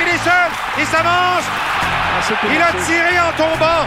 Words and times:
il 0.00 0.08
est 0.08 0.24
seul, 0.24 0.50
il 0.78 0.86
s'avance. 0.86 1.44
Il 2.52 2.60
a 2.60 2.72
tiré 2.84 3.18
en 3.20 3.32
tombant. 3.36 3.86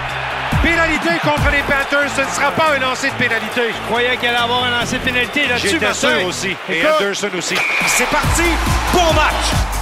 Pénalité 0.62 1.10
contre 1.22 1.52
les 1.52 1.62
Panthers, 1.64 2.10
ce 2.16 2.22
ne 2.22 2.28
sera 2.28 2.52
pas 2.52 2.76
un 2.76 2.80
lancer 2.80 3.10
de 3.10 3.16
pénalité. 3.16 3.62
Je 3.74 3.88
croyais 3.88 4.16
qu'il 4.18 4.30
allait 4.30 4.38
avoir 4.38 4.64
un 4.64 4.80
lancer 4.80 4.98
de 4.98 5.04
pénalité 5.04 5.48
là-dessus. 5.48 5.70
J'étais 5.70 5.94
sûr 5.94 6.26
aussi. 6.26 6.56
Et 6.70 6.84
Anderson 6.86 7.30
aussi. 7.38 7.56
C'est 7.88 8.10
parti. 8.10 8.44
Bon 8.94 9.14
match. 9.14 9.74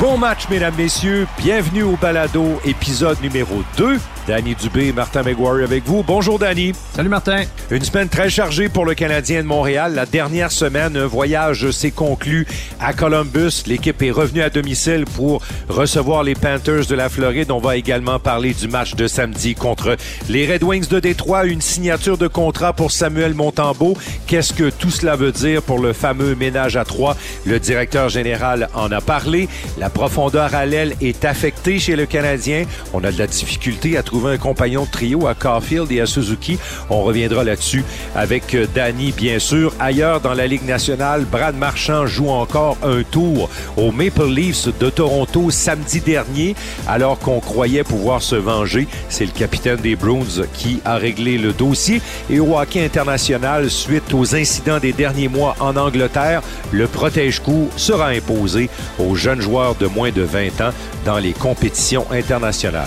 Bon 0.00 0.18
match, 0.18 0.48
mesdames, 0.50 0.74
messieurs. 0.76 1.26
Bienvenue 1.38 1.84
au 1.84 1.96
balado, 1.96 2.60
épisode 2.64 3.20
numéro 3.22 3.62
2. 3.76 3.98
Danny 4.26 4.56
Dubé 4.56 4.88
et 4.88 4.92
Martin 4.92 5.22
McGuire 5.22 5.62
avec 5.62 5.84
vous. 5.84 6.02
Bonjour, 6.02 6.38
Danny. 6.38 6.72
Salut, 6.94 7.08
Martin. 7.08 7.44
Une 7.70 7.84
semaine 7.84 8.08
très 8.08 8.28
chargée 8.28 8.68
pour 8.68 8.84
le 8.84 8.94
Canadien 8.94 9.42
de 9.42 9.46
Montréal. 9.46 9.94
La 9.94 10.04
dernière 10.04 10.50
semaine, 10.50 10.96
un 10.96 11.06
voyage 11.06 11.70
s'est 11.70 11.92
conclu 11.92 12.44
à 12.80 12.92
Columbus. 12.92 13.62
L'équipe 13.66 14.02
est 14.02 14.10
revenue 14.10 14.42
à 14.42 14.50
domicile 14.50 15.04
pour 15.14 15.42
recevoir 15.68 16.24
les 16.24 16.34
Panthers 16.34 16.86
de 16.86 16.94
la 16.96 17.08
Floride. 17.08 17.52
On 17.52 17.60
va 17.60 17.76
également 17.76 18.18
parler 18.18 18.52
du 18.52 18.66
match 18.66 18.96
de 18.96 19.06
samedi 19.06 19.54
contre 19.54 19.96
les 20.28 20.52
Red 20.52 20.64
Wings 20.64 20.88
de 20.88 20.98
Détroit. 20.98 21.46
Une 21.46 21.60
signature 21.60 22.18
de 22.18 22.26
contrat 22.26 22.72
pour 22.72 22.90
Samuel 22.90 23.34
Montembeau. 23.34 23.96
Qu'est-ce 24.26 24.52
que 24.52 24.70
tout 24.70 24.90
cela 24.90 25.14
veut 25.14 25.32
dire 25.32 25.62
pour 25.62 25.78
le 25.78 25.92
fameux 25.92 26.34
ménage 26.34 26.76
à 26.76 26.84
trois? 26.84 27.16
Le 27.44 27.60
directeur 27.60 28.08
général 28.08 28.68
en 28.74 28.90
a 28.90 29.00
parlé. 29.00 29.48
La 29.78 29.88
profondeur 29.88 30.52
à 30.56 30.66
l'aile 30.66 30.96
est 31.00 31.24
affectée 31.24 31.78
chez 31.78 31.94
le 31.94 32.06
Canadien. 32.06 32.64
On 32.92 33.04
a 33.04 33.12
de 33.12 33.18
la 33.18 33.28
difficulté 33.28 33.96
à 33.96 34.02
trouver 34.02 34.15
un 34.24 34.38
compagnon 34.38 34.84
de 34.84 34.90
trio 34.90 35.26
à 35.26 35.34
Caulfield 35.34 35.90
et 35.92 36.00
à 36.00 36.06
Suzuki. 36.06 36.58
On 36.88 37.02
reviendra 37.02 37.44
là-dessus 37.44 37.84
avec 38.14 38.54
euh, 38.54 38.66
Danny, 38.74 39.12
bien 39.12 39.38
sûr. 39.38 39.74
Ailleurs 39.78 40.20
dans 40.20 40.34
la 40.34 40.46
Ligue 40.46 40.64
nationale, 40.64 41.24
Brad 41.24 41.56
Marchand 41.56 42.06
joue 42.06 42.30
encore 42.30 42.78
un 42.82 43.02
tour 43.02 43.50
aux 43.76 43.92
Maple 43.92 44.28
Leafs 44.28 44.68
de 44.78 44.90
Toronto 44.90 45.50
samedi 45.50 46.00
dernier, 46.00 46.54
alors 46.86 47.18
qu'on 47.18 47.40
croyait 47.40 47.84
pouvoir 47.84 48.22
se 48.22 48.36
venger. 48.36 48.88
C'est 49.08 49.26
le 49.26 49.32
capitaine 49.32 49.76
des 49.76 49.96
Bruins 49.96 50.44
qui 50.54 50.80
a 50.84 50.96
réglé 50.96 51.38
le 51.38 51.52
dossier. 51.52 52.00
Et 52.30 52.40
au 52.40 52.58
hockey 52.58 52.84
international, 52.84 53.70
suite 53.70 54.14
aux 54.14 54.34
incidents 54.34 54.78
des 54.78 54.92
derniers 54.92 55.28
mois 55.28 55.56
en 55.60 55.76
Angleterre, 55.76 56.42
le 56.72 56.86
protège-coup 56.86 57.68
sera 57.76 58.08
imposé 58.08 58.70
aux 58.98 59.14
jeunes 59.14 59.40
joueurs 59.40 59.74
de 59.74 59.86
moins 59.86 60.10
de 60.10 60.22
20 60.22 60.60
ans 60.60 60.72
dans 61.04 61.18
les 61.18 61.32
compétitions 61.32 62.06
internationales. 62.10 62.86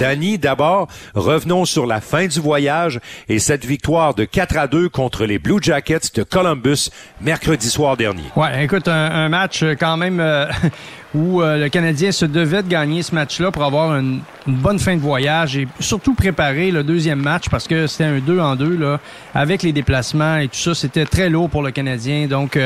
Danny, 0.00 0.38
d'abord, 0.38 0.88
revenons 1.14 1.66
sur 1.66 1.84
la 1.84 2.00
fin 2.00 2.26
du 2.26 2.40
voyage 2.40 3.00
et 3.28 3.38
cette 3.38 3.66
victoire 3.66 4.14
de 4.14 4.24
4 4.24 4.56
à 4.56 4.66
2 4.66 4.88
contre 4.88 5.26
les 5.26 5.38
Blue 5.38 5.58
Jackets 5.60 6.14
de 6.14 6.22
Columbus 6.22 6.88
mercredi 7.20 7.68
soir 7.68 7.98
dernier. 7.98 8.22
Ouais, 8.34 8.64
écoute, 8.64 8.88
un, 8.88 9.28
match 9.28 9.62
euh, 9.62 9.74
quand 9.78 9.98
même 9.98 10.18
euh, 10.18 10.46
où 11.14 11.42
euh, 11.42 11.58
le 11.58 11.68
Canadien 11.68 12.12
se 12.12 12.24
devait 12.24 12.62
de 12.62 12.68
gagner 12.68 13.02
ce 13.02 13.14
match-là 13.14 13.50
pour 13.50 13.62
avoir 13.62 13.94
une, 13.94 14.22
bonne 14.46 14.78
fin 14.78 14.96
de 14.96 15.02
voyage 15.02 15.58
et 15.58 15.68
surtout 15.80 16.14
préparer 16.14 16.70
le 16.70 16.82
deuxième 16.82 17.20
match 17.20 17.50
parce 17.50 17.68
que 17.68 17.86
c'était 17.86 18.04
un 18.04 18.20
2 18.20 18.40
en 18.40 18.56
2 18.56 18.78
là, 18.78 19.00
avec 19.34 19.62
les 19.62 19.72
déplacements 19.72 20.38
et 20.38 20.48
tout 20.48 20.56
ça, 20.56 20.74
c'était 20.74 21.04
très 21.04 21.28
lourd 21.28 21.50
pour 21.50 21.62
le 21.62 21.72
Canadien. 21.72 22.26
Donc, 22.26 22.58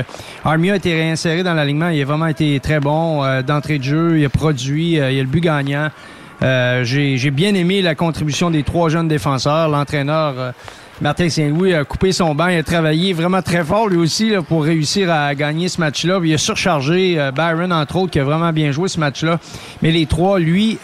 Armia 0.44 0.74
a 0.74 0.76
été 0.76 0.94
réinséré 0.94 1.42
dans 1.42 1.54
l'alignement, 1.54 1.88
il 1.88 2.00
a 2.00 2.04
vraiment 2.04 2.28
été 2.28 2.60
très 2.60 2.78
bon 2.78 3.24
d'entrée 3.42 3.78
de 3.78 3.84
jeu, 3.84 4.20
il 4.20 4.24
a 4.24 4.28
produit, 4.28 4.92
il 4.92 5.00
a 5.00 5.10
le 5.10 5.24
but 5.24 5.40
gagnant. 5.40 5.90
Euh, 6.42 6.84
j'ai 6.84 7.30
bien 7.30 7.54
aimé 7.54 7.82
la 7.82 7.94
contribution 7.94 8.50
des 8.50 8.62
trois 8.62 8.88
jeunes 8.88 9.08
défenseurs. 9.08 9.68
L'entraîneur 9.68 10.34
euh, 10.36 10.52
Martin 11.00 11.28
Saint-Louis 11.28 11.74
a 11.74 11.84
coupé 11.84 12.12
son 12.12 12.34
banc. 12.34 12.48
Il 12.48 12.58
a 12.58 12.62
travaillé 12.62 13.12
vraiment 13.12 13.42
très 13.42 13.64
fort 13.64 13.88
lui 13.88 13.96
aussi 13.96 14.32
pour 14.48 14.64
réussir 14.64 15.10
à 15.10 15.34
gagner 15.34 15.68
ce 15.68 15.80
match-là. 15.80 16.20
Il 16.22 16.34
a 16.34 16.38
surchargé 16.38 17.18
euh, 17.18 17.30
Byron, 17.30 17.72
entre 17.72 17.96
autres, 17.96 18.10
qui 18.10 18.20
a 18.20 18.24
vraiment 18.24 18.52
bien 18.52 18.72
joué 18.72 18.88
ce 18.88 19.00
match-là. 19.00 19.38
Mais 19.82 19.90
les 19.90 20.06
trois, 20.06 20.38
lui, 20.38 20.78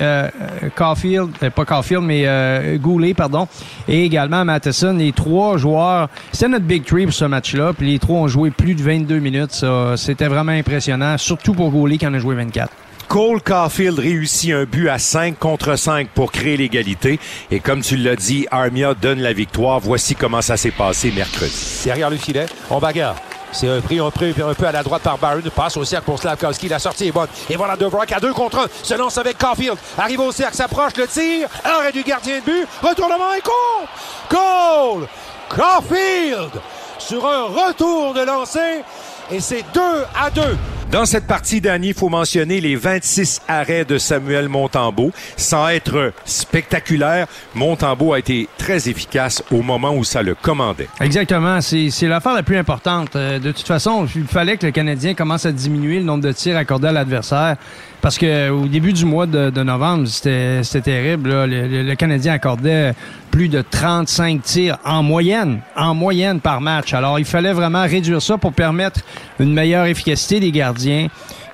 Caulfield, 0.77 1.31
pas 1.55 1.65
Caulfield, 1.65 2.03
mais 2.03 2.79
Goulet, 2.79 3.15
pardon, 3.15 3.49
et 3.89 4.05
également 4.05 4.45
Matheson, 4.45 4.95
les 4.95 5.13
trois 5.13 5.57
joueurs, 5.57 6.09
c'était 6.33 6.49
notre 6.49 6.65
big 6.65 6.85
three 6.85 7.05
pour 7.05 7.15
ce 7.15 7.25
match-là. 7.25 7.73
Puis 7.73 7.87
les 7.87 7.99
trois 7.99 8.17
ont 8.17 8.29
joué 8.29 8.51
plus 8.51 8.75
de 8.75 8.83
22 8.83 9.19
minutes. 9.19 9.65
C'était 9.97 10.27
vraiment 10.27 10.53
impressionnant, 10.53 11.17
surtout 11.19 11.55
pour 11.55 11.71
Goulet 11.71 11.99
qui 11.99 12.07
en 12.07 12.15
a 12.15 12.19
joué 12.19 12.35
24. 12.35 12.71
Cole 13.11 13.43
Caulfield 13.43 13.99
réussit 13.99 14.53
un 14.53 14.63
but 14.63 14.89
à 14.89 15.01
5 15.01 15.37
contre 15.37 15.75
5 15.75 16.11
pour 16.11 16.31
créer 16.31 16.57
l'égalité. 16.57 17.19
Et 17.51 17.59
comme 17.59 17.81
tu 17.81 17.97
l'as 17.97 18.15
dit, 18.15 18.47
Armia 18.53 18.95
donne 18.95 19.19
la 19.19 19.33
victoire. 19.33 19.81
Voici 19.81 20.15
comment 20.15 20.41
ça 20.41 20.57
s'est 20.57 20.71
passé 20.71 21.11
mercredi. 21.11 21.53
Derrière 21.85 22.09
le 22.09 22.17
filet, 22.17 22.47
on 22.71 22.79
bagarre. 22.79 23.17
C'est 23.51 23.69
un 23.69 23.81
prix, 23.81 23.99
un 23.99 24.07
un 24.07 24.55
peu 24.55 24.65
à 24.65 24.71
la 24.71 24.85
droite 24.85 25.03
par 25.03 25.19
Barron. 25.19 25.43
Passe 25.57 25.77
au 25.77 25.85
cercle 25.85 26.05
pour 26.05 26.21
Slavkowski. 26.21 26.69
La 26.69 26.79
sortie 26.79 27.09
est 27.09 27.11
bonne. 27.11 27.27
Et 27.49 27.57
voilà 27.57 27.75
Brock 27.75 28.13
à 28.13 28.21
2 28.21 28.33
contre 28.33 28.59
1. 28.61 28.67
Se 28.85 28.95
lance 28.95 29.19
avec 29.19 29.39
Caulfield. 29.39 29.77
Arrive 29.99 30.21
au 30.21 30.31
cercle, 30.31 30.55
s'approche, 30.55 30.93
le 30.97 31.09
tir. 31.09 31.49
Arrêt 31.65 31.91
du 31.91 32.05
gardien 32.05 32.39
de 32.39 32.45
but. 32.45 32.69
Retournement 32.81 33.35
et 33.37 33.41
Cole. 33.41 33.89
Cole 34.29 35.09
Caulfield 35.49 36.63
sur 37.01 37.27
un 37.27 37.47
retour 37.47 38.15
de 38.15 38.21
lancer. 38.21 38.85
Et 39.33 39.41
c'est 39.41 39.65
2 39.75 39.81
à 40.15 40.31
2. 40.31 40.43
Dans 40.91 41.07
cette 41.07 41.29
partie, 41.29 41.61
Danny, 41.61 41.89
il 41.89 41.95
faut 41.95 42.09
mentionner 42.09 42.61
les 42.61 42.75
26 42.75 43.43
arrêts 43.47 43.85
de 43.85 43.97
Samuel 43.97 44.49
Montembeau. 44.49 45.13
Sans 45.37 45.69
être 45.69 46.13
spectaculaire, 46.25 47.29
Montembeau 47.55 48.13
a 48.13 48.19
été 48.19 48.49
très 48.59 48.89
efficace 48.89 49.41
au 49.53 49.63
moment 49.63 49.95
où 49.95 50.03
ça 50.03 50.21
le 50.25 50.35
commandait. 50.35 50.89
Exactement. 51.01 51.61
C'est 51.61 52.09
l'affaire 52.09 52.35
la 52.35 52.43
plus 52.43 52.57
importante. 52.57 53.15
Euh, 53.15 53.39
de 53.39 53.53
toute 53.53 53.69
façon, 53.69 54.05
il 54.17 54.27
fallait 54.27 54.57
que 54.57 54.67
le 54.67 54.73
Canadien 54.73 55.15
commence 55.15 55.47
à 55.47 55.53
diminuer 55.53 55.99
le 55.99 56.05
nombre 56.05 56.25
de 56.25 56.33
tirs 56.33 56.57
accordés 56.57 56.89
à 56.89 56.93
l'adversaire. 56.93 57.57
Parce 58.01 58.17
que 58.17 58.49
au 58.49 58.67
début 58.67 58.93
du 58.93 59.05
mois 59.05 59.27
de, 59.27 59.63
novembre, 59.63 60.07
c'était 60.09 60.63
terrible. 60.83 61.31
Le, 61.31 61.83
le, 61.83 61.95
Canadien 61.97 62.33
accordait 62.33 62.95
plus 63.31 63.49
de 63.49 63.63
35 63.63 64.43
tirs 64.43 64.79
en 64.85 65.03
moyenne, 65.03 65.61
en 65.77 65.95
moyenne 65.95 66.41
par 66.41 66.61
match. 66.61 66.95
Alors, 66.95 67.19
il 67.19 67.25
fallait 67.25 67.53
vraiment 67.53 67.83
réduire 67.83 68.23
ça 68.23 68.39
pour 68.39 68.53
permettre 68.53 69.01
une 69.39 69.53
meilleure 69.53 69.85
efficacité 69.85 70.41
des 70.41 70.51
gardiens. 70.51 71.09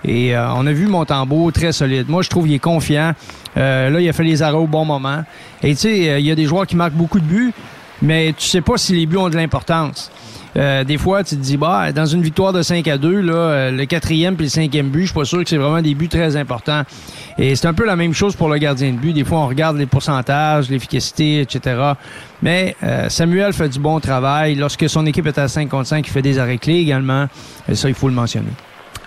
Et 0.04 0.36
euh, 0.36 0.52
on 0.54 0.66
a 0.66 0.72
vu 0.72 0.86
Montembeau 0.86 1.50
très 1.50 1.72
solide. 1.72 2.08
Moi, 2.08 2.22
je 2.22 2.30
trouve 2.30 2.44
qu'il 2.44 2.54
est 2.54 2.60
confiant. 2.60 3.12
Euh, 3.56 3.90
là, 3.90 4.00
il 4.00 4.08
a 4.08 4.12
fait 4.12 4.24
les 4.24 4.42
arrêts 4.42 4.56
au 4.56 4.66
bon 4.66 4.84
moment. 4.84 5.24
Et 5.62 5.74
tu 5.74 5.80
sais, 5.80 6.10
euh, 6.10 6.18
il 6.20 6.26
y 6.26 6.30
a 6.30 6.34
des 6.34 6.44
joueurs 6.44 6.66
qui 6.66 6.76
marquent 6.76 6.94
beaucoup 6.94 7.18
de 7.18 7.24
buts, 7.24 7.52
mais 8.02 8.32
tu 8.36 8.46
sais 8.46 8.60
pas 8.60 8.76
si 8.76 8.94
les 8.94 9.06
buts 9.06 9.16
ont 9.16 9.28
de 9.28 9.36
l'importance. 9.36 10.12
Euh, 10.56 10.84
des 10.84 10.96
fois, 10.96 11.22
tu 11.22 11.36
te 11.36 11.40
dis, 11.40 11.56
bah, 11.56 11.92
dans 11.92 12.06
une 12.06 12.22
victoire 12.22 12.52
de 12.52 12.62
5 12.62 12.86
à 12.88 12.96
2, 12.96 13.20
là, 13.20 13.34
euh, 13.34 13.70
le 13.70 13.84
quatrième 13.84 14.36
puis 14.36 14.46
le 14.46 14.50
cinquième 14.50 14.88
but, 14.88 15.02
je 15.02 15.06
suis 15.06 15.14
pas 15.14 15.24
sûr 15.24 15.42
que 15.42 15.48
c'est 15.48 15.56
vraiment 15.56 15.82
des 15.82 15.94
buts 15.94 16.08
très 16.08 16.36
importants. 16.36 16.82
Et 17.38 17.54
c'est 17.54 17.66
un 17.66 17.74
peu 17.74 17.84
la 17.84 17.96
même 17.96 18.14
chose 18.14 18.34
pour 18.36 18.48
le 18.48 18.56
gardien 18.56 18.92
de 18.92 18.96
but. 18.96 19.12
Des 19.12 19.24
fois, 19.24 19.38
on 19.38 19.48
regarde 19.48 19.76
les 19.76 19.86
pourcentages, 19.86 20.70
l'efficacité, 20.70 21.40
etc. 21.40 21.92
Mais 22.42 22.74
euh, 22.82 23.08
Samuel 23.10 23.52
fait 23.52 23.68
du 23.68 23.78
bon 23.78 24.00
travail. 24.00 24.54
Lorsque 24.54 24.88
son 24.88 25.04
équipe 25.04 25.26
est 25.26 25.38
à 25.38 25.48
5 25.48 25.68
contre 25.68 25.88
5, 25.88 26.06
il 26.06 26.10
fait 26.10 26.22
des 26.22 26.38
arrêts 26.38 26.58
clés 26.58 26.78
également. 26.78 27.26
Et 27.68 27.74
ça, 27.74 27.88
il 27.88 27.94
faut 27.94 28.08
le 28.08 28.14
mentionner. 28.14 28.50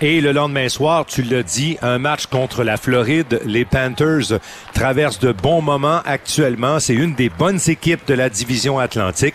Et 0.01 0.21
le 0.21 0.31
lendemain 0.31 0.69
soir, 0.69 1.05
tu 1.05 1.23
l'as 1.23 1.43
dit, 1.43 1.77
un 1.81 1.97
match 1.97 2.27
contre 2.27 2.63
la 2.63 2.77
Floride. 2.77 3.41
Les 3.45 3.65
Panthers 3.65 4.39
traversent 4.73 5.19
de 5.19 5.33
bons 5.33 5.61
moments 5.61 5.99
actuellement. 6.05 6.79
C'est 6.79 6.93
une 6.93 7.15
des 7.15 7.29
bonnes 7.29 7.59
équipes 7.67 8.07
de 8.07 8.13
la 8.13 8.29
division 8.29 8.79
Atlantique. 8.79 9.33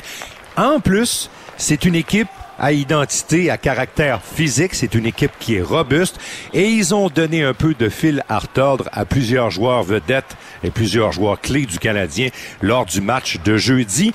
En 0.56 0.80
plus, 0.80 1.28
c'est 1.56 1.84
une 1.84 1.94
équipe 1.94 2.28
à 2.58 2.72
identité, 2.72 3.50
à 3.50 3.56
caractère 3.56 4.20
physique. 4.22 4.74
C'est 4.74 4.94
une 4.94 5.06
équipe 5.06 5.32
qui 5.38 5.56
est 5.56 5.62
robuste 5.62 6.18
et 6.52 6.68
ils 6.68 6.94
ont 6.94 7.08
donné 7.08 7.42
un 7.42 7.54
peu 7.54 7.74
de 7.74 7.88
fil 7.88 8.22
à 8.28 8.38
retordre 8.38 8.88
à 8.92 9.04
plusieurs 9.04 9.50
joueurs 9.50 9.82
vedettes 9.82 10.36
et 10.62 10.70
plusieurs 10.70 11.12
joueurs 11.12 11.40
clés 11.40 11.66
du 11.66 11.78
Canadien 11.78 12.28
lors 12.62 12.86
du 12.86 13.00
match 13.00 13.38
de 13.44 13.56
jeudi 13.56 14.12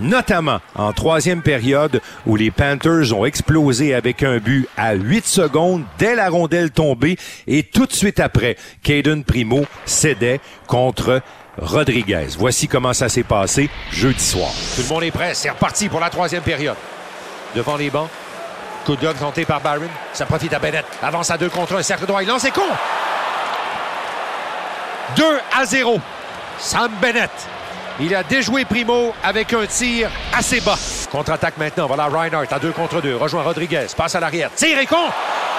notamment 0.00 0.60
en 0.74 0.92
troisième 0.92 1.42
période 1.42 2.00
où 2.26 2.36
les 2.36 2.50
Panthers 2.50 3.14
ont 3.16 3.26
explosé 3.26 3.94
avec 3.94 4.22
un 4.22 4.38
but 4.38 4.66
à 4.76 4.94
8 4.94 5.26
secondes 5.26 5.84
dès 5.98 6.14
la 6.14 6.30
rondelle 6.30 6.70
tombée 6.70 7.18
et 7.46 7.62
tout 7.62 7.86
de 7.86 7.92
suite 7.92 8.20
après, 8.20 8.56
Caden 8.82 9.24
Primo 9.24 9.66
cédait 9.84 10.40
contre 10.66 11.20
Rodriguez. 11.58 12.28
Voici 12.38 12.66
comment 12.66 12.92
ça 12.92 13.08
s'est 13.08 13.22
passé 13.22 13.68
jeudi 13.90 14.24
soir. 14.24 14.50
Tout 14.74 14.82
le 14.82 14.88
monde 14.88 15.04
est 15.04 15.10
prêt. 15.10 15.34
C'est 15.34 15.50
reparti 15.50 15.88
pour 15.88 16.00
la 16.00 16.10
troisième 16.10 16.42
période. 16.42 16.76
Devant 17.54 17.76
les 17.76 17.90
bancs. 17.90 18.08
Coup 18.86 18.96
de 18.96 19.12
tenté 19.12 19.44
par 19.44 19.60
Barron. 19.60 19.88
Ça 20.12 20.26
profite 20.26 20.52
à 20.54 20.58
Bennett. 20.58 20.86
Avance 21.02 21.30
à 21.30 21.38
deux 21.38 21.50
contre 21.50 21.76
un. 21.76 21.82
Cercle 21.82 22.06
droit. 22.06 22.22
Il 22.22 22.28
lance 22.28 22.44
et 22.44 22.50
con. 22.50 22.62
2 25.16 25.24
à 25.58 25.64
0. 25.66 26.00
Sam 26.58 26.90
Bennett. 27.00 27.30
Il 28.00 28.14
a 28.14 28.22
déjoué 28.22 28.64
Primo 28.64 29.12
avec 29.22 29.52
un 29.52 29.66
tir 29.66 30.08
assez 30.36 30.60
bas. 30.60 30.78
Contre-attaque 31.10 31.58
maintenant. 31.58 31.86
Voilà 31.86 32.06
Reinhardt 32.06 32.46
à 32.50 32.58
deux 32.58 32.72
contre 32.72 33.02
deux. 33.02 33.16
Rejoint 33.16 33.42
Rodriguez. 33.42 33.86
Passe 33.94 34.14
à 34.14 34.20
l'arrière. 34.20 34.50
Tire 34.56 34.78
et 34.78 34.86
con. 34.86 34.96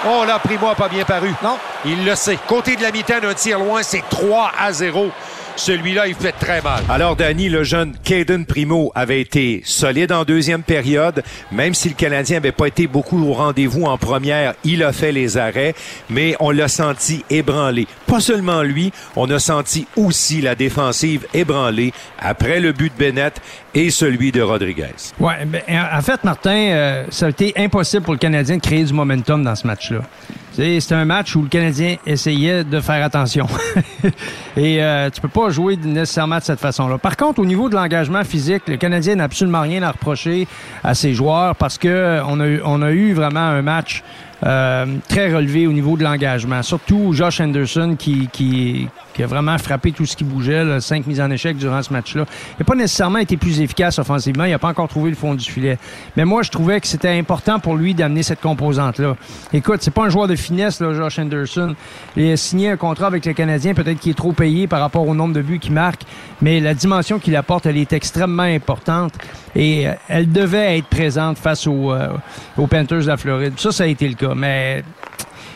Oh 0.05 0.25
là, 0.25 0.39
Primo 0.39 0.67
n'a 0.67 0.75
pas 0.75 0.89
bien 0.89 1.05
paru. 1.05 1.33
Non. 1.43 1.57
Il 1.85 2.03
le 2.03 2.15
sait. 2.15 2.39
Côté 2.47 2.75
de 2.75 2.81
la 2.81 2.91
mitaine, 2.91 3.23
un 3.23 3.33
tir 3.35 3.59
loin, 3.59 3.83
c'est 3.83 4.03
3 4.09 4.51
à 4.59 4.73
0 4.73 5.11
Celui-là, 5.55 6.07
il 6.07 6.15
fait 6.15 6.31
très 6.31 6.61
mal. 6.61 6.83
Alors, 6.89 7.15
Danny, 7.15 7.47
le 7.47 7.63
jeune 7.63 7.93
Caden 8.03 8.45
Primo 8.45 8.91
avait 8.95 9.21
été 9.21 9.61
solide 9.65 10.11
en 10.11 10.23
deuxième 10.23 10.63
période. 10.63 11.23
Même 11.51 11.73
si 11.73 11.89
le 11.89 11.95
Canadien 11.95 12.37
n'avait 12.37 12.51
pas 12.51 12.67
été 12.67 12.87
beaucoup 12.87 13.23
au 13.23 13.33
rendez-vous 13.33 13.85
en 13.85 13.97
première, 13.97 14.55
il 14.63 14.83
a 14.83 14.91
fait 14.91 15.11
les 15.11 15.37
arrêts, 15.37 15.75
mais 16.09 16.35
on 16.39 16.51
l'a 16.51 16.67
senti 16.67 17.23
ébranlé. 17.29 17.87
Pas 18.07 18.19
seulement 18.19 18.63
lui, 18.63 18.91
on 19.15 19.29
a 19.29 19.39
senti 19.39 19.87
aussi 19.95 20.41
la 20.41 20.55
défensive 20.55 21.27
ébranlée 21.33 21.93
après 22.19 22.59
le 22.59 22.71
but 22.71 22.91
de 22.93 22.97
Bennett 22.97 23.39
et 23.75 23.89
celui 23.89 24.31
de 24.31 24.41
Rodriguez. 24.41 25.13
Ouais, 25.19 25.45
ben, 25.45 25.61
en 25.69 26.01
fait, 26.01 26.23
Martin, 26.23 26.55
euh, 26.55 27.05
ça 27.09 27.27
a 27.27 27.29
été 27.29 27.53
impossible 27.55 28.03
pour 28.03 28.13
le 28.13 28.19
Canadien 28.19 28.57
de 28.57 28.61
créer 28.61 28.83
du 28.83 28.93
momentum 28.93 29.43
dans 29.43 29.55
ce 29.55 29.67
match-là. 29.67 30.01
C'était 30.55 30.93
un 30.93 31.05
match 31.05 31.35
où 31.35 31.41
le 31.41 31.47
Canadien 31.47 31.95
essayait 32.05 32.63
de 32.63 32.79
faire 32.79 33.03
attention. 33.03 33.47
Et 34.57 34.83
euh, 34.83 35.09
tu 35.09 35.19
peux 35.19 35.27
pas 35.27 35.49
jouer 35.49 35.77
nécessairement 35.77 36.37
de 36.37 36.43
cette 36.43 36.59
façon-là. 36.59 36.99
Par 36.99 37.17
contre, 37.17 37.39
au 37.39 37.45
niveau 37.45 37.69
de 37.69 37.75
l'engagement 37.75 38.23
physique, 38.23 38.63
le 38.67 38.77
Canadien 38.77 39.15
n'a 39.15 39.23
absolument 39.23 39.61
rien 39.61 39.81
à 39.81 39.89
reprocher 39.89 40.47
à 40.83 40.93
ses 40.93 41.15
joueurs 41.15 41.55
parce 41.55 41.79
que 41.79 42.21
on 42.27 42.39
a 42.39 42.47
eu, 42.47 42.61
on 42.63 42.83
a 42.83 42.91
eu 42.91 43.13
vraiment 43.13 43.39
un 43.39 43.63
match 43.63 44.03
euh, 44.45 44.85
très 45.07 45.33
relevé 45.33 45.65
au 45.65 45.73
niveau 45.73 45.97
de 45.97 46.03
l'engagement. 46.03 46.61
Surtout 46.61 47.13
Josh 47.13 47.39
Anderson 47.39 47.95
qui, 47.97 48.29
qui, 48.31 48.89
qui, 49.13 49.23
a 49.23 49.27
vraiment 49.27 49.57
frappé 49.57 49.91
tout 49.91 50.05
ce 50.05 50.15
qui 50.15 50.23
bougeait, 50.23 50.63
là, 50.63 50.81
cinq 50.81 51.07
mises 51.07 51.21
en 51.21 51.29
échec 51.31 51.57
durant 51.57 51.81
ce 51.81 51.93
match-là. 51.93 52.25
Il 52.51 52.55
n'a 52.59 52.65
pas 52.65 52.75
nécessairement 52.75 53.19
été 53.19 53.37
plus 53.37 53.61
efficace 53.61 53.99
offensivement, 53.99 54.45
il 54.45 54.51
n'a 54.51 54.59
pas 54.59 54.69
encore 54.69 54.87
trouvé 54.87 55.09
le 55.09 55.15
fond 55.15 55.35
du 55.35 55.49
filet. 55.49 55.77
Mais 56.17 56.25
moi, 56.25 56.43
je 56.43 56.51
trouvais 56.51 56.81
que 56.81 56.87
c'était 56.87 57.17
important 57.17 57.59
pour 57.59 57.75
lui 57.75 57.93
d'amener 57.93 58.23
cette 58.23 58.41
composante-là. 58.41 59.15
Écoute, 59.53 59.79
c'est 59.81 59.93
pas 59.93 60.03
un 60.03 60.09
joueur 60.09 60.27
de 60.27 60.35
finesse, 60.35 60.79
là, 60.79 60.93
Josh 60.93 61.19
Anderson. 61.19 61.75
Il 62.17 62.31
a 62.31 62.37
signé 62.37 62.69
un 62.69 62.77
contrat 62.77 63.07
avec 63.07 63.25
le 63.25 63.33
Canadien, 63.33 63.73
peut-être 63.73 63.99
qu'il 63.99 64.11
est 64.11 64.15
trop 64.15 64.33
payé 64.33 64.67
par 64.67 64.79
rapport 64.79 65.07
au 65.07 65.15
nombre 65.15 65.33
de 65.33 65.41
buts 65.41 65.59
qu'il 65.59 65.73
marque, 65.73 66.01
mais 66.41 66.59
la 66.59 66.73
dimension 66.73 67.19
qu'il 67.19 67.35
apporte, 67.35 67.65
elle 67.65 67.77
est 67.77 67.93
extrêmement 67.93 68.43
importante 68.43 69.13
et 69.55 69.87
euh, 69.87 69.93
elle 70.07 70.31
devait 70.31 70.77
être 70.77 70.87
présente 70.87 71.37
face 71.37 71.67
aux, 71.67 71.91
euh, 71.91 72.09
aux 72.57 72.67
Panthers 72.67 73.01
de 73.01 73.07
la 73.07 73.17
Floride. 73.17 73.53
Ça, 73.57 73.71
ça 73.71 73.83
a 73.83 73.87
été 73.87 74.07
le 74.07 74.15
cas 74.15 74.33
mais 74.35 74.83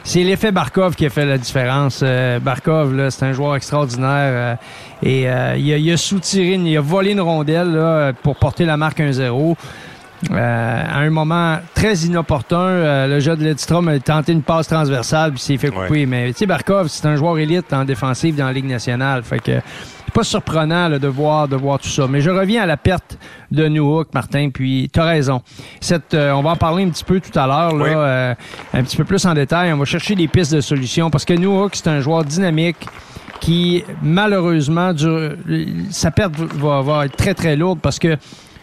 c'est 0.07 0.23
l'effet 0.23 0.53
Barkov 0.53 0.95
qui 0.95 1.05
a 1.05 1.09
fait 1.09 1.25
la 1.25 1.37
différence. 1.37 1.99
Euh, 2.01 2.39
Barkov, 2.39 2.95
là, 2.95 3.11
c'est 3.11 3.25
un 3.25 3.33
joueur 3.33 3.57
extraordinaire. 3.57 4.07
Euh, 4.31 4.55
et 5.03 5.29
euh, 5.29 5.57
il, 5.57 5.73
a, 5.73 5.77
il 5.77 5.91
a 5.91 5.97
soutiré, 5.97 6.53
il 6.53 6.77
a 6.77 6.79
volé 6.79 7.11
une 7.11 7.19
rondelle 7.19 7.73
là, 7.73 8.13
pour 8.13 8.37
porter 8.37 8.63
la 8.63 8.77
marque 8.77 9.01
1-0. 9.01 9.57
À 10.31 10.97
un 10.99 11.09
moment 11.09 11.57
très 11.75 11.93
inopportun, 11.99 13.07
le 13.07 13.19
jeu 13.19 13.35
de 13.35 13.43
Ledstrom 13.43 13.87
a 13.87 13.99
tenté 13.99 14.31
une 14.31 14.41
passe 14.41 14.67
transversale 14.67 15.31
puis 15.31 15.39
s'est 15.41 15.57
fait 15.57 15.69
couper. 15.69 15.89
Ouais. 15.89 16.05
Mais 16.05 16.27
tu 16.33 16.39
sais, 16.39 16.45
Barkov, 16.45 16.87
c'est 16.87 17.05
un 17.05 17.15
joueur 17.15 17.37
élite 17.37 17.71
en 17.73 17.85
défensive 17.85 18.35
dans 18.35 18.45
la 18.45 18.53
Ligue 18.53 18.65
nationale. 18.65 19.23
Fait 19.23 19.39
que 19.39 19.51
c'est 20.05 20.13
pas 20.13 20.23
surprenant 20.23 20.87
là, 20.87 20.97
de 20.99 21.07
voir 21.07 21.47
de 21.47 21.55
voir 21.55 21.79
tout 21.79 21.89
ça. 21.89 22.07
Mais 22.09 22.21
je 22.21 22.29
reviens 22.31 22.63
à 22.63 22.65
la 22.65 22.77
perte 22.77 23.17
de 23.51 23.67
Newhook, 23.67 24.07
Martin, 24.13 24.49
puis 24.51 24.89
tu 24.91 24.99
as 24.99 25.03
raison. 25.05 25.41
Cette, 25.81 26.13
euh, 26.13 26.31
on 26.31 26.41
va 26.41 26.51
en 26.51 26.55
parler 26.55 26.83
un 26.85 26.89
petit 26.89 27.03
peu 27.03 27.19
tout 27.19 27.37
à 27.37 27.45
l'heure, 27.45 27.75
là, 27.75 27.83
Oui. 27.85 27.89
euh, 27.93 28.33
un 28.73 28.83
petit 28.83 28.97
peu 28.97 29.03
plus 29.03 29.23
en 29.25 29.33
détail. 29.35 29.71
On 29.73 29.77
va 29.77 29.85
chercher 29.85 30.15
des 30.15 30.27
pistes 30.27 30.53
de 30.53 30.61
solutions 30.61 31.09
parce 31.11 31.25
que 31.25 31.33
Newhook, 31.33 31.75
c'est 31.75 31.87
un 31.89 31.99
joueur 31.99 32.23
dynamique 32.23 32.77
qui, 33.39 33.83
malheureusement, 34.01 34.93
du- 34.93 35.85
sa 35.91 36.09
perte 36.09 36.33
va, 36.35 36.81
va 36.81 37.05
être 37.05 37.15
très, 37.15 37.35
très 37.35 37.55
lourde 37.55 37.79
parce 37.81 37.99
que 37.99 38.17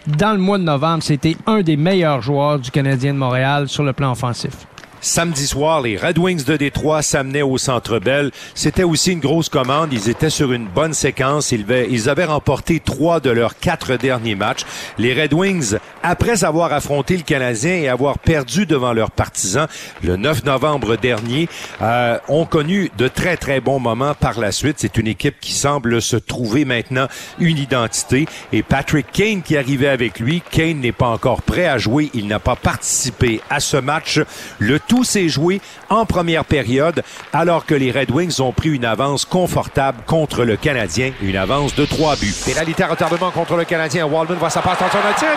dans 0.07 0.33
le 0.33 0.39
mois 0.39 0.59
de 0.59 0.65
novembre, 0.65 1.03
c'était 1.03 1.37
un 1.47 1.63
des 1.63 1.77
meilleurs 1.77 2.21
joueurs 2.21 2.59
du 2.59 2.71
Canadien 2.71 3.15
de 3.15 3.19
Montréal 3.19 3.69
sur 3.69 3.83
le 3.83 3.93
plan 3.93 4.13
offensif. 4.13 4.67
Samedi 5.05 5.47
soir, 5.47 5.83
les 5.83 5.99
Red 5.99 6.17
Wings 6.17 6.45
de 6.45 6.57
Détroit 6.57 7.03
s'amenaient 7.03 7.43
au 7.43 7.59
Centre 7.59 7.99
Bell. 7.99 8.31
C'était 8.55 8.85
aussi 8.85 9.13
une 9.13 9.21
grosse 9.21 9.51
commande. 9.51 9.93
Ils 9.93 10.09
étaient 10.09 10.31
sur 10.31 10.51
une 10.51 10.65
bonne 10.65 10.95
séquence. 10.95 11.53
Ils 11.53 12.09
avaient, 12.09 12.25
remporté 12.25 12.81
trois 12.81 13.21
de 13.21 13.29
leurs 13.29 13.59
quatre 13.59 13.97
derniers 13.97 14.35
matchs. 14.35 14.65
Les 14.97 15.13
Red 15.13 15.35
Wings, 15.35 15.77
après 16.03 16.43
avoir 16.43 16.73
affronté 16.73 17.19
le 17.19 17.23
Canadien 17.23 17.75
et 17.75 17.89
avoir 17.89 18.19
perdu 18.19 18.65
devant 18.65 18.95
leurs 18.95 19.11
partisans 19.11 19.69
le 20.03 20.17
9 20.17 20.45
novembre 20.45 20.97
dernier, 20.97 21.51
euh, 21.83 22.17
ont 22.29 22.47
connu 22.47 22.91
de 22.97 23.07
très, 23.07 23.37
très 23.37 23.61
bons 23.61 23.81
moments 23.81 24.15
par 24.15 24.41
la 24.41 24.53
suite. 24.53 24.77
C'est 24.79 24.97
une 24.97 25.07
équipe 25.07 25.39
qui 25.39 25.53
semble 25.53 26.01
se 26.01 26.17
trouver 26.17 26.65
maintenant 26.65 27.09
une 27.39 27.59
identité. 27.59 28.25
Et 28.55 28.63
Patrick 28.63 29.13
Kane 29.13 29.43
qui 29.43 29.59
arrivait 29.59 29.89
avec 29.89 30.19
lui, 30.19 30.43
Kane 30.51 30.81
n'est 30.81 30.93
pas 30.93 31.09
encore 31.09 31.43
prêt 31.43 31.67
à 31.67 31.77
jouer. 31.77 32.11
Il 32.15 32.27
n'a 32.27 32.39
pas 32.39 32.57
participé 32.57 33.43
à 33.51 33.61
ce 33.61 33.77
match. 33.77 34.19
Le 34.59 34.81
tout 34.81 34.94
s'est 35.03 35.29
joué 35.29 35.61
en 35.89 36.07
première 36.07 36.45
période 36.45 37.03
alors 37.33 37.67
que 37.67 37.75
les 37.75 37.91
Red 37.91 38.13
Wings 38.13 38.41
ont 38.41 38.53
pris 38.53 38.69
une 38.69 38.85
avance 38.85 39.25
confortable 39.25 39.99
contre 40.07 40.45
le 40.45 40.57
Canadien, 40.57 41.13
une 41.23 41.37
avance 41.37 41.75
de 41.75 41.85
trois 41.87 42.15
buts. 42.17 42.35
Pénalité 42.45 42.85
à 42.85 42.89
retardement 42.89 43.31
contre 43.31 43.57
le 43.57 43.65
Canadien. 43.65 44.07
Waldman 44.07 44.39
voit 44.39 44.51
sa 44.51 44.61
passe 44.61 44.79
dans 44.79 44.91
son 44.91 44.99
tir. 45.19 45.29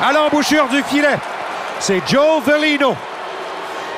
À 0.00 0.12
l'embouchure 0.12 0.68
du 0.68 0.82
filet. 0.84 1.18
C'est 1.80 2.00
Joe 2.08 2.42
Velino. 2.44 2.94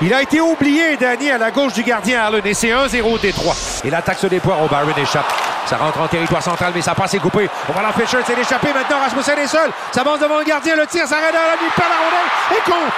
Il 0.02 0.14
a 0.14 0.23
été 0.23 0.41
oublié, 0.41 0.97
Danny, 0.97 1.31
à 1.31 1.37
la 1.37 1.50
gauche 1.50 1.75
du 1.75 1.82
gardien 1.82 2.23
Allen. 2.23 2.41
Et 2.47 2.55
c'est 2.55 2.70
1-0 2.70 3.20
Détroit. 3.20 3.55
Et 3.85 3.91
l'attaque 3.91 4.19
se 4.19 4.26
déploie. 4.29 4.56
Oh, 4.62 4.67
Byron 4.67 4.94
échappe. 4.97 5.31
Ça 5.67 5.76
rentre 5.76 6.00
en 6.00 6.08
territoire 6.08 6.43
central, 6.43 6.73
mais 6.75 6.81
sa 6.81 6.94
passe 6.94 7.12
est 7.14 7.19
coupée. 7.19 7.49
On 7.69 7.73
va 7.73 7.82
l'empêcher 7.82 8.17
de 8.17 8.23
s'est 8.23 8.41
échappé. 8.41 8.69
Maintenant, 8.73 8.99
Rasmussen 8.99 9.38
est 9.38 9.47
seul. 9.47 9.70
Ça 9.93 10.00
avance 10.00 10.20
devant 10.20 10.38
le 10.38 10.44
gardien. 10.44 10.75
Le 10.75 10.87
tir 10.87 11.06
s'arrête 11.06 11.32
dans 11.32 11.38
la 11.38 11.56
nuit. 11.62 11.70
Perd 11.76 11.88
la 11.91 11.97
rondelle. 11.97 12.58
Et 12.58 12.70
compte. 12.70 12.93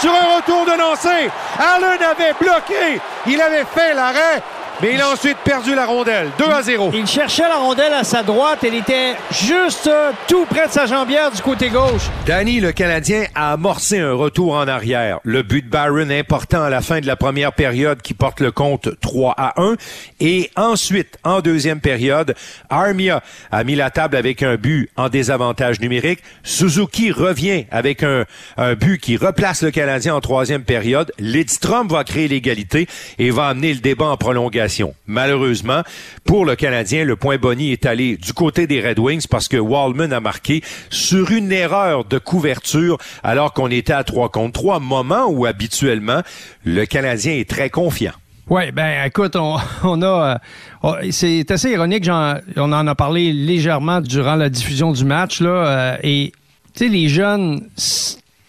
Sur 0.00 0.12
un 0.12 0.36
retour 0.36 0.64
de 0.64 0.78
lancer. 0.78 1.30
Allen 1.58 2.02
avait 2.02 2.32
bloqué. 2.40 3.00
Il 3.26 3.40
avait 3.40 3.64
fait 3.64 3.94
l'arrêt. 3.94 4.42
Mais 4.80 4.94
il 4.94 5.00
a 5.00 5.10
ensuite 5.10 5.38
perdu 5.38 5.74
la 5.74 5.86
rondelle. 5.86 6.28
2 6.38 6.44
à 6.44 6.62
0. 6.62 6.92
Il 6.94 7.04
cherchait 7.04 7.48
la 7.48 7.56
rondelle 7.56 7.92
à 7.92 8.04
sa 8.04 8.22
droite. 8.22 8.60
Elle 8.62 8.76
était 8.76 9.16
juste 9.32 9.90
tout 10.28 10.46
près 10.46 10.68
de 10.68 10.72
sa 10.72 10.86
jambière 10.86 11.32
du 11.32 11.42
côté 11.42 11.68
gauche. 11.68 12.02
Danny, 12.26 12.60
le 12.60 12.70
Canadien, 12.70 13.24
a 13.34 13.54
amorcé 13.54 13.98
un 13.98 14.12
retour 14.12 14.54
en 14.54 14.68
arrière. 14.68 15.18
Le 15.24 15.42
but 15.42 15.64
de 15.64 15.68
Byron 15.68 16.12
important 16.12 16.62
à 16.62 16.70
la 16.70 16.80
fin 16.80 17.00
de 17.00 17.08
la 17.08 17.16
première 17.16 17.52
période 17.54 18.02
qui 18.02 18.14
porte 18.14 18.38
le 18.38 18.52
compte 18.52 18.88
3 19.00 19.34
à 19.36 19.60
1. 19.60 19.74
Et 20.20 20.48
ensuite, 20.54 21.18
en 21.24 21.40
deuxième 21.40 21.80
période, 21.80 22.36
Armia 22.70 23.20
a 23.50 23.64
mis 23.64 23.74
la 23.74 23.90
table 23.90 24.14
avec 24.14 24.44
un 24.44 24.54
but 24.54 24.90
en 24.96 25.08
désavantage 25.08 25.80
numérique. 25.80 26.20
Suzuki 26.44 27.10
revient 27.10 27.64
avec 27.72 28.04
un, 28.04 28.26
un 28.56 28.74
but 28.74 29.00
qui 29.00 29.16
replace 29.16 29.62
le 29.64 29.72
Canadien 29.72 30.14
en 30.14 30.20
troisième 30.20 30.62
période. 30.62 31.10
Lidstrom 31.18 31.88
va 31.88 32.04
créer 32.04 32.28
l'égalité 32.28 32.86
et 33.18 33.32
va 33.32 33.48
amener 33.48 33.74
le 33.74 33.80
débat 33.80 34.06
en 34.06 34.16
prolongation. 34.16 34.67
Malheureusement, 35.06 35.82
pour 36.24 36.44
le 36.44 36.56
Canadien, 36.56 37.04
le 37.04 37.16
point 37.16 37.36
boni 37.38 37.72
est 37.72 37.86
allé 37.86 38.16
du 38.16 38.32
côté 38.32 38.66
des 38.66 38.86
Red 38.86 38.98
Wings 38.98 39.26
parce 39.28 39.48
que 39.48 39.56
Wallman 39.56 40.12
a 40.12 40.20
marqué 40.20 40.62
sur 40.90 41.30
une 41.30 41.52
erreur 41.52 42.04
de 42.04 42.18
couverture 42.18 42.98
alors 43.22 43.52
qu'on 43.52 43.70
était 43.70 43.92
à 43.92 44.04
3 44.04 44.30
contre 44.30 44.60
3, 44.60 44.80
moment 44.80 45.26
où 45.28 45.46
habituellement 45.46 46.22
le 46.64 46.84
Canadien 46.84 47.32
est 47.34 47.48
très 47.48 47.70
confiant. 47.70 48.12
Oui, 48.50 48.72
ben 48.72 49.04
écoute, 49.04 49.36
on, 49.36 49.56
on 49.84 50.00
a. 50.02 50.40
euh, 50.84 51.10
c'est 51.10 51.50
assez 51.50 51.70
ironique, 51.70 52.08
on 52.56 52.72
en 52.72 52.86
a 52.86 52.94
parlé 52.94 53.32
légèrement 53.32 54.00
durant 54.00 54.36
la 54.36 54.48
diffusion 54.48 54.92
du 54.92 55.04
match, 55.04 55.40
là. 55.40 55.48
euh, 55.50 55.96
et 56.02 56.32
tu 56.74 56.84
sais, 56.84 56.88
les 56.90 57.08
jeunes, 57.08 57.68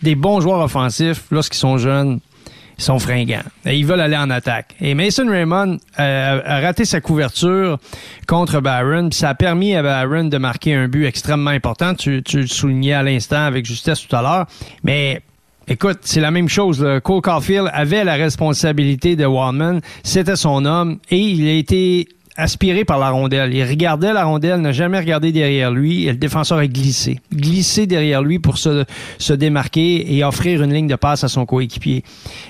des 0.02 0.16
bons 0.16 0.40
joueurs 0.40 0.62
offensifs, 0.62 1.24
lorsqu'ils 1.32 1.58
sont 1.58 1.78
jeunes, 1.78 2.20
ils 2.80 2.84
sont 2.84 2.98
fringants. 2.98 3.44
Et 3.66 3.78
ils 3.78 3.86
veulent 3.86 4.00
aller 4.00 4.16
en 4.16 4.30
attaque. 4.30 4.74
Et 4.80 4.96
Mason 4.96 5.30
Raymond 5.30 5.78
euh, 6.00 6.42
a 6.44 6.60
raté 6.62 6.86
sa 6.86 7.02
couverture 7.02 7.78
contre 8.26 8.62
Barron, 8.62 9.10
ça 9.12 9.30
a 9.30 9.36
permis 9.36 9.76
à 9.76 9.84
Barron 9.84 10.24
de 10.26 10.38
marquer 10.38 10.76
un 10.76 10.88
but 10.88 11.06
extrêmement 11.06 11.50
important. 11.50 11.94
Tu, 11.94 12.24
le 12.34 12.48
soulignais 12.48 12.94
à 12.94 13.04
l'instant 13.04 13.44
avec 13.44 13.66
justesse 13.66 14.08
tout 14.08 14.16
à 14.16 14.22
l'heure. 14.22 14.46
Mais 14.84 15.22
Écoute, 15.72 16.00
c'est 16.02 16.22
la 16.22 16.32
même 16.32 16.50
chose. 16.50 16.82
là. 16.84 17.00
Cole 17.00 17.22
Caulfield 17.22 17.70
avait 17.72 18.04
la 18.04 18.16
responsabilité 18.16 19.16
de 19.16 19.24
Wallman. 19.26 19.82
C'était 20.04 20.36
son 20.36 20.66
homme 20.66 20.98
et 21.12 21.20
il 21.20 21.48
a 21.48 21.52
été 21.52 22.08
aspiré 22.40 22.86
par 22.86 22.98
la 23.00 23.10
rondelle. 23.10 23.54
Il 23.54 23.64
regardait 23.64 24.14
la 24.14 24.24
rondelle, 24.24 24.62
n'a 24.62 24.72
jamais 24.72 24.98
regardé 25.00 25.32
derrière 25.32 25.72
lui 25.72 26.08
et 26.08 26.12
le 26.12 26.18
défenseur 26.18 26.60
a 26.60 26.68
glissé. 26.68 27.20
Glissé 27.34 27.86
derrière 27.86 28.22
lui 28.22 28.40
pour 28.40 28.58
se, 28.58 28.86
se 29.18 29.34
démarquer 29.34 30.16
et 30.16 30.24
offrir 30.24 30.64
une 30.64 30.74
ligne 30.74 30.88
de 30.88 30.96
passe 30.96 31.24
à 31.24 31.28
son 31.28 31.46
coéquipier. 31.46 32.04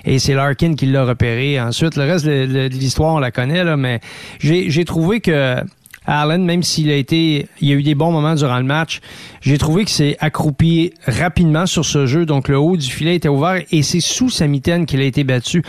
Et 0.05 0.19
c'est 0.19 0.35
Larkin 0.35 0.75
qui 0.75 0.85
l'a 0.85 1.03
repéré. 1.05 1.59
Ensuite, 1.59 1.95
le 1.95 2.03
reste 2.03 2.25
de, 2.25 2.67
l'histoire, 2.67 3.15
on 3.15 3.19
la 3.19 3.31
connaît, 3.31 3.63
là, 3.63 3.75
mais 3.75 3.99
j'ai 4.39 4.85
trouvé 4.85 5.19
que 5.19 5.57
Allen, 6.05 6.43
même 6.43 6.63
s'il 6.63 6.89
a 6.89 6.95
été, 6.95 7.47
il 7.61 7.67
y 7.67 7.71
a 7.71 7.75
eu 7.75 7.83
des 7.83 7.95
bons 7.95 8.11
moments 8.11 8.35
durant 8.35 8.57
le 8.57 8.63
match, 8.63 8.99
j'ai 9.41 9.57
trouvé 9.57 9.85
que 9.85 9.91
c'est 9.91 10.17
accroupi 10.19 10.93
rapidement 11.05 11.65
sur 11.65 11.85
ce 11.85 12.05
jeu. 12.05 12.25
Donc 12.25 12.47
le 12.47 12.57
haut 12.57 12.77
du 12.77 12.89
filet 12.89 13.15
était 13.15 13.29
ouvert 13.29 13.61
et 13.71 13.83
c'est 13.83 13.99
sous 13.99 14.29
sa 14.29 14.47
mitaine 14.47 14.85
qu'il 14.85 15.01
a 15.01 15.03
été 15.03 15.23
battu. 15.23 15.61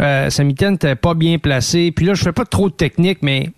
Euh, 0.00 0.30
sa 0.30 0.42
mitaine 0.42 0.72
n'était 0.72 0.96
pas 0.96 1.14
bien 1.14 1.38
placée. 1.38 1.92
Puis 1.92 2.06
là, 2.06 2.14
je 2.14 2.22
fais 2.22 2.32
pas 2.32 2.44
trop 2.44 2.68
de 2.68 2.74
technique, 2.74 3.18
mais 3.22 3.50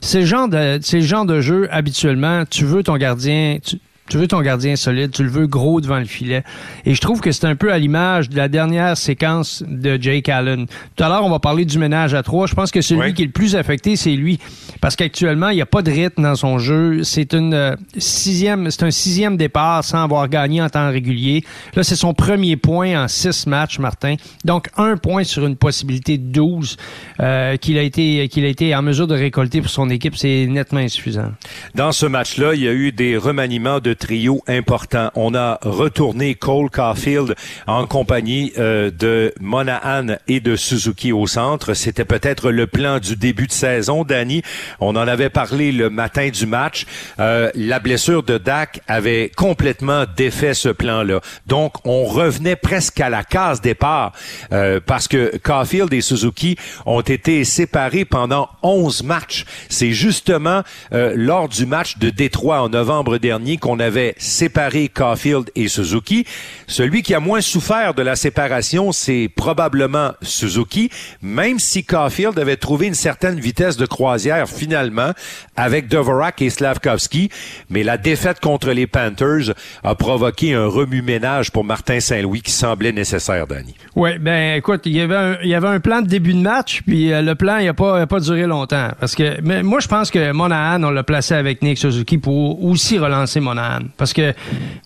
c'est 0.00 0.20
le 0.20 0.26
genre 0.26 0.48
de, 0.48 0.78
c'est 0.82 0.98
le 0.98 1.04
genre 1.04 1.24
de 1.24 1.40
jeu 1.40 1.68
habituellement. 1.70 2.44
Tu 2.48 2.64
veux 2.64 2.82
ton 2.82 2.96
gardien, 2.96 3.58
tu, 3.62 3.76
Tu 4.10 4.18
veux 4.18 4.26
ton 4.26 4.40
gardien 4.40 4.74
solide, 4.74 5.12
tu 5.12 5.22
le 5.22 5.30
veux 5.30 5.46
gros 5.46 5.80
devant 5.80 6.00
le 6.00 6.04
filet. 6.04 6.42
Et 6.84 6.96
je 6.96 7.00
trouve 7.00 7.20
que 7.20 7.30
c'est 7.30 7.46
un 7.46 7.54
peu 7.54 7.72
à 7.72 7.78
l'image 7.78 8.28
de 8.28 8.36
la 8.36 8.48
dernière 8.48 8.96
séquence 8.96 9.62
de 9.64 9.96
Jake 10.02 10.28
Allen. 10.28 10.66
Tout 10.96 11.04
à 11.04 11.08
l'heure, 11.08 11.24
on 11.24 11.30
va 11.30 11.38
parler 11.38 11.64
du 11.64 11.78
ménage 11.78 12.12
à 12.12 12.24
trois. 12.24 12.48
Je 12.48 12.54
pense 12.56 12.72
que 12.72 12.80
celui 12.80 13.14
qui 13.14 13.22
est 13.22 13.26
le 13.26 13.30
plus 13.30 13.54
affecté, 13.54 13.94
c'est 13.94 14.16
lui. 14.16 14.40
Parce 14.80 14.96
qu'actuellement, 14.96 15.50
il 15.50 15.56
n'y 15.56 15.62
a 15.62 15.66
pas 15.66 15.82
de 15.82 15.92
rythme 15.92 16.24
dans 16.24 16.34
son 16.34 16.58
jeu. 16.58 17.04
C'est 17.04 17.34
une 17.34 17.54
euh, 17.54 17.76
sixième, 17.98 18.68
c'est 18.72 18.82
un 18.82 18.90
sixième 18.90 19.36
départ 19.36 19.84
sans 19.84 20.02
avoir 20.02 20.28
gagné 20.28 20.60
en 20.60 20.68
temps 20.68 20.90
régulier. 20.90 21.44
Là, 21.76 21.84
c'est 21.84 21.94
son 21.94 22.12
premier 22.12 22.56
point 22.56 23.04
en 23.04 23.06
six 23.06 23.46
matchs, 23.46 23.78
Martin. 23.78 24.16
Donc, 24.44 24.70
un 24.76 24.96
point 24.96 25.22
sur 25.22 25.46
une 25.46 25.54
possibilité 25.54 26.18
de 26.18 26.32
12 26.32 26.76
euh, 27.20 27.56
qu'il 27.58 27.78
a 27.78 27.82
été 27.82 28.28
qu'il 28.28 28.44
a 28.44 28.48
été 28.48 28.74
en 28.74 28.82
mesure 28.82 29.06
de 29.06 29.14
récolter 29.14 29.60
pour 29.60 29.70
son 29.70 29.88
équipe, 29.88 30.16
c'est 30.16 30.48
nettement 30.48 30.80
insuffisant. 30.80 31.30
Dans 31.76 31.92
ce 31.92 32.06
match-là, 32.06 32.54
il 32.54 32.62
y 32.62 32.68
a 32.68 32.72
eu 32.72 32.90
des 32.90 33.16
remaniements 33.16 33.78
de 33.78 33.94
trio 34.00 34.42
important. 34.48 35.10
On 35.14 35.34
a 35.34 35.58
retourné 35.62 36.34
Cole 36.34 36.70
Caulfield 36.70 37.36
en 37.66 37.86
compagnie 37.86 38.52
euh, 38.58 38.90
de 38.90 39.32
Monahan 39.40 40.16
et 40.26 40.40
de 40.40 40.56
Suzuki 40.56 41.12
au 41.12 41.26
centre. 41.26 41.74
C'était 41.74 42.06
peut-être 42.06 42.50
le 42.50 42.66
plan 42.66 42.98
du 42.98 43.14
début 43.14 43.46
de 43.46 43.52
saison, 43.52 44.02
Danny. 44.02 44.42
On 44.80 44.96
en 44.96 45.06
avait 45.06 45.28
parlé 45.28 45.70
le 45.70 45.90
matin 45.90 46.30
du 46.30 46.46
match. 46.46 46.86
Euh, 47.20 47.50
la 47.54 47.78
blessure 47.78 48.22
de 48.22 48.38
Dak 48.38 48.80
avait 48.88 49.30
complètement 49.36 50.04
défait 50.16 50.54
ce 50.54 50.70
plan-là. 50.70 51.20
Donc, 51.46 51.74
on 51.86 52.04
revenait 52.06 52.56
presque 52.56 53.00
à 53.00 53.10
la 53.10 53.22
case 53.22 53.60
départ 53.60 54.12
euh, 54.52 54.80
parce 54.84 55.06
que 55.08 55.36
Caulfield 55.36 55.92
et 55.92 56.00
Suzuki 56.00 56.56
ont 56.86 57.02
été 57.02 57.44
séparés 57.44 58.06
pendant 58.06 58.48
11 58.62 59.02
matchs. 59.02 59.44
C'est 59.68 59.92
justement 59.92 60.62
lors 60.90 61.48
du 61.48 61.66
match 61.66 61.98
de 61.98 62.08
Détroit 62.08 62.62
en 62.62 62.70
novembre 62.70 63.18
dernier 63.18 63.58
qu'on 63.58 63.78
avait 63.78 63.89
avait 63.90 64.14
séparé 64.18 64.88
Caulfield 64.88 65.50
et 65.56 65.66
Suzuki. 65.66 66.24
Celui 66.68 67.02
qui 67.02 67.12
a 67.12 67.18
moins 67.18 67.40
souffert 67.40 67.92
de 67.92 68.02
la 68.02 68.14
séparation, 68.14 68.92
c'est 68.92 69.28
probablement 69.34 70.12
Suzuki, 70.22 70.90
même 71.22 71.58
si 71.58 71.82
Caulfield 71.82 72.38
avait 72.38 72.56
trouvé 72.56 72.86
une 72.86 72.94
certaine 72.94 73.40
vitesse 73.40 73.76
de 73.76 73.86
croisière 73.86 74.48
finalement 74.48 75.10
avec 75.56 75.88
Dvorak 75.88 76.40
et 76.40 76.50
Slavkovski. 76.50 77.30
Mais 77.68 77.82
la 77.82 77.98
défaite 77.98 78.38
contre 78.38 78.70
les 78.70 78.86
Panthers 78.86 79.54
a 79.82 79.96
provoqué 79.96 80.54
un 80.54 80.66
remue-ménage 80.66 81.50
pour 81.50 81.64
Martin 81.64 81.98
Saint-Louis 81.98 82.42
qui 82.42 82.52
semblait 82.52 82.92
nécessaire, 82.92 83.48
Danny. 83.48 83.74
Oui, 83.96 84.18
ben 84.20 84.56
écoute, 84.56 84.82
il 84.84 84.92
y 84.92 85.00
avait 85.00 85.16
un, 85.16 85.36
il 85.42 85.48
y 85.48 85.54
avait 85.56 85.66
un 85.66 85.80
plan 85.80 86.00
de 86.00 86.06
début 86.06 86.34
de 86.34 86.38
match, 86.38 86.82
puis 86.86 87.12
euh, 87.12 87.22
le 87.22 87.34
plan 87.34 87.60
n'a 87.60 87.74
pas, 87.74 88.06
pas 88.06 88.20
duré 88.20 88.46
longtemps. 88.46 88.90
Parce 89.00 89.16
que 89.16 89.40
mais 89.42 89.64
moi, 89.64 89.80
je 89.80 89.88
pense 89.88 90.12
que 90.12 90.30
Monahan, 90.30 90.84
on 90.84 90.90
l'a 90.90 91.02
placé 91.02 91.34
avec 91.34 91.60
Nick 91.62 91.78
Suzuki 91.78 92.18
pour 92.18 92.64
aussi 92.64 93.00
relancer 93.00 93.40
Monahan. 93.40 93.69
Parce 93.96 94.12
que 94.12 94.34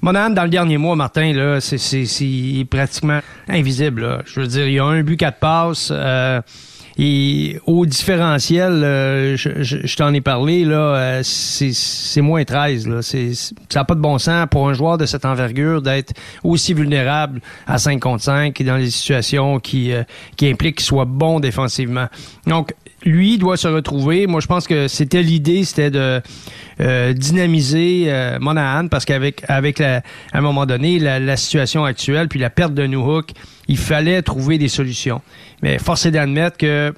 Monahan, 0.02 0.30
dans 0.30 0.44
le 0.44 0.48
dernier 0.48 0.78
mois, 0.78 0.96
Martin, 0.96 1.32
là, 1.32 1.60
c'est 1.60 2.66
pratiquement 2.68 3.20
invisible. 3.48 4.22
Je 4.26 4.40
veux 4.40 4.46
dire, 4.46 4.68
il 4.68 4.78
a 4.78 4.84
un 4.84 5.02
but, 5.02 5.16
quatre 5.16 5.38
passes. 5.38 5.90
Euh, 5.92 6.40
et 6.96 7.58
au 7.66 7.86
différentiel, 7.86 8.72
euh, 8.84 9.36
je, 9.36 9.96
t'en 9.96 10.14
ai 10.14 10.20
parlé, 10.20 10.64
là, 10.64 10.76
euh, 10.76 11.20
c'est 11.24 12.20
moins 12.20 12.44
13. 12.44 12.86
Là. 12.86 13.02
ça 13.02 13.18
n'a 13.74 13.84
pas 13.84 13.96
de 13.96 14.00
bon 14.00 14.18
sens 14.18 14.46
pour 14.48 14.68
un 14.68 14.74
joueur 14.74 14.96
de 14.96 15.04
cette 15.04 15.24
envergure 15.24 15.82
d'être 15.82 16.12
aussi 16.44 16.72
vulnérable 16.72 17.40
à 17.66 17.78
5 17.78 17.98
contre 17.98 18.22
5 18.22 18.60
et 18.60 18.64
dans 18.64 18.76
les 18.76 18.90
situations 18.90 19.58
qui, 19.58 19.92
qui 20.36 20.48
impliquent 20.48 20.76
qu'il 20.76 20.86
soit 20.86 21.04
bon 21.04 21.40
défensivement. 21.40 22.06
Donc, 22.46 22.72
lui 23.04 23.38
doit 23.38 23.56
se 23.56 23.68
retrouver. 23.68 24.26
Moi, 24.26 24.40
je 24.40 24.46
pense 24.46 24.66
que 24.66 24.88
c'était 24.88 25.22
l'idée, 25.22 25.64
c'était 25.64 25.90
de 25.90 26.20
euh, 26.80 27.12
dynamiser 27.12 28.06
euh, 28.08 28.38
Monahan 28.40 28.88
parce 28.88 29.04
qu'avec 29.04 29.44
avec 29.48 29.80
à 29.80 30.02
un 30.32 30.40
moment 30.40 30.66
donné 30.66 30.98
la, 30.98 31.36
situation 31.36 31.84
actuelle 31.84 32.28
puis 32.28 32.40
la 32.40 32.50
perte 32.50 32.74
de 32.74 32.86
Newhook, 32.86 33.30
il 33.68 33.78
fallait 33.78 34.22
trouver 34.22 34.58
des 34.58 34.68
solutions. 34.68 35.20
Mais 35.62 35.78
force 35.78 36.06
est 36.06 36.10
d'admettre 36.10 36.56
que 36.56 36.94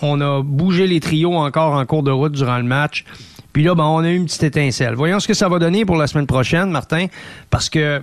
on 0.00 0.20
a 0.20 0.42
bougé 0.42 0.86
les 0.86 1.00
trios 1.00 1.34
encore 1.34 1.74
en 1.74 1.84
cours 1.86 2.02
de 2.02 2.10
route 2.10 2.32
durant 2.32 2.58
le 2.58 2.64
match. 2.64 3.04
Puis 3.52 3.64
là, 3.64 3.74
ben, 3.74 3.84
on 3.84 4.04
a 4.04 4.10
eu 4.10 4.16
une 4.16 4.26
petite 4.26 4.44
étincelle. 4.44 4.94
Voyons 4.94 5.18
ce 5.18 5.26
que 5.26 5.34
ça 5.34 5.48
va 5.48 5.58
donner 5.58 5.84
pour 5.84 5.96
la 5.96 6.06
semaine 6.06 6.26
prochaine, 6.26 6.70
Martin, 6.70 7.06
parce 7.50 7.68
que 7.68 8.00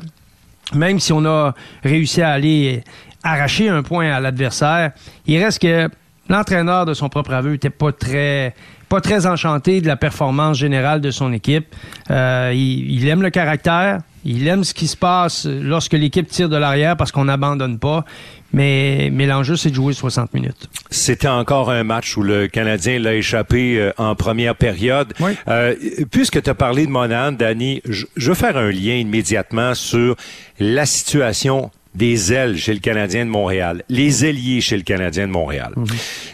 même 0.73 0.99
si 0.99 1.13
on 1.13 1.25
a 1.25 1.53
réussi 1.83 2.21
à 2.21 2.31
aller 2.31 2.83
arracher 3.23 3.69
un 3.69 3.83
point 3.83 4.11
à 4.11 4.19
l'adversaire, 4.19 4.91
il 5.25 5.41
reste 5.41 5.61
que 5.61 5.89
l'entraîneur 6.29 6.85
de 6.85 6.93
son 6.93 7.09
propre 7.09 7.33
aveu 7.33 7.51
n'était 7.51 7.69
pas 7.69 7.91
très 7.91 8.53
pas 8.89 9.01
très 9.01 9.25
enchanté 9.25 9.81
de 9.81 9.87
la 9.87 9.95
performance 9.95 10.57
générale 10.57 11.01
de 11.01 11.11
son 11.11 11.33
équipe. 11.33 11.75
Euh, 12.11 12.51
il, 12.55 13.07
aime 13.07 13.21
le 13.21 13.29
caractère, 13.29 14.01
il 14.23 14.47
aime 14.47 14.63
ce 14.63 14.73
qui 14.73 14.87
se 14.87 14.95
passe 14.95 15.47
lorsque 15.47 15.93
l'équipe 15.93 16.27
tire 16.27 16.49
de 16.49 16.57
l'arrière 16.57 16.95
parce 16.95 17.11
qu'on 17.11 17.25
n'abandonne 17.25 17.79
pas. 17.79 18.05
Mais, 18.53 19.09
mais 19.11 19.25
l'enjeu, 19.25 19.57
c'est 19.57 19.69
de 19.69 19.75
jouer 19.75 19.93
60 19.93 20.33
minutes. 20.33 20.69
C'était 20.89 21.27
encore 21.27 21.71
un 21.71 21.83
match 21.83 22.15
où 22.15 22.23
le 22.23 22.47
Canadien 22.47 22.99
l'a 22.99 23.15
échappé 23.15 23.77
euh, 23.77 23.91
en 23.97 24.15
première 24.15 24.55
période. 24.55 25.13
Euh, 25.47 25.75
puisque 26.09 26.41
tu 26.41 26.49
as 26.49 26.53
parlé 26.53 26.85
de 26.85 26.91
Monahan, 26.91 27.33
Danny, 27.33 27.81
je 27.85 28.05
veux 28.17 28.35
faire 28.35 28.55
un 28.55 28.71
lien 28.71 28.95
immédiatement 28.95 29.73
sur 29.73 30.15
la 30.59 30.85
situation 30.85 31.71
des 31.95 32.33
ailes 32.33 32.57
chez 32.57 32.73
le 32.73 32.79
Canadien 32.79 33.25
de 33.25 33.29
Montréal, 33.31 33.83
les 33.89 34.25
ailiers 34.25 34.61
chez 34.61 34.77
le 34.77 34.83
Canadien 34.83 35.27
de 35.27 35.31
Montréal. 35.31 35.73
Mhm. 35.75 35.87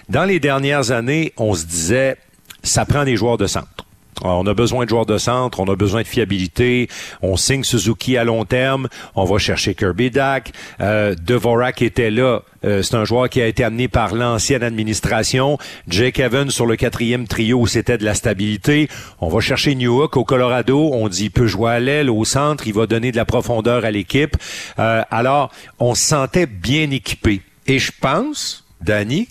Dans 0.10 0.26
les 0.26 0.40
dernières 0.40 0.92
années, 0.92 1.34
on 1.38 1.54
se 1.54 1.66
disait, 1.66 2.18
ça 2.64 2.86
prend 2.86 3.06
des 3.06 3.16
joueurs 3.16 3.38
de 3.38 3.48
centre. 3.48 3.86
On 4.24 4.46
a 4.46 4.54
besoin 4.54 4.86
de 4.86 4.90
joueurs 4.90 5.06
de 5.06 5.18
centre, 5.18 5.60
on 5.60 5.66
a 5.66 5.76
besoin 5.76 6.02
de 6.02 6.08
fiabilité. 6.08 6.90
On 7.22 7.38
signe 7.38 7.64
Suzuki 7.64 8.18
à 8.18 8.24
long 8.24 8.46
terme. 8.46 8.88
On 9.16 9.26
va 9.26 9.38
chercher 9.38 9.74
Kirby 9.74 10.12
Dak. 10.12 10.52
Euh, 10.80 11.16
Devorak 11.16 11.82
était 11.82 12.12
là. 12.12 12.42
Euh, 12.64 12.84
c'est 12.84 12.96
un 12.96 13.06
joueur 13.06 13.30
qui 13.30 13.42
a 13.42 13.48
été 13.48 13.64
amené 13.64 13.88
par 13.88 14.14
l'ancienne 14.14 14.62
administration. 14.62 15.58
Jake 15.88 16.20
Evans 16.20 16.52
sur 16.52 16.68
le 16.68 16.76
quatrième 16.76 17.28
trio, 17.28 17.66
c'était 17.66 17.98
de 17.98 18.06
la 18.06 18.14
stabilité. 18.14 18.90
On 19.20 19.30
va 19.30 19.40
chercher 19.40 19.74
Newhook 19.74 20.18
au 20.18 20.24
Colorado. 20.24 20.92
On 20.94 21.08
dit 21.08 21.26
il 21.26 21.32
peut 21.32 21.48
jouer 21.48 21.72
à 21.72 21.80
l'aile, 21.80 22.10
au 22.10 22.24
centre. 22.24 22.68
Il 22.68 22.74
va 22.74 22.86
donner 22.86 23.12
de 23.12 23.18
la 23.18 23.26
profondeur 23.26 23.86
à 23.86 23.92
l'équipe. 23.92 24.38
Euh, 24.78 25.02
alors, 25.10 25.52
on 25.80 25.96
se 25.96 26.04
sentait 26.04 26.46
bien 26.46 26.92
équipé. 26.92 27.42
Et 27.66 27.80
je 27.80 27.92
pense, 28.00 28.66
Danny, 28.82 29.28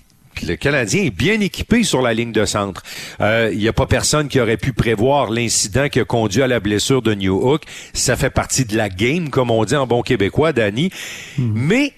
le 0.47 0.55
Canadien 0.55 1.03
est 1.03 1.11
bien 1.11 1.39
équipé 1.39 1.83
sur 1.83 2.01
la 2.01 2.13
ligne 2.13 2.31
de 2.31 2.45
centre. 2.45 2.83
Il 3.19 3.25
euh, 3.25 3.55
n'y 3.55 3.67
a 3.67 3.73
pas 3.73 3.85
personne 3.85 4.27
qui 4.27 4.39
aurait 4.39 4.57
pu 4.57 4.73
prévoir 4.73 5.29
l'incident 5.29 5.89
qui 5.89 5.99
a 5.99 6.05
conduit 6.05 6.41
à 6.41 6.47
la 6.47 6.59
blessure 6.59 7.01
de 7.01 7.13
New 7.13 7.35
Hook. 7.35 7.63
Ça 7.93 8.15
fait 8.15 8.29
partie 8.29 8.65
de 8.65 8.75
la 8.75 8.89
game, 8.89 9.29
comme 9.29 9.51
on 9.51 9.63
dit 9.65 9.75
en 9.75 9.87
bon 9.87 10.01
québécois, 10.01 10.53
Danny. 10.53 10.91
Hmm. 11.37 11.51
Mais, 11.53 11.93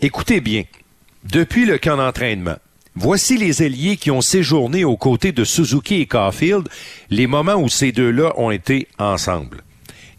écoutez 0.00 0.40
bien, 0.40 0.64
depuis 1.24 1.66
le 1.66 1.78
camp 1.78 1.96
d'entraînement, 1.96 2.56
Voici 2.96 3.36
les 3.36 3.62
ailiers 3.62 3.96
qui 3.96 4.10
ont 4.10 4.20
séjourné 4.20 4.84
aux 4.84 4.96
côtés 4.96 5.30
de 5.30 5.44
Suzuki 5.44 6.00
et 6.00 6.06
Caulfield, 6.06 6.68
les 7.08 7.28
moments 7.28 7.54
où 7.54 7.68
ces 7.68 7.92
deux-là 7.92 8.32
ont 8.36 8.50
été 8.50 8.88
ensemble. 8.98 9.62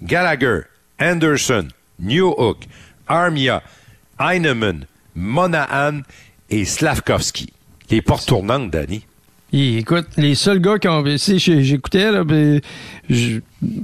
Gallagher, 0.02 0.62
Anderson, 1.00 1.68
New 2.00 2.34
Hook, 2.38 2.60
Armia, 3.08 3.62
Heinemann, 4.20 4.86
Monahan 5.16 6.02
et 6.50 6.66
Slavkovski. 6.66 7.52
Les 7.92 8.02
portes 8.02 8.26
tournantes, 8.26 8.72
Danny. 8.72 9.02
écoute, 9.52 10.08
les 10.16 10.36
seuls 10.36 10.60
gars 10.60 10.80
qui 10.80 10.88
ont. 10.88 11.04
J'écoutais, 11.06 12.10
là, 12.10 12.24
ben, 12.24 12.62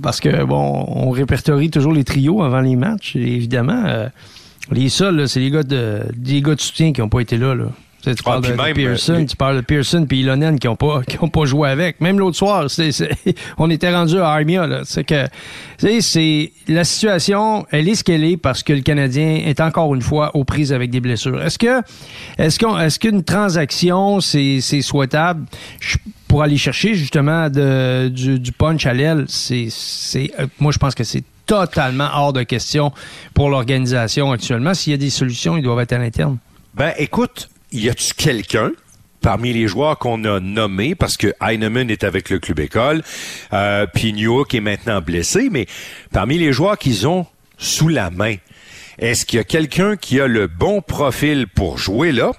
parce 0.01 0.21
que, 0.21 0.45
bon, 0.45 0.85
on 0.87 1.11
répertorie 1.11 1.69
toujours 1.69 1.91
les 1.91 2.05
trios 2.05 2.41
avant 2.41 2.61
les 2.61 2.77
matchs, 2.77 3.17
évidemment. 3.17 3.83
Euh, 3.85 4.07
les 4.71 4.87
seuls, 4.87 5.27
c'est 5.27 5.41
les 5.41 5.51
gars 5.51 5.63
de, 5.63 6.03
gars 6.15 6.55
de 6.55 6.61
soutien 6.61 6.93
qui 6.93 7.01
n'ont 7.01 7.09
pas 7.09 7.19
été 7.19 7.37
là. 7.37 7.53
là. 7.53 7.65
Tu, 8.15 8.23
ah, 8.25 8.39
parles 8.39 8.41
de, 8.41 8.73
Pearson, 8.73 9.13
euh, 9.13 9.25
tu 9.25 9.35
parles 9.35 9.55
de 9.57 9.61
Pearson 9.61 10.05
puis 10.07 10.21
Ilonen 10.21 10.59
qui 10.59 10.67
n'ont 10.67 10.75
pas 10.75 11.01
qui 11.07 11.17
ont 11.21 11.29
pas 11.29 11.45
joué 11.45 11.69
avec. 11.69 12.01
Même 12.01 12.19
l'autre 12.19 12.37
soir, 12.37 12.67
on 13.57 13.69
était 13.69 13.93
rendu 13.93 14.19
à 14.19 14.29
Armia. 14.29 14.67
C'est 14.85 15.03
que 15.03 15.25
c'est 15.77 16.51
la 16.67 16.83
situation, 16.83 17.65
elle 17.71 17.87
est 17.87 17.95
ce 17.95 18.03
qu'elle 18.03 18.23
est 18.23 18.37
parce 18.37 18.63
que 18.63 18.73
le 18.73 18.81
Canadien 18.81 19.41
est 19.45 19.59
encore 19.59 19.93
une 19.95 20.01
fois 20.01 20.35
aux 20.35 20.43
prises 20.43 20.73
avec 20.73 20.89
des 20.89 20.99
blessures. 20.99 21.41
Est-ce 21.41 21.57
que 21.57 21.81
est-ce 22.37 22.59
qu'on 22.59 22.77
est-ce 22.79 22.99
qu'une 22.99 23.23
transaction 23.23 24.19
c'est 24.21 24.61
souhaitable? 24.81 25.45
Pour 26.27 26.43
aller 26.43 26.57
chercher 26.57 26.93
justement 26.93 27.49
de, 27.49 28.09
du, 28.09 28.51
punch 28.51 28.85
à 28.85 28.93
l'aile 28.93 29.23
C'est 29.29 29.67
c'est 29.69 30.29
euh, 30.37 30.47
moi 30.59 30.73
je 30.73 30.77
pense 30.77 30.93
que 30.93 31.05
c'est 31.05 31.23
totalement 31.45 32.09
hors 32.13 32.33
de 32.33 32.43
question 32.43 32.91
pour 33.33 33.49
l'organisation 33.49 34.31
actuellement. 34.31 34.73
S'il 34.73 34.91
y 34.91 34.93
a 34.93 34.97
des 34.97 35.09
solutions, 35.09 35.57
ils 35.57 35.63
doivent 35.63 35.79
être 35.79 35.93
à 35.93 35.97
l'interne. 35.97 36.37
Ben 36.75 36.93
écoute, 36.97 37.49
y 37.71 37.89
a-tu 37.89 38.13
quelqu'un 38.13 38.71
parmi 39.21 39.51
les 39.51 39.67
joueurs 39.67 39.97
qu'on 39.97 40.23
a 40.23 40.39
nommés, 40.39 40.95
parce 40.95 41.17
que 41.17 41.33
Heinemann 41.41 41.89
est 41.89 42.03
avec 42.03 42.29
le 42.29 42.39
club 42.39 42.59
école, 42.59 43.03
euh, 43.51 43.85
puis 43.93 44.13
Newhook 44.13 44.53
est 44.53 44.61
maintenant 44.61 45.01
blessé, 45.01 45.49
mais 45.51 45.65
parmi 46.13 46.37
les 46.37 46.53
joueurs 46.53 46.77
qu'ils 46.77 47.07
ont 47.07 47.25
sous 47.57 47.89
la 47.89 48.09
main, 48.09 48.35
est-ce 48.99 49.25
qu'il 49.25 49.37
y 49.37 49.39
a 49.39 49.43
quelqu'un 49.43 49.97
qui 49.97 50.19
a 50.21 50.27
le 50.27 50.47
bon 50.47 50.81
profil 50.81 51.47
pour 51.47 51.77
jouer 51.77 52.11
là? 52.11 52.31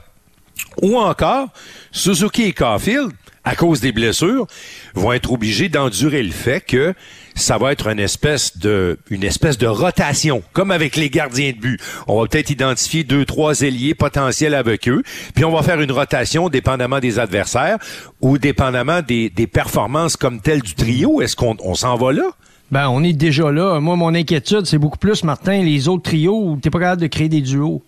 Ou 0.83 0.97
encore, 0.97 1.49
Suzuki 1.93 2.45
et 2.45 2.53
Caulfield, 2.53 3.13
à 3.49 3.57
cause 3.57 3.81
des 3.81 3.93
blessures, 3.93 4.47
vont 4.95 5.13
être 5.13 5.33
obligés 5.33 5.71
d'endurer 5.71 6.23
le 6.23 6.33
fait 6.33 6.61
que 6.61 6.93
ça 7.35 7.57
va 7.57 7.73
être 7.73 7.87
une 7.87 7.99
espèce 7.99 8.59
de 8.59 9.67
rotation, 9.67 10.43
comme 10.53 10.71
avec 10.71 10.97
les 10.97 11.09
gardiens 11.09 11.53
de 11.53 11.57
but. 11.57 11.81
On 12.09 12.21
va 12.21 12.29
peut-être 12.29 12.51
identifier 12.51 13.05
deux, 13.05 13.25
trois 13.25 13.63
ailiers 13.63 13.95
potentiels 13.95 14.55
avec 14.55 14.87
eux, 14.87 15.03
puis 15.35 15.47
on 15.47 15.51
va 15.51 15.63
faire 15.63 15.81
une 15.81 15.93
rotation 15.93 16.51
dépendamment 16.51 17.01
des 17.01 17.19
adversaires 17.19 17.79
ou 18.21 18.37
dépendamment 18.37 19.01
des, 19.01 19.31
performances 19.51 20.17
comme 20.17 20.41
telles 20.41 20.61
du 20.61 20.75
trio. 20.75 21.23
Est-ce 21.23 21.35
qu'on 21.35 21.57
on 21.65 21.75
s'en 21.75 21.97
va 21.97 22.13
là? 22.13 22.25
Ben, 22.71 22.91
on 22.91 23.03
est 23.03 23.15
déjà 23.15 23.51
là. 23.51 23.81
Moi, 23.81 23.97
mon 23.97 24.15
inquiétude, 24.15 24.67
c'est 24.67 24.77
beaucoup 24.77 24.99
plus, 24.99 25.25
Martin, 25.25 25.63
les 25.63 25.89
autres 25.89 26.03
trios 26.03 26.59
t'es 26.61 26.69
pas 26.69 26.81
capable 26.81 27.01
de 27.01 27.07
créer 27.07 27.31
des 27.31 27.41
duos. 27.41 27.83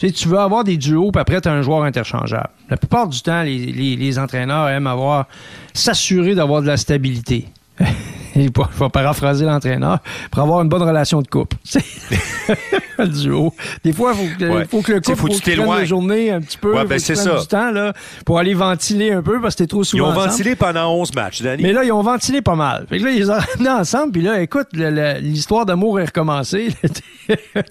Tu 0.00 0.10
tu 0.12 0.28
veux 0.28 0.38
avoir 0.38 0.64
des 0.64 0.78
duos, 0.78 1.12
puis 1.12 1.20
après, 1.20 1.40
tu 1.42 1.48
as 1.48 1.52
un 1.52 1.60
joueur 1.60 1.82
interchangeable. 1.82 2.48
La 2.70 2.78
plupart 2.78 3.06
du 3.06 3.20
temps, 3.20 3.42
les, 3.42 3.58
les, 3.58 3.96
les 3.96 4.18
entraîneurs 4.18 4.68
aiment 4.68 4.86
avoir 4.86 5.26
s'assurer 5.74 6.34
d'avoir 6.34 6.62
de 6.62 6.66
la 6.66 6.78
stabilité. 6.78 7.48
il 8.36 8.50
va 8.52 8.88
paraphraser 8.88 9.44
l'entraîneur, 9.44 9.98
pour 10.30 10.42
avoir 10.42 10.62
une 10.62 10.68
bonne 10.68 10.82
relation 10.82 11.22
de 11.22 11.28
couple. 11.28 11.56
le 12.98 13.06
duo. 13.08 13.54
Des 13.84 13.92
fois, 13.92 14.12
il 14.14 14.28
faut, 14.28 14.44
ouais. 14.44 14.64
faut, 14.66 14.82
que 14.82 14.92
le 14.92 15.00
couple 15.00 15.16
faut, 15.16 15.28
prenne 15.28 15.66
la 15.66 15.84
journée 15.84 16.30
un 16.30 16.40
petit 16.40 16.58
peu. 16.58 16.74
Ouais, 16.74 16.84
ben 16.84 16.98
c'est 16.98 17.14
ça. 17.14 17.38
du 17.38 17.46
temps 17.46 17.70
là, 17.70 17.92
pour 18.24 18.38
aller 18.38 18.54
ventiler 18.54 19.12
un 19.12 19.22
peu 19.22 19.40
parce 19.40 19.54
que 19.54 19.62
t'es 19.62 19.66
trop 19.66 19.84
souvent 19.84 20.04
Ils 20.04 20.06
ont 20.06 20.10
ensemble. 20.12 20.30
ventilé 20.30 20.56
pendant 20.56 20.94
11 20.94 21.14
matchs, 21.14 21.42
Danny. 21.42 21.62
Mais 21.62 21.72
là, 21.72 21.84
ils 21.84 21.92
ont 21.92 22.02
ventilé 22.02 22.42
pas 22.42 22.54
mal. 22.54 22.86
Fait 22.88 22.98
que 22.98 23.04
là, 23.04 23.10
ils 23.10 23.18
les 23.18 23.30
ont 23.30 23.34
ramenés 23.52 23.70
ensemble. 23.70 24.12
Puis 24.12 24.22
là, 24.22 24.40
écoute, 24.40 24.68
l'histoire 24.72 25.66
d'amour 25.66 26.00
est 26.00 26.06
recommencée. 26.06 26.68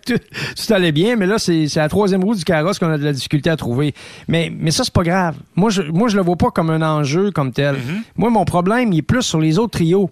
tout, 0.05 0.13
tout, 0.15 0.73
allait 0.73 0.91
bien, 0.91 1.15
mais 1.15 1.25
là, 1.25 1.37
c'est 1.37 1.67
la 1.75 1.89
troisième 1.89 2.23
roue 2.23 2.35
du 2.35 2.43
carrosse 2.43 2.79
qu'on 2.79 2.91
a 2.91 2.97
de 2.97 3.03
la 3.03 3.13
difficulté 3.13 3.49
à 3.49 3.57
trouver. 3.57 3.93
Mais, 4.27 4.51
mais 4.57 4.71
ça, 4.71 4.83
c'est 4.83 4.93
pas 4.93 5.03
grave. 5.03 5.35
Moi 5.55 5.69
je, 5.69 5.81
moi, 5.81 6.07
je 6.07 6.15
le 6.15 6.23
vois 6.23 6.35
pas 6.35 6.51
comme 6.51 6.69
un 6.69 6.81
enjeu 6.81 7.31
comme 7.31 7.51
tel. 7.51 7.75
Mm 7.75 7.77
-hmm. 7.77 8.01
Moi, 8.17 8.29
mon 8.29 8.45
problème, 8.45 8.93
il 8.93 8.99
est 8.99 9.07
plus 9.07 9.23
sur 9.23 9.39
les 9.39 9.57
autres 9.57 9.77
trios 9.77 10.09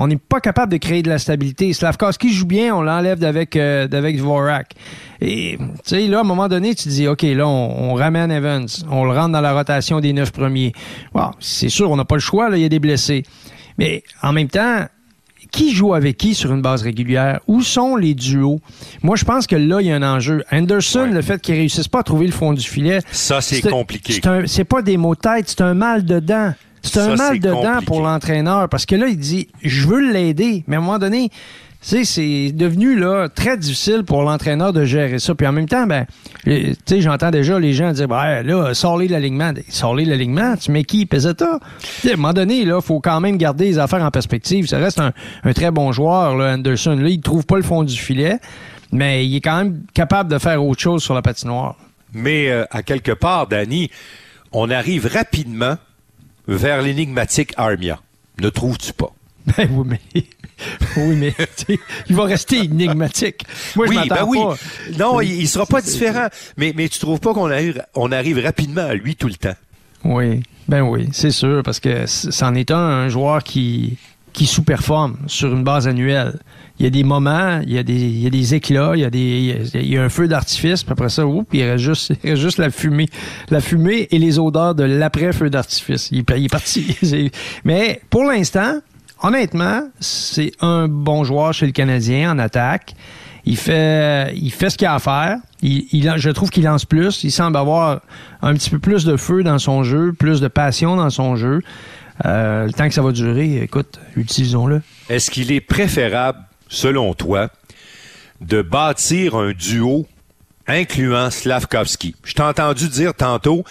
on 0.00 0.06
n'est 0.06 0.16
pas 0.16 0.40
capable 0.40 0.72
de 0.72 0.78
créer 0.78 1.02
de 1.02 1.10
la 1.10 1.18
stabilité. 1.18 1.74
Slavkovski 1.74 2.32
joue 2.32 2.46
bien, 2.46 2.74
on 2.74 2.80
l'enlève 2.80 3.18
d'avec 3.18 3.54
euh, 3.54 3.86
d'avec 3.86 4.16
Dvorak. 4.16 4.72
Et 5.20 5.58
tu 5.58 5.66
sais 5.84 6.06
là 6.08 6.18
à 6.18 6.20
un 6.22 6.24
moment 6.24 6.48
donné, 6.48 6.74
tu 6.74 6.84
te 6.84 6.88
dis 6.88 7.06
OK, 7.06 7.20
là 7.22 7.46
on, 7.46 7.90
on, 7.90 7.94
ramène 7.94 8.32
Evans, 8.32 8.66
on 8.90 9.04
le 9.04 9.12
rentre 9.12 9.32
dans 9.32 9.42
la 9.42 9.52
rotation 9.52 10.00
des 10.00 10.14
neuf 10.14 10.32
premiers. 10.32 10.72
Wow, 11.14 11.32
c'est 11.38 11.68
sûr, 11.68 11.90
on 11.90 11.96
n'a 11.96 12.06
pas 12.06 12.16
le 12.16 12.22
choix 12.22 12.48
là, 12.48 12.56
il 12.56 12.62
y 12.62 12.64
a 12.64 12.70
des 12.70 12.78
blessés. 12.78 13.24
Mais 13.76 14.02
en 14.22 14.32
même 14.32 14.48
temps, 14.48 14.86
qui 15.52 15.74
joue 15.74 15.92
avec 15.92 16.16
qui 16.16 16.34
sur 16.34 16.54
une 16.54 16.62
base 16.62 16.82
régulière? 16.82 17.40
Où 17.46 17.60
sont 17.60 17.96
les 17.96 18.14
duos? 18.14 18.60
Moi, 19.02 19.16
je 19.16 19.24
pense 19.24 19.46
que 19.46 19.56
là, 19.56 19.80
il 19.80 19.88
y 19.88 19.92
a 19.92 19.96
un 19.96 20.02
enjeu. 20.02 20.44
Anderson, 20.52 21.00
ouais. 21.00 21.10
le 21.10 21.22
fait 21.22 21.40
qu'il 21.40 21.56
réussisse 21.56 21.88
pas 21.88 22.00
à 22.00 22.02
trouver 22.02 22.26
le 22.26 22.32
fond 22.32 22.52
du 22.52 22.66
filet. 22.66 23.00
Ça, 23.10 23.40
c'est 23.40 23.60
compliqué. 23.62 24.20
C'est 24.46 24.64
pas 24.64 24.82
des 24.82 24.96
mots 24.96 25.14
de 25.14 25.20
tête, 25.20 25.48
c'est 25.48 25.62
un 25.62 25.74
mal 25.74 26.04
dedans. 26.04 26.52
C'est 26.82 27.00
un 27.00 27.16
mal 27.16 27.38
dedans 27.38 27.62
compliqué. 27.62 27.86
pour 27.86 28.00
l'entraîneur 28.00 28.68
parce 28.68 28.86
que 28.86 28.96
là, 28.96 29.06
il 29.08 29.18
dit 29.18 29.48
Je 29.62 29.86
veux 29.86 30.12
l'aider, 30.12 30.64
mais 30.66 30.76
à 30.76 30.78
un 30.78 30.82
moment 30.82 30.98
donné, 30.98 31.30
c'est 31.82 32.52
devenu 32.52 32.94
là 32.98 33.28
très 33.28 33.56
difficile 33.56 34.04
pour 34.04 34.22
l'entraîneur 34.22 34.72
de 34.72 34.84
gérer 34.84 35.18
ça. 35.18 35.34
Puis 35.34 35.46
en 35.46 35.52
même 35.52 35.68
temps, 35.68 35.86
ben, 35.86 36.06
j'entends 36.86 37.30
déjà 37.30 37.58
les 37.58 37.72
gens 37.72 37.92
dire 37.92 38.08
ben, 38.08 38.42
là, 38.42 38.74
sors-les 38.74 39.08
l'alignement. 39.08 39.52
Sors-les 39.68 40.04
de 40.04 40.10
l'alignement, 40.10 40.56
tu 40.56 40.72
mets 40.72 40.84
qui? 40.84 41.06
Peseta? 41.06 41.58
À 41.58 42.12
un 42.12 42.16
moment 42.16 42.32
donné, 42.32 42.64
là, 42.64 42.80
faut 42.80 43.00
quand 43.00 43.20
même 43.20 43.38
garder 43.38 43.64
les 43.64 43.78
affaires 43.78 44.02
en 44.04 44.10
perspective. 44.10 44.66
Ça 44.66 44.78
reste 44.78 45.00
un, 45.00 45.12
un 45.44 45.52
très 45.52 45.70
bon 45.70 45.92
joueur, 45.92 46.36
là, 46.36 46.54
Anderson. 46.54 46.96
Là, 46.96 47.08
il 47.08 47.20
trouve 47.20 47.46
pas 47.46 47.56
le 47.56 47.62
fond 47.62 47.82
du 47.82 47.96
filet, 47.96 48.38
mais 48.92 49.26
il 49.26 49.36
est 49.36 49.40
quand 49.40 49.56
même 49.56 49.82
capable 49.94 50.30
de 50.30 50.38
faire 50.38 50.62
autre 50.62 50.80
chose 50.80 51.02
sur 51.02 51.14
la 51.14 51.22
patinoire. 51.22 51.76
Mais 52.12 52.50
euh, 52.50 52.64
à 52.70 52.82
quelque 52.82 53.12
part, 53.12 53.46
Danny, 53.46 53.90
on 54.52 54.70
arrive 54.70 55.06
rapidement 55.06 55.76
vers 56.56 56.82
l'énigmatique 56.82 57.52
Armia. 57.56 58.00
Ne 58.40 58.48
trouves-tu 58.48 58.92
pas? 58.92 59.12
Ben 59.56 59.68
oui, 59.72 59.86
mais, 59.86 60.00
oui, 60.96 61.16
mais 61.16 61.34
il 62.08 62.14
va 62.14 62.24
rester 62.24 62.58
énigmatique. 62.58 63.44
Moi, 63.76 63.86
je 63.86 63.90
oui, 63.92 64.08
ben 64.08 64.24
oui. 64.26 64.38
pas. 64.38 64.56
Non, 64.98 65.20
il, 65.20 65.32
il 65.32 65.48
sera 65.48 65.64
pas 65.66 65.80
différent. 65.80 66.28
Mais, 66.56 66.72
mais 66.76 66.88
tu 66.88 66.98
trouves 66.98 67.20
pas 67.20 67.32
qu'on 67.32 67.50
arrive, 67.50 67.82
on 67.94 68.12
arrive 68.12 68.38
rapidement 68.38 68.82
à 68.82 68.94
lui 68.94 69.16
tout 69.16 69.28
le 69.28 69.34
temps? 69.34 69.54
Oui, 70.04 70.42
ben 70.68 70.82
oui, 70.82 71.08
c'est 71.12 71.30
sûr, 71.30 71.62
parce 71.62 71.80
que 71.80 72.06
c'en 72.06 72.54
est 72.54 72.70
un, 72.70 72.76
un 72.76 73.08
joueur 73.08 73.42
qui, 73.42 73.96
qui 74.32 74.46
sous-performe 74.46 75.16
sur 75.26 75.52
une 75.52 75.64
base 75.64 75.88
annuelle. 75.88 76.38
Il 76.80 76.84
y 76.84 76.86
a 76.86 76.90
des 76.90 77.04
moments, 77.04 77.60
il 77.62 77.72
y 77.72 77.78
a 77.78 77.82
des, 77.82 77.92
il 77.92 78.22
y 78.22 78.26
a 78.26 78.30
des 78.30 78.54
éclats, 78.54 78.92
il 78.94 79.00
y 79.00 79.04
a, 79.04 79.10
des, 79.10 79.68
il 79.74 79.86
y 79.86 79.98
a 79.98 80.02
un 80.02 80.08
feu 80.08 80.28
d'artifice, 80.28 80.82
puis 80.82 80.92
après 80.92 81.10
ça, 81.10 81.26
oups, 81.26 81.46
il 81.52 81.62
reste 81.62 81.84
juste, 81.84 82.12
il 82.24 82.30
reste 82.30 82.40
juste 82.40 82.56
la 82.56 82.70
fumée. 82.70 83.10
La 83.50 83.60
fumée 83.60 84.08
et 84.10 84.18
les 84.18 84.38
odeurs 84.38 84.74
de 84.74 84.84
l'après-feu 84.84 85.50
d'artifice. 85.50 86.08
Il, 86.10 86.20
est 86.20 86.50
parti. 86.50 86.96
Mais 87.64 88.00
pour 88.08 88.24
l'instant, 88.24 88.80
honnêtement, 89.22 89.82
c'est 90.00 90.52
un 90.60 90.88
bon 90.88 91.22
joueur 91.22 91.52
chez 91.52 91.66
le 91.66 91.72
Canadien 91.72 92.32
en 92.32 92.38
attaque. 92.38 92.94
Il 93.44 93.58
fait, 93.58 94.34
il 94.34 94.50
fait 94.50 94.70
ce 94.70 94.78
qu'il 94.78 94.86
a 94.86 94.94
à 94.94 94.98
faire. 94.98 95.36
Il, 95.60 96.14
je 96.16 96.30
trouve 96.30 96.48
qu'il 96.48 96.64
lance 96.64 96.86
plus. 96.86 97.24
Il 97.24 97.30
semble 97.30 97.58
avoir 97.58 98.00
un 98.40 98.54
petit 98.54 98.70
peu 98.70 98.78
plus 98.78 99.04
de 99.04 99.16
feu 99.18 99.42
dans 99.42 99.58
son 99.58 99.82
jeu, 99.82 100.14
plus 100.14 100.40
de 100.40 100.48
passion 100.48 100.96
dans 100.96 101.10
son 101.10 101.36
jeu. 101.36 101.60
Euh, 102.24 102.66
le 102.66 102.72
temps 102.72 102.88
que 102.88 102.94
ça 102.94 103.02
va 103.02 103.12
durer, 103.12 103.62
écoute, 103.62 103.98
utilisons-le. 104.16 104.82
Est-ce 105.08 105.30
qu'il 105.30 105.52
est 105.52 105.60
préférable, 105.60 106.38
selon 106.70 107.12
toi, 107.12 107.50
de 108.40 108.62
bâtir 108.62 109.34
un 109.34 109.52
duo 109.52 110.06
incluant 110.66 111.30
Slavkovski? 111.30 112.14
Je 112.24 112.32
t'ai 112.32 112.42
entendu 112.42 112.88
dire 112.88 113.12
tantôt, 113.12 113.64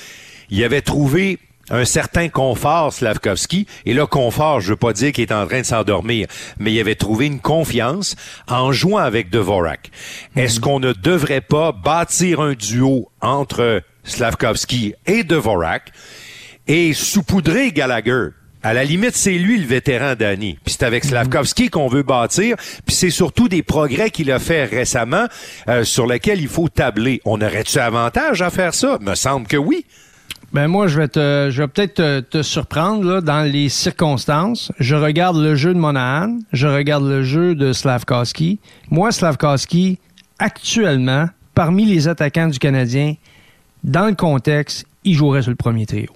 il 0.52 0.64
avait 0.64 0.84
trouvé 0.84 1.40
un 1.72 1.86
certain 1.86 2.30
confort, 2.30 2.94
Slavkovski. 2.94 3.68
Et 3.86 3.94
là, 3.94 4.06
confort, 4.08 4.60
je 4.60 4.70
veux 4.70 4.76
pas 4.76 4.94
dire 4.94 5.12
qu'il 5.12 5.24
est 5.24 5.34
en 5.34 5.46
train 5.48 5.62
de 5.62 5.66
s'endormir, 5.66 6.28
mais 6.58 6.74
il 6.74 6.80
avait 6.80 6.96
trouvé 6.96 7.28
une 7.28 7.40
confiance 7.40 8.16
en 8.48 8.72
jouant 8.72 8.98
avec 8.98 9.30
Dvorak. 9.30 9.90
Mm 9.90 9.92
-hmm. 9.92 10.44
Est-ce 10.44 10.60
qu'on 10.60 10.80
ne 10.80 10.94
devrait 10.94 11.42
pas 11.42 11.72
bâtir 11.72 12.40
un 12.42 12.54
duo 12.54 13.10
entre 13.22 13.82
Slavkovski 14.04 14.94
et 15.06 15.24
Dvorak 15.24 15.92
et 16.68 16.94
saupoudrer 16.94 17.72
Gallagher? 17.72 18.39
À 18.62 18.74
la 18.74 18.84
limite, 18.84 19.16
c'est 19.16 19.38
lui 19.38 19.58
le 19.58 19.66
vétéran 19.66 20.16
Danny. 20.20 20.58
Puis 20.66 20.76
c'est 20.78 20.86
avec 20.86 21.06
Slavkovski 21.06 21.70
qu'on 21.70 21.88
veut 21.88 22.04
bâtir. 22.04 22.58
Puis 22.86 22.94
c'est 22.94 23.10
surtout 23.10 23.48
des 23.48 23.64
progrès 23.64 24.10
qu'il 24.10 24.32
a 24.32 24.40
fait 24.40 24.66
récemment 24.66 25.28
euh, 25.70 25.86
sur 25.86 26.06
lesquels 26.06 26.42
il 26.42 26.50
faut 26.50 26.68
tabler. 26.68 27.22
On 27.24 27.42
aurait-tu 27.42 27.80
avantage 27.80 28.42
à 28.42 28.50
faire 28.50 28.74
ça? 28.74 28.98
Me 29.00 29.16
semble 29.16 29.48
que 29.48 29.56
oui. 29.56 29.86
Ben 30.52 30.68
moi, 30.68 30.88
je 30.88 31.00
vais 31.00 31.08
te, 31.08 31.50
je 31.52 31.62
vais 31.62 31.68
peut-être 31.68 31.94
te, 31.94 32.20
te, 32.20 32.42
surprendre 32.42 33.06
là, 33.06 33.22
dans 33.22 33.50
les 33.50 33.70
circonstances. 33.70 34.72
Je 34.80 34.96
regarde 34.96 35.38
le 35.38 35.56
jeu 35.56 35.74
de 35.74 35.80
Monahan, 35.80 36.40
je 36.52 36.68
regarde 36.68 37.06
le 37.06 37.24
jeu 37.24 37.56
de 37.56 37.72
Slavkovski. 37.72 38.60
Moi, 38.90 39.12
Slavkovski, 39.12 40.00
actuellement, 40.40 41.30
parmi 41.54 41.86
les 41.86 42.08
attaquants 42.08 42.48
du 42.48 42.58
Canadien, 42.58 43.14
dans 43.84 44.08
le 44.08 44.16
contexte, 44.16 44.86
il 45.04 45.14
jouerait 45.14 45.44
sur 45.44 45.52
le 45.52 45.56
premier 45.56 45.86
trio. 45.86 46.10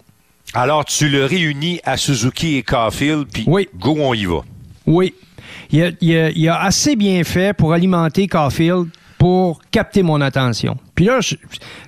Alors, 0.56 0.86
tu 0.86 1.10
le 1.10 1.26
réunis 1.26 1.80
à 1.84 1.98
Suzuki 1.98 2.58
et 2.58 2.64
Caulfield, 2.64 3.28
puis 3.32 3.44
oui. 3.48 3.68
go, 3.76 3.96
on 4.00 4.14
y 4.14 4.26
va. 4.26 4.42
Oui. 4.86 5.16
Il 5.72 5.82
a, 5.82 5.92
il, 6.00 6.16
a, 6.16 6.30
il 6.30 6.48
a 6.48 6.62
assez 6.62 6.96
bien 6.96 7.24
fait 7.24 7.56
pour 7.56 7.74
alimenter 7.74 8.28
Caulfield 8.28 8.90
pour 9.18 9.62
capter 9.72 10.04
mon 10.04 10.22
attention. 10.22 10.78
Puis 10.94 11.06
là, 11.06 11.20
tu 11.22 11.38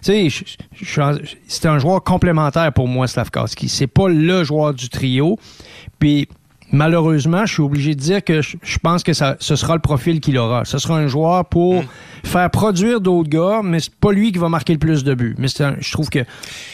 sais, 0.01 0.27
c'est 1.47 1.65
un 1.67 1.79
joueur 1.79 2.03
complémentaire 2.03 2.71
pour 2.73 2.87
moi, 2.87 3.07
Slavkovski. 3.07 3.69
C'est 3.69 3.87
pas 3.87 4.07
le 4.07 4.43
joueur 4.43 4.73
du 4.73 4.89
trio. 4.89 5.37
Puis 5.99 6.27
malheureusement, 6.75 7.45
je 7.45 7.53
suis 7.53 7.61
obligé 7.61 7.95
de 7.95 7.99
dire 7.99 8.23
que 8.23 8.41
je, 8.41 8.77
pense 8.83 9.01
que 9.01 9.13
ça, 9.13 9.37
ce 9.39 9.55
sera 9.55 9.75
le 9.75 9.81
profil 9.81 10.19
qu'il 10.19 10.37
aura. 10.37 10.65
Ce 10.65 10.77
sera 10.77 10.97
un 10.97 11.07
joueur 11.07 11.45
pour 11.45 11.81
mmh. 11.81 11.87
faire 12.23 12.51
produire 12.51 13.01
d'autres 13.01 13.29
gars, 13.29 13.61
mais 13.63 13.79
c'est 13.79 13.95
pas 13.95 14.11
lui 14.11 14.31
qui 14.31 14.39
va 14.39 14.49
marquer 14.49 14.73
le 14.73 14.79
plus 14.79 15.03
de 15.03 15.13
buts. 15.13 15.35
Mais 15.37 15.47
un, 15.61 15.75
je 15.79 15.91
trouve 15.91 16.09
que 16.09 16.19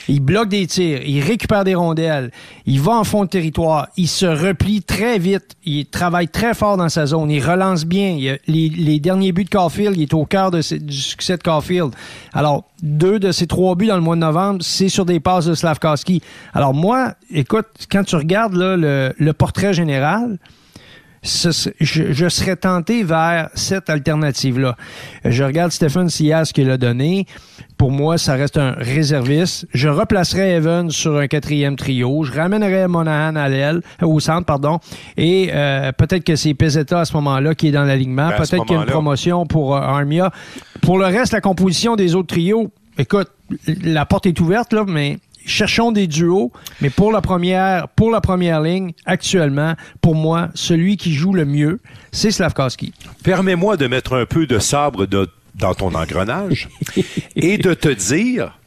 il 0.07 0.19
bloque 0.19 0.49
des 0.49 0.65
tirs, 0.67 1.01
il 1.05 1.21
récupère 1.21 1.63
des 1.63 1.75
rondelles, 1.75 2.31
il 2.65 2.81
va 2.81 2.93
en 2.93 3.03
fond 3.03 3.23
de 3.23 3.29
territoire, 3.29 3.87
il 3.95 4.07
se 4.07 4.25
replie 4.25 4.81
très 4.81 5.19
vite, 5.19 5.55
il 5.63 5.85
travaille 5.85 6.27
très 6.27 6.53
fort 6.53 6.77
dans 6.77 6.89
sa 6.89 7.05
zone, 7.05 7.29
il 7.29 7.43
relance 7.43 7.85
bien. 7.85 8.09
Il 8.09 8.39
les, 8.47 8.69
les, 8.69 8.99
derniers 8.99 9.31
buts 9.31 9.43
de 9.43 9.49
Caulfield, 9.49 9.95
il 9.95 10.03
est 10.03 10.13
au 10.13 10.25
cœur 10.25 10.51
de, 10.51 10.61
du 10.77 10.97
succès 10.97 11.37
de 11.37 11.43
Caulfield. 11.43 11.93
Alors, 12.33 12.65
deux 12.81 13.19
de 13.19 13.31
ces 13.31 13.47
trois 13.47 13.75
buts 13.75 13.87
dans 13.87 13.95
le 13.95 14.01
mois 14.01 14.15
de 14.15 14.21
novembre, 14.21 14.63
c'est 14.63 14.89
sur 14.89 15.05
des 15.05 15.19
passes 15.19 15.45
de 15.45 15.53
Slavkovski. 15.53 16.21
Alors 16.53 16.73
moi, 16.73 17.13
écoute, 17.29 17.67
quand 17.91 18.03
tu 18.03 18.15
regardes 18.15 18.53
là, 18.55 18.75
le, 18.75 19.13
le 19.17 19.33
portrait 19.33 19.73
général, 19.73 20.37
ce, 21.23 21.69
je, 21.79 22.11
je, 22.11 22.29
serais 22.29 22.55
tenté 22.55 23.03
vers 23.03 23.49
cette 23.53 23.89
alternative-là. 23.89 24.75
Je 25.23 25.43
regarde 25.43 25.71
Stephen 25.71 26.09
Sias 26.09 26.51
qu'il 26.53 26.69
a 26.71 26.77
donné. 26.77 27.27
Pour 27.77 27.91
moi, 27.91 28.17
ça 28.17 28.33
reste 28.33 28.57
un 28.57 28.71
réserviste. 28.71 29.67
Je 29.73 29.87
replacerais 29.87 30.51
Evan 30.51 30.89
sur 30.89 31.17
un 31.17 31.27
quatrième 31.27 31.75
trio. 31.75 32.23
Je 32.23 32.31
ramènerais 32.31 32.87
Monahan 32.87 33.35
à 33.35 33.49
l'aile, 33.49 33.81
au 34.01 34.19
centre, 34.19 34.45
pardon. 34.45 34.79
Et 35.17 35.49
euh, 35.53 35.91
peut-être 35.91 36.23
que 36.23 36.35
c'est 36.35 36.53
Peseta 36.53 37.01
à 37.01 37.05
ce 37.05 37.13
moment-là 37.13 37.53
qui 37.53 37.67
est 37.67 37.71
dans 37.71 37.83
l'alignement. 37.83 38.29
Ben, 38.29 38.37
peut-être 38.37 38.65
qu'il 38.65 38.75
y 38.75 38.79
a 38.79 38.81
une 38.81 38.89
promotion 38.89 39.45
pour 39.45 39.75
euh, 39.75 39.79
Armia. 39.79 40.31
Pour 40.81 40.97
le 40.97 41.05
reste, 41.05 41.33
la 41.33 41.41
composition 41.41 41.95
des 41.95 42.15
autres 42.15 42.29
trios, 42.35 42.71
écoute, 42.97 43.29
la 43.83 44.05
porte 44.05 44.25
est 44.25 44.39
ouverte, 44.39 44.73
là, 44.73 44.85
mais 44.87 45.19
cherchons 45.45 45.91
des 45.91 46.07
duos, 46.07 46.51
mais 46.81 46.89
pour 46.89 47.11
la 47.11 47.21
première, 47.21 47.87
pour 47.89 48.11
la 48.11 48.21
première 48.21 48.61
ligne, 48.61 48.93
actuellement, 49.05 49.75
pour 50.01 50.15
moi, 50.15 50.49
celui 50.53 50.97
qui 50.97 51.13
joue 51.13 51.33
le 51.33 51.45
mieux, 51.45 51.79
c'est 52.11 52.31
Slavkowski. 52.31 52.93
Permets-moi 53.23 53.77
de 53.77 53.87
mettre 53.87 54.15
un 54.15 54.25
peu 54.25 54.45
de 54.45 54.59
sabre 54.59 55.05
dans 55.05 55.73
ton 55.73 55.93
engrenage 55.95 56.69
et 57.35 57.57
de 57.57 57.73
te 57.73 57.89
dire 57.89 58.57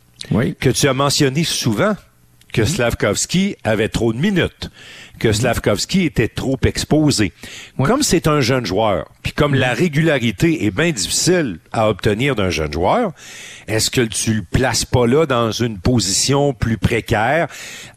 que 0.60 0.70
tu 0.70 0.88
as 0.88 0.94
mentionné 0.94 1.44
souvent 1.44 1.96
que 2.52 2.64
Slavkovski 2.64 3.56
avait 3.64 3.88
trop 3.88 4.12
de 4.12 4.18
minutes, 4.18 4.70
que 5.18 5.32
Slavkovski 5.32 6.04
était 6.04 6.28
trop 6.28 6.58
exposé. 6.64 7.32
Comme 7.82 8.02
c'est 8.02 8.26
un 8.26 8.40
jeune 8.40 8.66
joueur, 8.66 9.06
puis 9.22 9.32
comme 9.32 9.54
la 9.54 9.72
régularité 9.72 10.66
est 10.66 10.70
bien 10.70 10.90
difficile 10.90 11.58
à 11.72 11.88
obtenir 11.88 12.34
d'un 12.34 12.50
jeune 12.50 12.72
joueur, 12.72 13.12
est-ce 13.66 13.90
que 13.90 14.00
tu 14.00 14.34
le 14.34 14.42
places 14.42 14.84
pas 14.84 15.06
là 15.06 15.26
dans 15.26 15.50
une 15.50 15.78
position 15.78 16.52
plus 16.52 16.78
précaire 16.78 17.48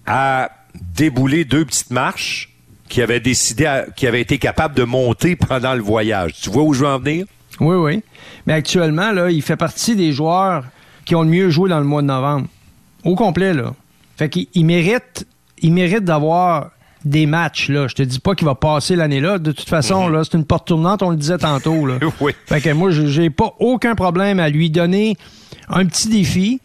à 0.06 0.52
débouler 0.96 1.44
deux 1.44 1.66
petites 1.66 1.92
marches 1.92 2.54
qui 2.88 3.02
avaient 3.02 3.20
décidé, 3.20 3.84
qui 3.96 4.08
avaient 4.08 4.22
été 4.22 4.38
capables 4.38 4.76
de 4.76 4.84
monter 4.84 5.36
pendant 5.36 5.74
le 5.74 5.82
voyage? 5.82 6.34
Tu 6.42 6.50
vois 6.50 6.64
où 6.64 6.74
je 6.74 6.82
veux 6.82 6.88
en 6.88 7.00
venir? 7.00 7.26
Oui, 7.60 7.76
oui. 7.76 8.04
Mais 8.46 8.54
actuellement, 8.54 9.12
là, 9.12 9.32
il 9.32 9.42
fait 9.42 9.58
partie 9.58 9.96
des 9.96 10.14
joueurs 10.14 10.64
qui 11.06 11.16
ont 11.16 11.24
le 11.24 11.30
mieux 11.30 11.50
joué 11.50 11.70
dans 11.70 11.80
le 11.80 11.86
mois 11.86 12.02
de 12.02 12.08
novembre. 12.08 12.48
Au 13.04 13.16
complet, 13.16 13.54
là. 13.54 13.74
Fait 14.18 14.30
qu'il 14.30 14.66
mérite, 14.66 15.28
il 15.60 15.74
mérite 15.74 16.04
d'avoir 16.04 16.72
des 17.08 17.26
matchs. 17.26 17.70
Là. 17.70 17.88
Je 17.88 17.96
te 17.96 18.04
dis 18.04 18.20
pas 18.20 18.36
qu'il 18.36 18.46
va 18.46 18.56
passer 18.56 18.96
l'année-là. 18.96 19.40
De 19.40 19.52
toute 19.52 19.70
façon, 19.70 20.08
mhm. 20.08 20.14
là, 20.14 20.24
c'est 20.24 20.38
une 20.38 20.46
porte 20.46 20.68
tournante, 20.68 21.02
on 21.04 21.10
le 21.10 21.18
disait 21.18 21.38
tantôt. 21.38 21.86
Là. 21.86 22.00
oui. 22.22 22.34
Fait 22.46 22.62
que 22.62 22.70
moi, 22.72 22.92
j'ai 22.92 23.30
pas 23.30 23.54
aucun 23.60 23.96
problème 23.96 24.40
à 24.40 24.50
lui 24.50 24.70
donner 24.70 25.16
un 25.70 25.86
petit 25.86 26.10
défi. 26.10 26.62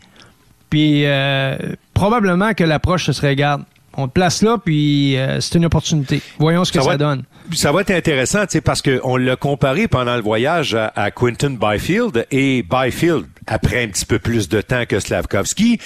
Puis 0.71 1.05
euh, 1.05 1.57
probablement 1.93 2.55
que 2.55 2.65
l'approche 2.65 3.05
se 3.07 3.13
serait 3.13 3.37
garde. 3.37 3.63
On 3.97 4.09
te 4.09 4.13
place 4.13 4.43
là, 4.43 4.59
puis 4.63 5.17
euh, 5.17 5.41
c'est 5.41 5.59
une 5.59 5.67
opportunité. 5.67 6.23
Voyons 6.39 6.65
ce 6.65 6.73
que 6.73 6.81
ça, 6.81 6.97
donne. 6.97 7.25
Ça 7.55 7.73
va 7.73 7.83
être 7.83 7.91
intéressant, 7.91 8.45
parce 8.65 8.83
qu'on 8.83 9.17
l'a 9.17 9.37
comparé 9.37 9.89
pendant 9.89 10.17
le 10.17 10.23
voyage 10.23 10.75
à, 10.75 10.93
à 10.95 11.11
Quinton 11.11 11.57
Byfield 11.61 12.27
et 12.31 12.63
Byfield 12.63 13.27
après 13.47 13.85
un 13.85 13.89
petit 13.89 14.07
peu 14.07 14.19
plus 14.19 14.49
de 14.49 14.61
temps 14.61 14.85
que 14.87 15.01
Slavkovski, 15.01 15.79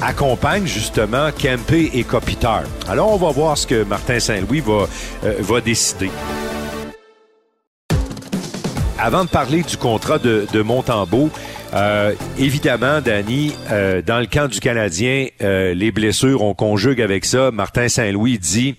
accompagne 0.00 0.66
justement 0.66 1.30
Kempe 1.30 1.72
et 1.92 2.04
Kopitar. 2.04 2.62
Alors, 2.88 3.12
on 3.12 3.16
va 3.16 3.30
voir 3.30 3.58
ce 3.58 3.66
que 3.66 3.84
Martin 3.84 4.18
Saint-Louis 4.18 4.60
va, 4.60 4.86
euh, 5.24 5.34
va 5.40 5.60
décider. 5.60 6.10
Avant 8.98 9.24
de 9.24 9.28
parler 9.30 9.62
du 9.62 9.76
contrat 9.76 10.18
de, 10.18 10.46
de 10.52 10.62
Montembeau, 10.62 11.30
euh, 11.74 12.14
évidemment, 12.38 13.00
Danny, 13.00 13.52
euh, 13.70 14.02
dans 14.02 14.20
le 14.20 14.26
camp 14.26 14.48
du 14.48 14.60
Canadien, 14.60 15.28
les 15.40 15.92
blessures, 15.92 16.42
on 16.42 16.54
conjugue 16.54 17.00
avec 17.00 17.24
ça. 17.24 17.50
Martin 17.50 17.88
Saint-Louis 17.88 18.38
dit 18.38 18.76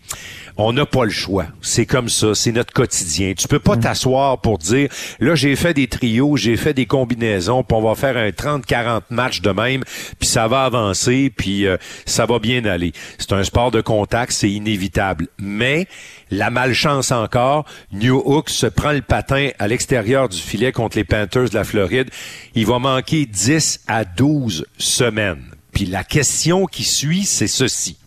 on 0.57 0.73
n'a 0.73 0.85
pas 0.85 1.05
le 1.05 1.11
choix. 1.11 1.45
C'est 1.61 1.85
comme 1.85 2.09
ça, 2.09 2.35
c'est 2.35 2.51
notre 2.51 2.73
quotidien. 2.73 3.33
Tu 3.35 3.47
peux 3.47 3.59
pas 3.59 3.75
mm. 3.75 3.79
t'asseoir 3.79 4.41
pour 4.41 4.57
dire, 4.57 4.89
là, 5.19 5.35
j'ai 5.35 5.55
fait 5.55 5.73
des 5.73 5.87
trios, 5.87 6.37
j'ai 6.37 6.57
fait 6.57 6.73
des 6.73 6.85
combinaisons, 6.85 7.63
puis 7.63 7.75
on 7.75 7.81
va 7.81 7.95
faire 7.95 8.17
un 8.17 8.29
30-40 8.29 9.01
matchs 9.09 9.41
de 9.41 9.49
même, 9.51 9.83
puis 10.19 10.27
ça 10.27 10.47
va 10.47 10.65
avancer, 10.65 11.31
puis 11.35 11.65
euh, 11.65 11.77
ça 12.05 12.25
va 12.25 12.39
bien 12.39 12.65
aller. 12.65 12.93
C'est 13.17 13.33
un 13.33 13.43
sport 13.43 13.71
de 13.71 13.81
contact, 13.81 14.31
c'est 14.31 14.51
inévitable. 14.51 15.27
Mais 15.39 15.87
la 16.29 16.49
malchance 16.49 17.11
encore, 17.11 17.65
New 17.91 18.21
Hook 18.25 18.49
se 18.49 18.67
prend 18.67 18.91
le 18.91 19.01
patin 19.01 19.49
à 19.59 19.67
l'extérieur 19.67 20.29
du 20.29 20.37
filet 20.37 20.71
contre 20.71 20.97
les 20.97 21.03
Panthers 21.03 21.49
de 21.49 21.55
la 21.55 21.63
Floride. 21.63 22.09
Il 22.55 22.65
va 22.65 22.79
manquer 22.79 23.25
10 23.25 23.81
à 23.87 24.05
12 24.05 24.65
semaines. 24.77 25.43
Puis 25.73 25.85
la 25.85 26.03
question 26.03 26.65
qui 26.65 26.83
suit, 26.83 27.23
c'est 27.23 27.47
ceci. 27.47 27.97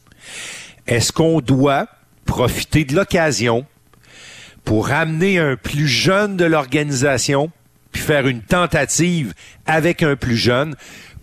Est-ce 0.86 1.12
qu'on 1.12 1.40
doit 1.40 1.88
profiter 2.26 2.84
de 2.84 2.94
l'occasion 2.94 3.64
pour 4.64 4.88
ramener 4.88 5.38
un 5.38 5.56
plus 5.56 5.86
jeune 5.86 6.36
de 6.36 6.44
l'organisation, 6.44 7.50
puis 7.92 8.02
faire 8.02 8.26
une 8.26 8.42
tentative 8.42 9.32
avec 9.64 10.02
un 10.02 10.16
plus 10.16 10.36
jeune 10.36 10.74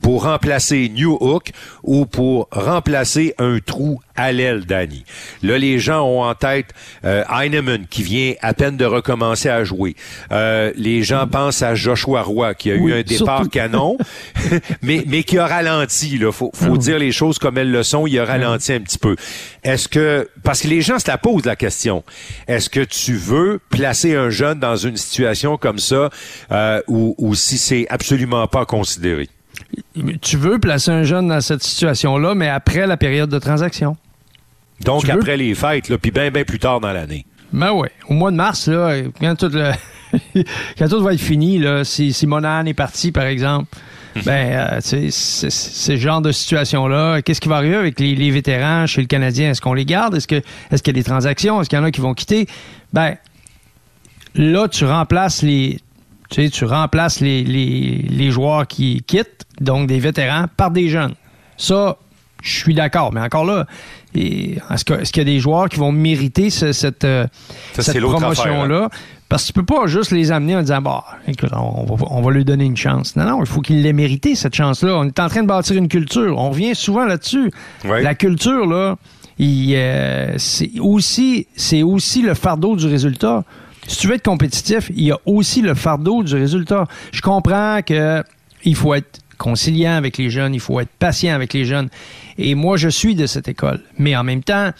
pour 0.03 0.25
remplacer 0.25 0.89
New 0.89 1.17
Hook 1.19 1.51
ou 1.81 2.05
pour 2.05 2.49
remplacer 2.51 3.33
un 3.39 3.57
trou 3.65 4.01
à 4.15 4.33
l'aile 4.33 4.65
d'Annie. 4.65 5.05
Là, 5.41 5.57
les 5.57 5.79
gens 5.79 6.05
ont 6.05 6.23
en 6.23 6.35
tête 6.35 6.67
euh, 7.05 7.23
Heinemann 7.31 7.87
qui 7.89 8.03
vient 8.03 8.33
à 8.41 8.53
peine 8.53 8.75
de 8.75 8.85
recommencer 8.85 9.49
à 9.49 9.63
jouer. 9.63 9.95
Euh, 10.31 10.71
les 10.75 11.03
gens 11.03 11.25
pensent 11.25 11.63
à 11.63 11.73
Joshua 11.73 12.21
Roy 12.21 12.53
qui 12.53 12.69
a 12.69 12.75
eu 12.75 12.93
un 12.93 13.01
départ 13.01 13.49
canon, 13.49 13.97
mais, 14.81 15.05
mais 15.07 15.23
qui 15.23 15.39
a 15.39 15.47
ralenti. 15.47 16.11
Il 16.13 16.31
faut, 16.33 16.51
faut 16.53 16.75
ah 16.75 16.77
dire 16.77 16.99
les 16.99 17.13
choses 17.13 17.39
comme 17.39 17.57
elles 17.57 17.71
le 17.71 17.81
sont. 17.81 18.05
Il 18.05 18.19
a 18.19 18.25
ralenti 18.25 18.73
un 18.73 18.81
petit 18.81 18.99
peu. 18.99 19.15
Est-ce 19.63 19.87
que 19.87 20.29
parce 20.43 20.61
que 20.61 20.67
les 20.67 20.81
gens 20.81 20.99
se 20.99 21.09
la 21.09 21.17
posent 21.17 21.45
la 21.45 21.55
question. 21.55 22.03
Est-ce 22.49 22.69
que 22.69 22.81
tu 22.81 23.15
veux 23.15 23.61
placer 23.69 24.15
un 24.15 24.29
jeune 24.29 24.59
dans 24.59 24.75
une 24.75 24.97
situation 24.97 25.55
comme 25.55 25.79
ça 25.79 26.09
euh, 26.51 26.81
ou, 26.89 27.15
ou 27.17 27.35
si 27.35 27.57
c'est 27.57 27.87
absolument 27.89 28.47
pas 28.47 28.65
considéré? 28.65 29.29
Tu 30.21 30.37
veux 30.37 30.59
placer 30.59 30.91
un 30.91 31.03
jeune 31.03 31.27
dans 31.27 31.41
cette 31.41 31.63
situation-là, 31.63 32.35
mais 32.35 32.49
après 32.49 32.87
la 32.87 32.97
période 32.97 33.29
de 33.29 33.39
transaction. 33.39 33.95
Donc 34.81 35.07
après 35.07 35.37
les 35.37 35.53
fêtes, 35.55 35.95
puis 35.97 36.11
bien, 36.11 36.31
bien 36.31 36.43
plus 36.43 36.59
tard 36.59 36.79
dans 36.79 36.91
l'année. 36.91 37.25
Ben 37.51 37.71
oui. 37.71 37.87
Au 38.09 38.13
mois 38.13 38.31
de 38.31 38.35
mars, 38.35 38.67
là, 38.67 39.01
quand 39.21 39.35
tout, 39.35 39.49
le 39.49 39.71
quand 40.77 40.87
tout 40.87 41.01
va 41.01 41.13
être 41.13 41.21
fini, 41.21 41.59
là, 41.59 41.83
si, 41.83 42.11
si 42.11 42.25
Monahan 42.25 42.65
est 42.65 42.73
parti, 42.73 43.11
par 43.11 43.25
exemple, 43.25 43.67
ben, 44.25 44.51
euh, 44.51 44.79
c'est 44.81 45.09
ce 45.11 45.95
genre 45.95 46.21
de 46.21 46.31
situation-là. 46.31 47.21
Qu'est-ce 47.21 47.41
qui 47.41 47.49
va 47.49 47.57
arriver 47.57 47.75
avec 47.75 47.99
les, 47.99 48.31
vétérans 48.31 48.85
chez 48.85 49.01
le 49.01 49.07
Canadien? 49.07 49.51
Est-ce 49.51 49.61
qu'on 49.61 49.73
les 49.73 49.85
garde? 49.85 50.15
Est-ce 50.15 50.27
qu'il 50.27 50.41
y 50.41 50.89
a 50.89 50.93
des 50.93 51.03
transactions? 51.03 51.61
Est-ce 51.61 51.69
qu'il 51.69 51.77
y 51.77 51.81
en 51.81 51.85
a 51.85 51.91
qui 51.91 52.01
vont 52.01 52.13
quitter? 52.13 52.47
Ben, 52.91 53.15
là, 54.35 54.67
tu 54.67 54.85
remplaces 54.85 55.41
les. 55.41 55.79
Tu 56.33 56.43
sais, 56.43 56.49
tu 56.49 56.65
remplaces 56.65 57.19
les, 57.19 57.43
les, 57.43 58.07
les 58.09 58.31
joueurs 58.31 58.65
qui 58.65 59.03
quittent, 59.05 59.45
donc 59.61 59.87
des 59.87 59.99
vétérans, 59.99 60.45
par 60.57 60.71
des 60.71 60.89
jeunes. 60.89 61.13
Ça, 61.57 61.97
je 62.41 62.57
suis 62.57 62.73
d'accord. 62.73 63.13
Mais 63.13 63.21
encore 63.21 63.45
là, 63.45 63.67
est-ce 64.15 64.83
qu'il 64.83 65.17
y 65.17 65.21
a 65.21 65.31
des 65.31 65.39
joueurs 65.39 65.69
qui 65.69 65.77
vont 65.77 65.91
mériter 65.91 66.49
cette, 66.49 67.03
euh, 67.03 67.27
cette 67.77 67.99
promotion-là? 68.01 68.89
Parce 69.29 69.43
que 69.43 69.47
tu 69.47 69.53
peux 69.53 69.65
pas 69.65 69.85
juste 69.85 70.09
les 70.09 70.31
amener 70.31 70.55
en 70.55 70.61
disant, 70.61 70.81
bah, 70.81 71.03
écoute, 71.27 71.51
on 71.53 72.21
va, 72.21 72.31
lui 72.31 72.43
donner 72.43 72.65
une 72.65 72.77
chance. 72.77 73.15
Non, 73.15 73.25
non, 73.25 73.39
il 73.41 73.45
faut 73.45 73.61
qu'il 73.61 73.83
l'ait 73.83 73.93
mérité, 73.93 74.33
cette 74.33 74.55
chance-là. 74.55 74.95
On 74.95 75.03
est 75.05 75.19
en 75.19 75.29
train 75.29 75.43
de 75.43 75.47
bâtir 75.47 75.77
une 75.77 75.87
culture. 75.87 76.35
On 76.39 76.49
revient 76.49 76.73
souvent 76.73 77.05
là-dessus. 77.05 77.51
La 77.83 78.15
culture, 78.15 78.65
là, 78.65 78.95
euh, 79.39 80.33
c'est 80.37 80.79
aussi, 80.79 81.45
c'est 81.55 81.83
aussi 81.83 82.23
le 82.23 82.33
fardeau 82.33 82.75
du 82.75 82.87
résultat. 82.87 83.43
Si 83.87 83.97
tu 83.97 84.07
veux 84.07 84.15
être 84.15 84.23
compétitif, 84.23 84.91
il 84.95 85.03
y 85.03 85.11
a 85.11 85.19
aussi 85.25 85.61
le 85.61 85.73
fardeau 85.73 86.23
du 86.23 86.35
résultat. 86.35 86.85
Je 87.11 87.21
comprends 87.21 87.81
que 87.81 88.23
il 88.63 88.75
faut 88.75 88.93
être 88.93 89.19
conciliant 89.37 89.95
avec 89.95 90.17
les 90.17 90.29
jeunes, 90.29 90.53
il 90.53 90.59
faut 90.59 90.79
être 90.79 90.91
patient 90.99 91.33
avec 91.35 91.53
les 91.53 91.65
jeunes. 91.65 91.89
Et 92.37 92.55
moi, 92.55 92.77
je 92.77 92.87
suis 92.87 93.15
de 93.15 93.25
cette 93.25 93.47
école. 93.47 93.81
Mais 93.97 94.15
en 94.15 94.23
même 94.23 94.43
temps, 94.43 94.71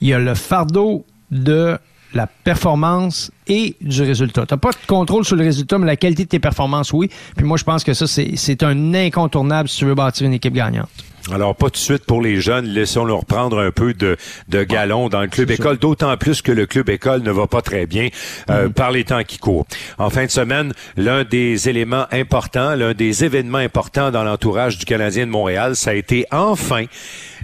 il 0.00 0.08
y 0.08 0.12
a 0.12 0.18
le 0.18 0.34
fardeau 0.34 1.06
de 1.30 1.78
la 2.12 2.26
performance 2.26 3.30
et 3.48 3.76
du 3.80 4.02
résultat. 4.02 4.46
Tu 4.46 4.54
n'as 4.54 4.58
pas 4.58 4.70
de 4.70 4.86
contrôle 4.86 5.24
sur 5.24 5.36
le 5.36 5.44
résultat, 5.44 5.78
mais 5.78 5.86
la 5.86 5.96
qualité 5.96 6.24
de 6.24 6.28
tes 6.28 6.38
performances, 6.38 6.92
oui. 6.92 7.10
Puis 7.36 7.44
moi, 7.44 7.56
je 7.56 7.64
pense 7.64 7.82
que 7.82 7.94
ça, 7.94 8.06
c'est 8.06 8.62
un 8.62 8.94
incontournable 8.94 9.68
si 9.68 9.78
tu 9.78 9.84
veux 9.84 9.94
bâtir 9.94 10.26
une 10.26 10.34
équipe 10.34 10.54
gagnante. 10.54 10.90
Alors, 11.32 11.56
pas 11.56 11.66
tout 11.66 11.72
de 11.72 11.76
suite 11.78 12.04
pour 12.04 12.20
les 12.20 12.40
jeunes, 12.40 12.66
laissons-leur 12.66 13.24
prendre 13.24 13.58
un 13.58 13.70
peu 13.70 13.94
de, 13.94 14.18
de 14.48 14.62
galon 14.62 15.08
dans 15.08 15.22
le 15.22 15.28
club 15.28 15.50
école, 15.50 15.78
d'autant 15.78 16.14
plus 16.18 16.42
que 16.42 16.52
le 16.52 16.66
club 16.66 16.90
école 16.90 17.22
ne 17.22 17.30
va 17.30 17.46
pas 17.46 17.62
très 17.62 17.86
bien 17.86 18.08
euh, 18.50 18.68
mm. 18.68 18.72
par 18.74 18.90
les 18.90 19.04
temps 19.04 19.24
qui 19.24 19.38
courent. 19.38 19.66
En 19.96 20.10
fin 20.10 20.26
de 20.26 20.30
semaine, 20.30 20.74
l'un 20.96 21.24
des 21.24 21.68
éléments 21.70 22.06
importants, 22.12 22.74
l'un 22.74 22.92
des 22.92 23.24
événements 23.24 23.58
importants 23.58 24.10
dans 24.10 24.22
l'entourage 24.22 24.76
du 24.76 24.84
Canadien 24.84 25.24
de 25.26 25.30
Montréal, 25.30 25.76
ça 25.76 25.90
a 25.90 25.94
été 25.94 26.26
enfin 26.30 26.84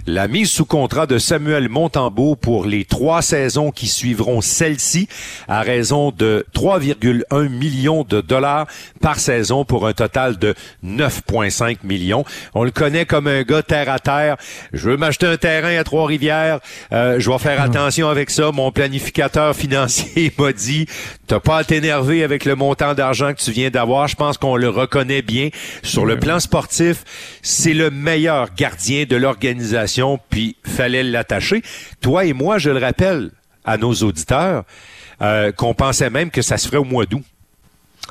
la 0.07 0.27
mise 0.27 0.49
sous 0.49 0.65
contrat 0.65 1.05
de 1.05 1.17
Samuel 1.17 1.69
Montembeau 1.69 2.35
pour 2.35 2.65
les 2.65 2.85
trois 2.85 3.21
saisons 3.21 3.71
qui 3.71 3.87
suivront 3.87 4.41
celle-ci 4.41 5.07
à 5.47 5.61
raison 5.61 6.11
de 6.11 6.45
3,1 6.55 7.49
millions 7.49 8.03
de 8.03 8.21
dollars 8.21 8.67
par 8.99 9.19
saison 9.19 9.65
pour 9.65 9.87
un 9.87 9.93
total 9.93 10.37
de 10.37 10.55
9,5 10.83 11.77
millions. 11.83 12.25
On 12.53 12.63
le 12.63 12.71
connaît 12.71 13.05
comme 13.05 13.27
un 13.27 13.43
gars 13.43 13.61
terre 13.61 13.89
à 13.89 13.99
terre. 13.99 14.37
Je 14.73 14.89
veux 14.89 14.97
m'acheter 14.97 15.27
un 15.27 15.37
terrain 15.37 15.77
à 15.77 15.83
Trois-Rivières. 15.83 16.59
Euh, 16.91 17.19
je 17.19 17.29
vais 17.29 17.37
faire 17.37 17.61
attention 17.61 18.09
avec 18.09 18.29
ça. 18.29 18.51
Mon 18.51 18.71
planificateur 18.71 19.55
financier 19.61 20.33
m'a 20.37 20.53
dit, 20.53 20.87
t'as 21.27 21.39
pas 21.39 21.59
à 21.59 21.63
t'énerver 21.63 22.23
avec 22.23 22.45
le 22.45 22.55
montant 22.55 22.93
d'argent 22.93 23.33
que 23.33 23.39
tu 23.39 23.51
viens 23.51 23.69
d'avoir. 23.69 24.07
Je 24.07 24.15
pense 24.15 24.37
qu'on 24.37 24.55
le 24.55 24.69
reconnaît 24.69 25.21
bien. 25.21 25.49
Sur 25.83 26.05
le 26.05 26.17
plan 26.17 26.39
sportif, 26.39 27.03
c'est 27.41 27.73
le 27.73 27.91
meilleur 27.91 28.49
gardien 28.55 29.05
de 29.05 29.15
l'organisation 29.15 29.90
puis 30.29 30.55
fallait 30.63 31.03
l'attacher. 31.03 31.61
Toi 32.01 32.25
et 32.25 32.33
moi, 32.33 32.57
je 32.57 32.69
le 32.69 32.79
rappelle 32.79 33.31
à 33.65 33.77
nos 33.77 33.93
auditeurs, 33.93 34.63
euh, 35.21 35.51
qu'on 35.51 35.73
pensait 35.73 36.09
même 36.09 36.31
que 36.31 36.41
ça 36.41 36.57
se 36.57 36.67
ferait 36.67 36.79
au 36.79 36.83
mois 36.83 37.05
d'août. 37.05 37.23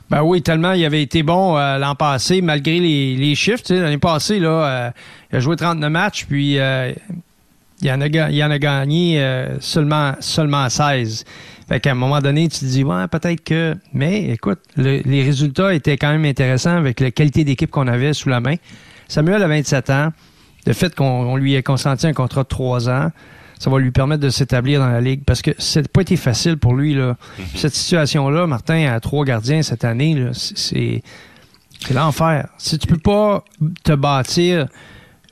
Ben 0.09 0.23
oui, 0.23 0.43
tellement 0.43 0.73
il 0.73 0.85
avait 0.85 1.03
été 1.03 1.23
bon 1.23 1.57
euh, 1.57 1.79
l'an 1.79 1.95
passé, 1.95 2.41
malgré 2.41 2.79
les, 2.79 3.35
chiffres. 3.35 3.63
L'année 3.71 3.99
passée, 3.99 4.39
là, 4.39 4.49
euh, 4.49 4.91
il 5.33 5.37
a 5.37 5.41
joué 5.41 5.57
39 5.57 5.91
matchs, 5.91 6.27
puis 6.27 6.55
il, 6.55 7.91
en 7.91 8.01
a, 8.01 8.07
en 8.07 8.51
a 8.51 8.59
gagné 8.59 9.45
seulement, 9.61 10.15
seulement 10.21 10.69
16. 10.69 11.25
Fait 11.69 11.79
qu'à 11.79 11.93
un 11.93 11.95
moment 11.95 12.21
donné, 12.21 12.49
tu 12.49 12.61
te 12.61 12.65
dis, 12.65 12.83
ouais, 12.83 13.07
peut-être 13.09 13.45
que. 13.45 13.77
Mais 13.93 14.31
écoute, 14.31 14.59
les 14.77 15.23
résultats 15.23 15.73
étaient 15.73 15.97
quand 15.97 16.11
même 16.11 16.25
intéressants 16.25 16.77
avec 16.77 16.99
la 16.99 17.13
qualité 17.13 17.45
d'équipe 17.45 17.71
qu'on 17.71 17.87
avait 17.87 18.13
sous 18.13 18.29
la 18.29 18.41
main. 18.41 18.57
Samuel 19.07 19.43
a 19.43 19.49
27 19.49 19.91
ans. 19.91 20.13
Le 20.67 20.73
fait 20.73 20.95
qu'on 20.95 21.37
lui 21.37 21.55
ait 21.55 21.63
consenti 21.63 22.07
un 22.07 22.13
contrat 22.13 22.43
de 22.43 22.49
3 22.49 22.89
ans, 22.89 23.11
ça 23.59 23.71
va 23.71 23.79
lui 23.79 23.91
permettre 23.91 24.23
de 24.23 24.31
s'établir 24.31 24.81
dans 24.81 24.89
la 24.89 25.01
ligue 25.01 25.23
parce 25.25 25.43
que 25.43 25.51
c'est 25.59 25.87
pas 25.89 26.01
été 26.01 26.17
facile 26.17 26.57
pour 26.57 26.75
lui 26.75 26.95
là. 26.95 27.17
Mhm. 27.39 27.45
Cette 27.57 27.75
situation-là, 27.75 28.47
Martin 28.47 28.91
a 28.91 29.01
trois 29.01 29.25
gardiens 29.25 29.63
cette 29.63 29.85
année, 29.85 30.31
c'est 30.33 31.03
c'est 31.87 31.95
l'enfer. 31.95 32.49
Si 32.59 32.79
tu 32.79 32.87
peux 32.87 32.99
pas 32.99 33.45
te 33.85 33.93
bâtir 33.93 34.67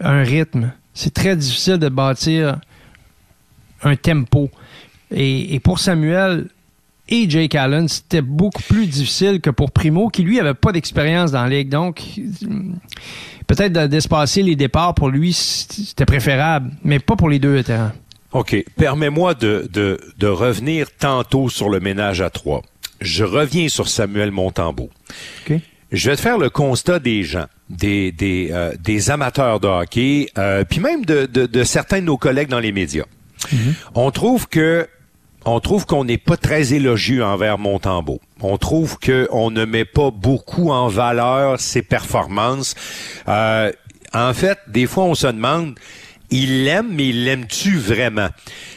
un 0.01 0.23
rythme, 0.23 0.73
c'est 0.95 1.13
très 1.13 1.37
difficile 1.37 1.79
de 1.79 1.89
bâtir 1.89 2.59
un 3.83 3.97
tempo. 3.97 4.51
Et, 5.11 5.61
pour 5.61 5.79
Samuel 5.79 6.49
et 7.09 7.29
Jake 7.29 7.55
Allen, 7.55 7.89
c'était 7.89 8.21
beaucoup 8.23 8.63
plus 8.63 8.87
difficile 8.87 9.41
que 9.41 9.51
pour 9.51 9.71
Primo, 9.71 10.09
qui 10.09 10.23
lui 10.23 10.39
avait 10.41 10.55
pas 10.55 10.73
d'expérience 10.73 11.33
dans 11.33 11.43
la 11.45 11.49
ligue. 11.49 11.71
Donc, 11.71 12.03
peut-être 13.47 13.73
d'espacer 13.89 14.43
les 14.43 14.57
départs 14.57 14.95
pour 14.95 15.09
lui, 15.09 15.33
c'était 15.33 16.05
préférable, 16.05 16.71
mais 16.85 16.99
pas 16.99 17.17
pour 17.17 17.29
les 17.29 17.39
deux 17.39 17.55
vétérans. 17.55 17.93
OK. 18.33 18.63
Permets-moi 18.77 19.35
de, 19.35 19.69
de, 19.73 19.99
de, 20.19 20.27
revenir 20.27 20.89
tantôt 20.99 21.49
sur 21.49 21.71
le 21.71 21.81
ménage 21.81 22.21
à 22.21 22.29
trois. 22.29 22.63
Je 23.01 23.25
reviens 23.25 23.69
sur 23.69 23.89
Samuel 23.89 24.31
Montembeau. 24.31 24.91
OK. 25.49 25.59
Je 25.91 26.11
vais 26.11 26.17
te 26.17 26.21
faire 26.21 26.37
le 26.37 26.51
constat 26.51 26.99
des 26.99 27.23
gens, 27.23 27.47
des, 27.71 28.13
des, 28.13 28.49
euh, 28.51 28.75
des 28.79 29.11
amateurs 29.11 29.61
de 29.61 29.67
hockey, 29.67 30.29
euh, 30.37 30.63
puis 30.69 30.81
même 30.81 31.07
de, 31.07 31.25
de, 31.25 31.47
de, 31.47 31.65
certains 31.65 32.01
de 32.01 32.05
nos 32.05 32.19
collègues 32.19 32.49
dans 32.49 32.61
les 32.61 32.73
médias. 32.73 33.07
Mhm. 33.51 33.75
On 33.95 34.11
trouve 34.11 34.49
que 34.49 34.87
on 35.45 35.61
trouve 35.61 35.87
qu'on 35.87 36.05
n'est 36.05 36.19
pas 36.19 36.37
très 36.37 36.75
élogieux 36.75 37.25
envers 37.25 37.59
Montembeau. 37.59 38.21
On 38.41 38.59
trouve 38.59 38.99
qu'on 38.99 39.51
ne 39.51 39.65
met 39.65 39.85
pas 39.85 40.11
beaucoup 40.11 40.71
en 40.71 40.89
valeur 40.89 41.59
ses 41.61 41.83
performances. 41.83 42.75
Euh, 43.29 43.73
en 44.13 44.35
fait, 44.35 44.59
des 44.69 44.87
fois, 44.87 45.05
on 45.05 45.15
se 45.15 45.27
demande 45.27 45.79
il 46.31 46.65
l'aime, 46.65 46.89
mais 46.91 47.09
il 47.09 47.25
l'aime-tu 47.25 47.79
vraiment? 47.79 48.29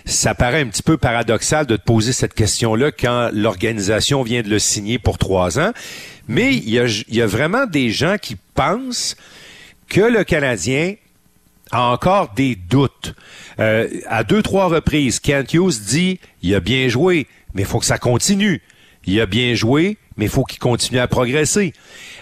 Ça 0.05 0.33
paraît 0.33 0.61
un 0.61 0.67
petit 0.67 0.83
peu 0.83 0.97
paradoxal 0.97 1.65
de 1.65 1.75
te 1.75 1.83
poser 1.83 2.13
cette 2.13 2.33
question-là 2.33 2.91
quand 2.91 3.29
l'organisation 3.33 4.23
vient 4.23 4.41
de 4.41 4.49
le 4.49 4.59
signer 4.59 4.99
pour 4.99 5.17
trois 5.17 5.59
ans. 5.59 5.71
Mais 6.27 6.55
il 6.55 6.69
y 6.69 6.79
a, 6.79 6.85
il 6.85 7.15
y 7.15 7.21
a 7.21 7.27
vraiment 7.27 7.65
des 7.65 7.89
gens 7.89 8.15
qui 8.21 8.37
pensent 8.55 9.17
que 9.89 10.01
le 10.01 10.23
Canadien 10.23 10.95
encore 11.71 12.33
des 12.35 12.55
doutes. 12.55 13.15
Euh, 13.59 13.87
à 14.07 14.23
deux, 14.23 14.41
trois 14.41 14.67
reprises, 14.67 15.19
Kent 15.19 15.53
Hughes 15.53 15.79
dit, 15.87 16.19
il 16.41 16.53
a 16.55 16.59
bien 16.59 16.87
joué, 16.87 17.27
mais 17.53 17.63
il 17.63 17.67
faut 17.67 17.79
que 17.79 17.85
ça 17.85 17.97
continue. 17.97 18.61
Il 19.05 19.19
a 19.19 19.25
bien 19.25 19.55
joué, 19.55 19.97
mais 20.17 20.25
il 20.25 20.31
faut 20.31 20.43
qu'il 20.43 20.59
continue 20.59 20.99
à 20.99 21.07
progresser. 21.07 21.73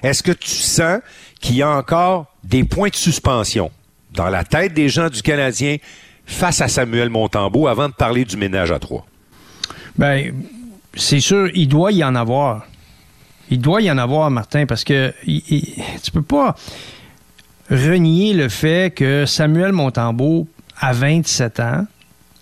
Est-ce 0.03 0.23
que 0.23 0.31
tu 0.31 0.49
sens 0.49 1.01
qu'il 1.41 1.57
y 1.57 1.61
a 1.61 1.69
encore 1.69 2.27
des 2.43 2.63
points 2.63 2.89
de 2.89 2.95
suspension? 2.95 3.71
dans 4.13 4.29
la 4.29 4.43
tête 4.43 4.73
des 4.73 4.89
gens 4.89 5.09
du 5.09 5.21
Canadien 5.21 5.77
face 6.25 6.61
à 6.61 6.67
Samuel 6.67 7.09
Montembeau 7.09 7.67
avant 7.67 7.89
de 7.89 7.93
parler 7.93 8.25
du 8.25 8.37
ménage 8.37 8.71
à 8.71 8.79
trois? 8.79 9.05
Ben, 9.97 10.33
c'est 10.93 11.19
sûr, 11.19 11.49
il 11.53 11.67
doit 11.67 11.91
y 11.91 12.03
en 12.03 12.15
avoir. 12.15 12.65
Il 13.49 13.59
doit 13.59 13.81
y 13.81 13.89
en 13.89 13.97
avoir, 13.97 14.29
Martin, 14.29 14.65
parce 14.65 14.83
que 14.83 15.13
tu 15.25 16.11
peux 16.11 16.21
pas 16.21 16.55
renier 17.69 18.33
le 18.33 18.49
fait 18.49 18.93
que 18.93 19.25
Samuel 19.25 19.71
Montembeau, 19.71 20.47
à 20.79 20.93
27 20.93 21.59
ans, 21.59 21.87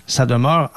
ça 0.05 0.25
demeure 0.25 0.71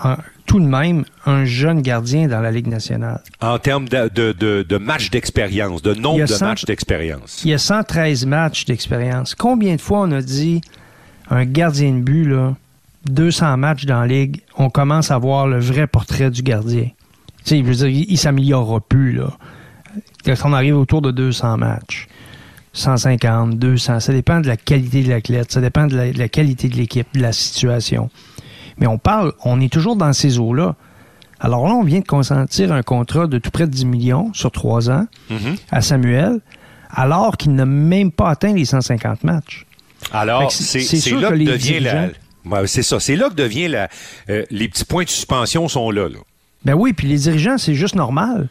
tout 0.46 0.58
de 0.58 0.66
même 0.66 1.04
un 1.26 1.44
jeune 1.44 1.80
gardien 1.80 2.26
dans 2.26 2.40
la 2.40 2.50
Ligue 2.50 2.66
nationale. 2.66 3.22
En 3.40 3.58
termes 3.58 3.88
de, 3.88 4.08
de, 4.08 4.62
de, 4.62 4.76
matchs 4.78 5.10
d'expérience, 5.10 5.82
de 5.82 5.94
nombre 5.94 6.26
de 6.26 6.44
matchs 6.44 6.64
d'expérience. 6.64 7.42
Il 7.44 7.50
y 7.50 7.54
a 7.54 7.58
113 7.58 8.26
matchs 8.26 8.64
d'expérience. 8.64 9.36
Combien 9.36 9.76
de 9.76 9.80
fois 9.80 10.00
on 10.00 10.10
a 10.10 10.22
dit 10.22 10.60
un 11.30 11.44
gardien 11.44 11.92
de 11.92 12.00
but, 12.00 12.24
là, 12.24 12.56
200 13.08 13.56
matchs 13.58 13.84
dans 13.84 14.00
la 14.00 14.06
ligue, 14.08 14.42
on 14.56 14.70
commence 14.70 15.10
à 15.12 15.18
voir 15.18 15.46
le 15.46 15.60
vrai 15.60 15.86
portrait 15.86 16.30
du 16.30 16.42
gardien. 16.42 16.88
Tu 17.44 17.56
sais, 17.56 17.58
je 17.58 17.62
veux 17.62 17.74
dire, 17.74 18.04
il, 18.08 18.18
s'améliorera 18.18 18.80
plus, 18.80 19.12
là. 19.12 19.30
Quand 20.24 20.34
on 20.44 20.52
arrive 20.52 20.76
autour 20.76 21.00
de 21.00 21.10
200 21.10 21.58
matchs, 21.58 22.08
150, 22.72 23.58
200, 23.58 24.00
ça 24.00 24.12
dépend 24.12 24.40
de 24.40 24.46
la 24.46 24.56
qualité 24.56 25.02
de 25.02 25.08
l'athlète, 25.08 25.50
ça 25.50 25.60
dépend 25.60 25.86
de 25.86 26.12
la, 26.16 26.28
qualité 26.28 26.68
de 26.68 26.76
l'équipe, 26.76 27.08
de 27.14 27.20
la 27.20 27.32
situation. 27.32 28.10
Mais 28.78 28.86
on 28.86 28.98
parle, 28.98 29.32
on 29.44 29.60
est 29.60 29.72
toujours 29.72 29.96
dans 29.96 30.12
ces 30.12 30.38
eaux-là. 30.38 30.76
Alors 31.40 31.66
là, 31.66 31.74
on 31.74 31.82
vient 31.82 32.00
de 32.00 32.06
consentir 32.06 32.72
un 32.72 32.82
contrat 32.82 33.26
de 33.26 33.38
tout 33.38 33.50
près 33.50 33.66
de 33.66 33.72
10 33.72 33.86
millions 33.86 34.32
sur 34.34 34.52
trois 34.52 34.90
ans 34.90 35.06
mm-hmm. 35.30 35.58
à 35.70 35.80
Samuel, 35.80 36.40
alors 36.90 37.36
qu'il 37.36 37.54
n'a 37.54 37.66
même 37.66 38.12
pas 38.12 38.30
atteint 38.30 38.52
les 38.54 38.64
150 38.64 39.24
matchs. 39.24 39.66
Alors, 40.12 40.50
c'est 40.52 40.78
là 41.12 41.30
que, 41.30 41.34
devient 41.34 41.80
la... 41.80 42.10
c'est 42.66 42.82
ça. 42.82 43.00
C'est 43.00 43.16
là 43.16 43.28
que 43.30 43.34
devient 43.34 43.68
la... 43.68 43.88
Euh, 44.28 44.44
les 44.50 44.68
petits 44.68 44.84
points 44.84 45.04
de 45.04 45.08
suspension 45.08 45.68
sont 45.68 45.90
là, 45.90 46.08
là. 46.08 46.18
Ben 46.64 46.74
oui, 46.74 46.92
puis 46.92 47.08
les 47.08 47.16
dirigeants, 47.16 47.58
c'est 47.58 47.74
juste 47.74 47.94
normal. 47.94 48.48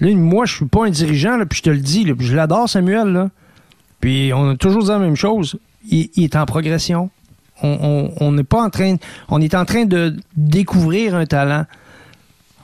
Là, 0.00 0.14
moi, 0.14 0.46
je 0.46 0.56
suis 0.56 0.66
pas 0.66 0.86
un 0.86 0.90
dirigeant, 0.90 1.36
là, 1.36 1.46
puis 1.46 1.58
je 1.58 1.62
te 1.62 1.70
le 1.70 1.78
dis, 1.78 2.04
là, 2.04 2.14
je 2.18 2.34
l'adore, 2.34 2.68
Samuel. 2.68 3.08
Là. 3.08 3.30
Puis 4.02 4.32
on 4.34 4.50
a 4.50 4.56
toujours 4.56 4.82
dit 4.82 4.88
la 4.90 4.98
même 4.98 5.16
chose. 5.16 5.56
Il, 5.88 6.10
est 6.16 6.36
en 6.36 6.44
progression. 6.44 7.08
On 7.62 8.32
n'est 8.32 8.44
pas 8.44 8.62
en 8.62 8.68
train... 8.68 8.96
On 9.28 9.40
est 9.40 9.54
en 9.54 9.64
train 9.64 9.86
de 9.86 10.16
découvrir 10.36 11.14
un 11.14 11.24
talent. 11.24 11.64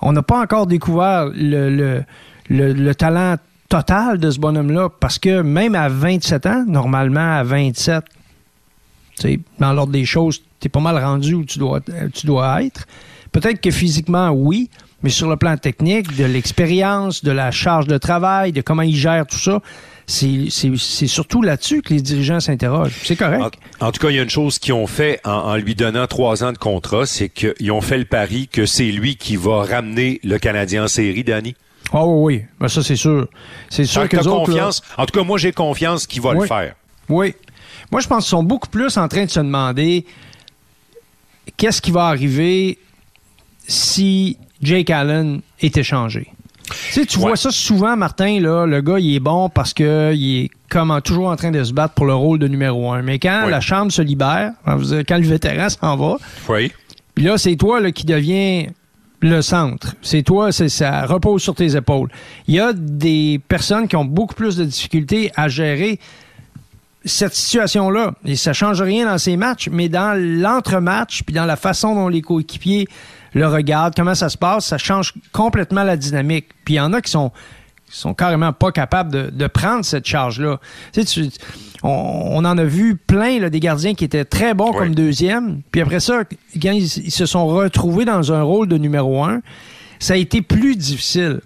On 0.02 0.12
n'a 0.12 0.22
pas 0.22 0.40
encore 0.42 0.66
découvert 0.66 1.26
le, 1.26 1.70
le, 1.70 2.04
le, 2.50 2.72
le 2.72 2.94
talent 2.94 3.36
total 3.68 4.18
de 4.18 4.30
ce 4.30 4.40
bonhomme-là, 4.40 4.88
parce 5.00 5.18
que 5.18 5.42
même 5.42 5.74
à 5.74 5.88
27 5.88 6.46
ans, 6.46 6.64
normalement 6.66 7.36
à 7.36 7.44
27, 7.44 8.04
dans 9.58 9.72
l'ordre 9.72 9.92
des 9.92 10.04
choses, 10.04 10.42
tu 10.60 10.66
es 10.66 10.68
pas 10.68 10.80
mal 10.80 10.98
rendu 10.98 11.34
où 11.34 11.44
dois, 11.56 11.80
tu 12.12 12.26
dois 12.26 12.62
être. 12.64 12.86
Peut-être 13.30 13.60
que 13.60 13.70
physiquement, 13.70 14.30
oui, 14.30 14.70
mais 15.02 15.10
sur 15.10 15.28
le 15.28 15.36
plan 15.36 15.56
technique, 15.56 16.16
de 16.16 16.24
l'expérience, 16.24 17.22
de 17.22 17.30
la 17.30 17.50
charge 17.50 17.86
de 17.86 17.98
travail, 17.98 18.52
de 18.52 18.60
comment 18.60 18.82
il 18.82 18.96
gère 18.96 19.26
tout 19.26 19.38
ça, 19.38 19.60
c'est 20.08 21.06
surtout 21.06 21.42
là-dessus 21.42 21.82
que 21.82 21.92
les 21.92 22.00
dirigeants 22.00 22.40
s'interrogent. 22.40 22.96
C'est 23.04 23.16
correct. 23.16 23.58
En, 23.80 23.92
tout 23.92 24.00
cas, 24.00 24.10
il 24.10 24.16
y 24.16 24.18
a 24.18 24.22
une 24.22 24.30
chose 24.30 24.58
qu'ils 24.58 24.72
ont 24.72 24.86
fait 24.86 25.20
en, 25.24 25.30
en, 25.30 25.56
lui 25.56 25.74
donnant 25.74 26.06
trois 26.06 26.42
ans 26.42 26.52
de 26.52 26.58
contrat, 26.58 27.04
c'est 27.04 27.28
qu'ils 27.28 27.70
ont 27.70 27.82
fait 27.82 27.98
le 27.98 28.06
pari 28.06 28.48
que 28.48 28.64
c'est 28.64 28.90
lui 28.90 29.16
qui 29.16 29.36
va 29.36 29.64
ramener 29.64 30.18
le 30.24 30.38
Canadien 30.38 30.84
en 30.84 30.88
série, 30.88 31.24
Danny. 31.24 31.54
Ah 31.92 32.06
oui, 32.06 32.36
oui. 32.36 32.44
Ben, 32.58 32.68
ça, 32.68 32.82
c'est 32.82 32.96
sûr. 32.96 33.28
C'est 33.68 33.84
sûr 33.84 34.08
que 34.08 34.16
confiance. 34.16 34.82
En 34.96 35.04
tout 35.04 35.18
cas, 35.18 35.24
moi, 35.24 35.36
j'ai 35.38 35.52
confiance 35.52 36.06
qu'il 36.06 36.22
va 36.22 36.34
le 36.34 36.46
faire. 36.46 36.74
Oui. 37.08 37.34
Moi, 37.90 38.00
je 38.00 38.08
pense 38.08 38.24
qu'ils 38.24 38.30
sont 38.30 38.42
beaucoup 38.42 38.68
plus 38.68 38.96
en 38.96 39.08
train 39.08 39.24
de 39.24 39.30
se 39.30 39.40
demander 39.40 40.04
qu'est-ce 41.56 41.80
qui 41.80 41.90
va 41.90 42.06
arriver 42.06 42.78
si 43.66 44.38
Jake 44.62 44.90
Allen 44.90 45.40
est 45.60 45.76
échangé. 45.76 46.32
Tu 46.70 46.92
sais, 46.92 47.06
tu 47.06 47.18
vois 47.18 47.36
ça 47.36 47.50
souvent, 47.50 47.96
Martin, 47.96 48.40
là, 48.40 48.66
le 48.66 48.80
gars, 48.80 48.98
il 48.98 49.14
est 49.14 49.20
bon 49.20 49.48
parce 49.48 49.72
qu'il 49.72 49.86
est 49.86 50.50
comme 50.68 51.00
toujours 51.02 51.28
en 51.28 51.36
train 51.36 51.50
de 51.50 51.62
se 51.64 51.72
battre 51.72 51.94
pour 51.94 52.06
le 52.06 52.14
rôle 52.14 52.38
de 52.38 52.48
numéro 52.48 52.92
un. 52.92 53.02
Mais 53.02 53.18
quand 53.18 53.46
la 53.46 53.60
chambre 53.60 53.90
se 53.90 54.02
libère, 54.02 54.52
quand 54.66 55.18
le 55.18 55.26
vétéran 55.26 55.68
s'en 55.68 55.96
va, 55.96 56.16
oui. 56.48 56.72
puis 57.14 57.24
là, 57.24 57.38
c'est 57.38 57.56
toi 57.56 57.80
là, 57.80 57.90
qui 57.92 58.04
deviens 58.04 58.66
le 59.20 59.42
centre. 59.42 59.94
C'est 60.02 60.22
toi, 60.22 60.52
c'est 60.52 60.68
ça 60.68 61.04
repose 61.06 61.42
sur 61.42 61.54
tes 61.54 61.76
épaules. 61.76 62.08
Il 62.46 62.54
y 62.54 62.60
a 62.60 62.72
des 62.72 63.40
personnes 63.48 63.88
qui 63.88 63.96
ont 63.96 64.04
beaucoup 64.04 64.34
plus 64.34 64.56
de 64.56 64.64
difficultés 64.64 65.32
à 65.34 65.48
gérer 65.48 65.98
cette 67.04 67.34
situation-là. 67.34 68.14
Et 68.24 68.36
ça 68.36 68.52
change 68.52 68.82
rien 68.82 69.06
dans 69.06 69.18
ces 69.18 69.36
matchs, 69.36 69.68
mais 69.70 69.88
dans 69.88 70.18
l'entre-match, 70.18 71.22
puis 71.24 71.34
dans 71.34 71.46
la 71.46 71.56
façon 71.56 71.94
dont 71.94 72.08
les 72.08 72.22
coéquipiers 72.22 72.86
le 73.34 73.46
regardent, 73.46 73.94
comment 73.94 74.14
ça 74.14 74.28
se 74.28 74.38
passe, 74.38 74.66
ça 74.66 74.78
change 74.78 75.14
complètement 75.32 75.82
la 75.82 75.96
dynamique. 75.96 76.48
Puis 76.64 76.74
il 76.74 76.76
y 76.78 76.80
en 76.80 76.92
a 76.92 77.00
qui 77.00 77.10
sont 77.10 77.32
sont 77.90 78.14
carrément 78.14 78.52
pas 78.52 78.72
capables 78.72 79.10
de, 79.10 79.30
de 79.30 79.46
prendre 79.46 79.84
cette 79.84 80.06
charge-là. 80.06 80.60
Tu 80.92 81.06
sais, 81.06 81.28
on, 81.82 82.44
en 82.44 82.58
a 82.58 82.64
vu 82.64 82.96
plein 82.96 83.38
là, 83.40 83.50
des 83.50 83.60
gardiens 83.60 83.94
qui 83.94 84.04
étaient 84.04 84.24
très 84.24 84.54
bons 84.54 84.72
comme 84.72 84.94
deuxième. 84.94 85.62
Puis 85.70 85.80
après 85.80 86.00
ça, 86.00 86.24
quand 86.60 86.72
ils, 86.72 86.88
se 86.88 87.26
sont 87.26 87.46
retrouvés 87.46 88.04
dans 88.04 88.32
un 88.32 88.42
rôle 88.42 88.68
de 88.68 88.78
numéro 88.78 89.24
un, 89.24 89.40
ça 89.98 90.14
a 90.14 90.16
été 90.16 90.42
plus 90.42 90.76
difficile. 90.76 91.40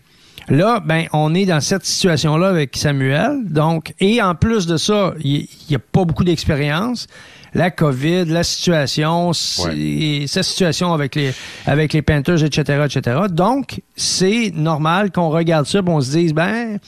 Là, 0.48 0.80
ben, 0.84 1.06
on 1.12 1.34
est 1.34 1.46
dans 1.46 1.60
cette 1.60 1.84
situation-là 1.84 2.48
avec 2.48 2.76
Samuel. 2.76 3.44
Donc, 3.44 3.94
et 4.00 4.20
en 4.20 4.34
plus 4.34 4.66
de 4.66 4.76
ça, 4.76 5.14
il 5.22 5.46
n'y 5.70 5.76
a 5.76 5.78
pas 5.78 6.04
beaucoup 6.04 6.24
d'expérience 6.24 7.06
la 7.54 7.70
COVID, 7.70 8.26
la 8.26 8.44
situation, 8.44 9.32
sa 9.32 10.42
situation 10.42 10.92
avec 10.92 11.14
les, 11.14 11.32
avec 11.66 11.92
les 11.92 12.02
Panthers, 12.02 12.42
etc., 12.44 12.84
etc. 12.84 13.20
Donc, 13.30 13.80
c'est 13.96 14.52
normal 14.54 15.10
qu'on 15.10 15.28
regarde 15.28 15.66
ça 15.66 15.78
et 15.78 15.82
on 15.86 16.00
se 16.00 16.10
dise, 16.12 16.32
ben, 16.32 16.78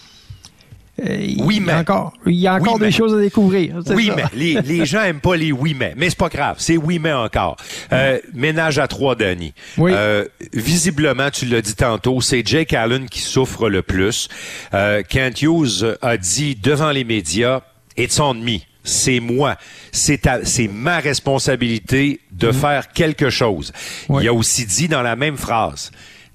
euh, 1.03 1.27
oui, 1.38 1.61
mais. 1.61 1.74
Encore, 1.74 2.12
il 2.24 2.35
y 2.35 2.46
a 2.46 2.55
encore 2.55 2.79
des 2.79 2.92
choses 2.92 3.14
à 3.14 3.18
découvrir. 3.18 3.81
Oui, 3.90 4.12
mais. 4.14 4.24
Les, 4.33 4.61
les, 4.62 4.87
gens 4.87 5.03
aiment 5.03 5.20
pas 5.20 5.35
les 5.37 5.50
oui, 5.50 5.74
mais. 5.79 5.92
Mais 5.96 6.09
c'est 6.09 6.18
pas 6.18 6.29
grave. 6.29 6.57
C'est 6.59 6.77
oui, 6.77 7.00
mais 7.00 7.12
encore. 7.12 7.57
Euh, 7.92 8.20
ménage 8.33 8.79
à 8.79 8.87
trois, 8.87 9.16
Danny. 9.16 9.53
Oui. 9.77 9.92
Euh, 9.92 10.24
visiblement, 10.53 11.31
tu 11.31 11.46
l'as 11.46 11.62
dit 11.62 11.74
tantôt, 11.74 12.20
c'est 12.20 12.46
Jake 12.46 12.72
Allen 12.72 13.09
qui 13.09 13.20
souffre 13.20 13.68
le 13.68 13.83
plus. 13.83 14.29
Kent 14.70 15.42
Hughes 15.42 15.96
a 16.00 16.16
dit 16.16 16.55
devant 16.55 16.90
les 16.90 17.05
médias, 17.05 17.62
it's 17.96 18.20
on 18.20 18.35
me 18.35 18.61
c'est 18.84 19.18
moi. 19.18 19.56
C'est 19.90 20.68
ma 20.70 21.00
responsabilité 21.00 22.20
de 22.30 22.48
mm-hmm. 22.48 22.52
faire 22.52 22.92
quelque 22.92 23.30
chose. 23.30 23.72
Il 24.10 24.28
a 24.28 24.32
aussi 24.32 24.66
dit 24.66 24.88
dans 24.88 25.02
la 25.02 25.16
même 25.16 25.36
phrase, 25.36 25.90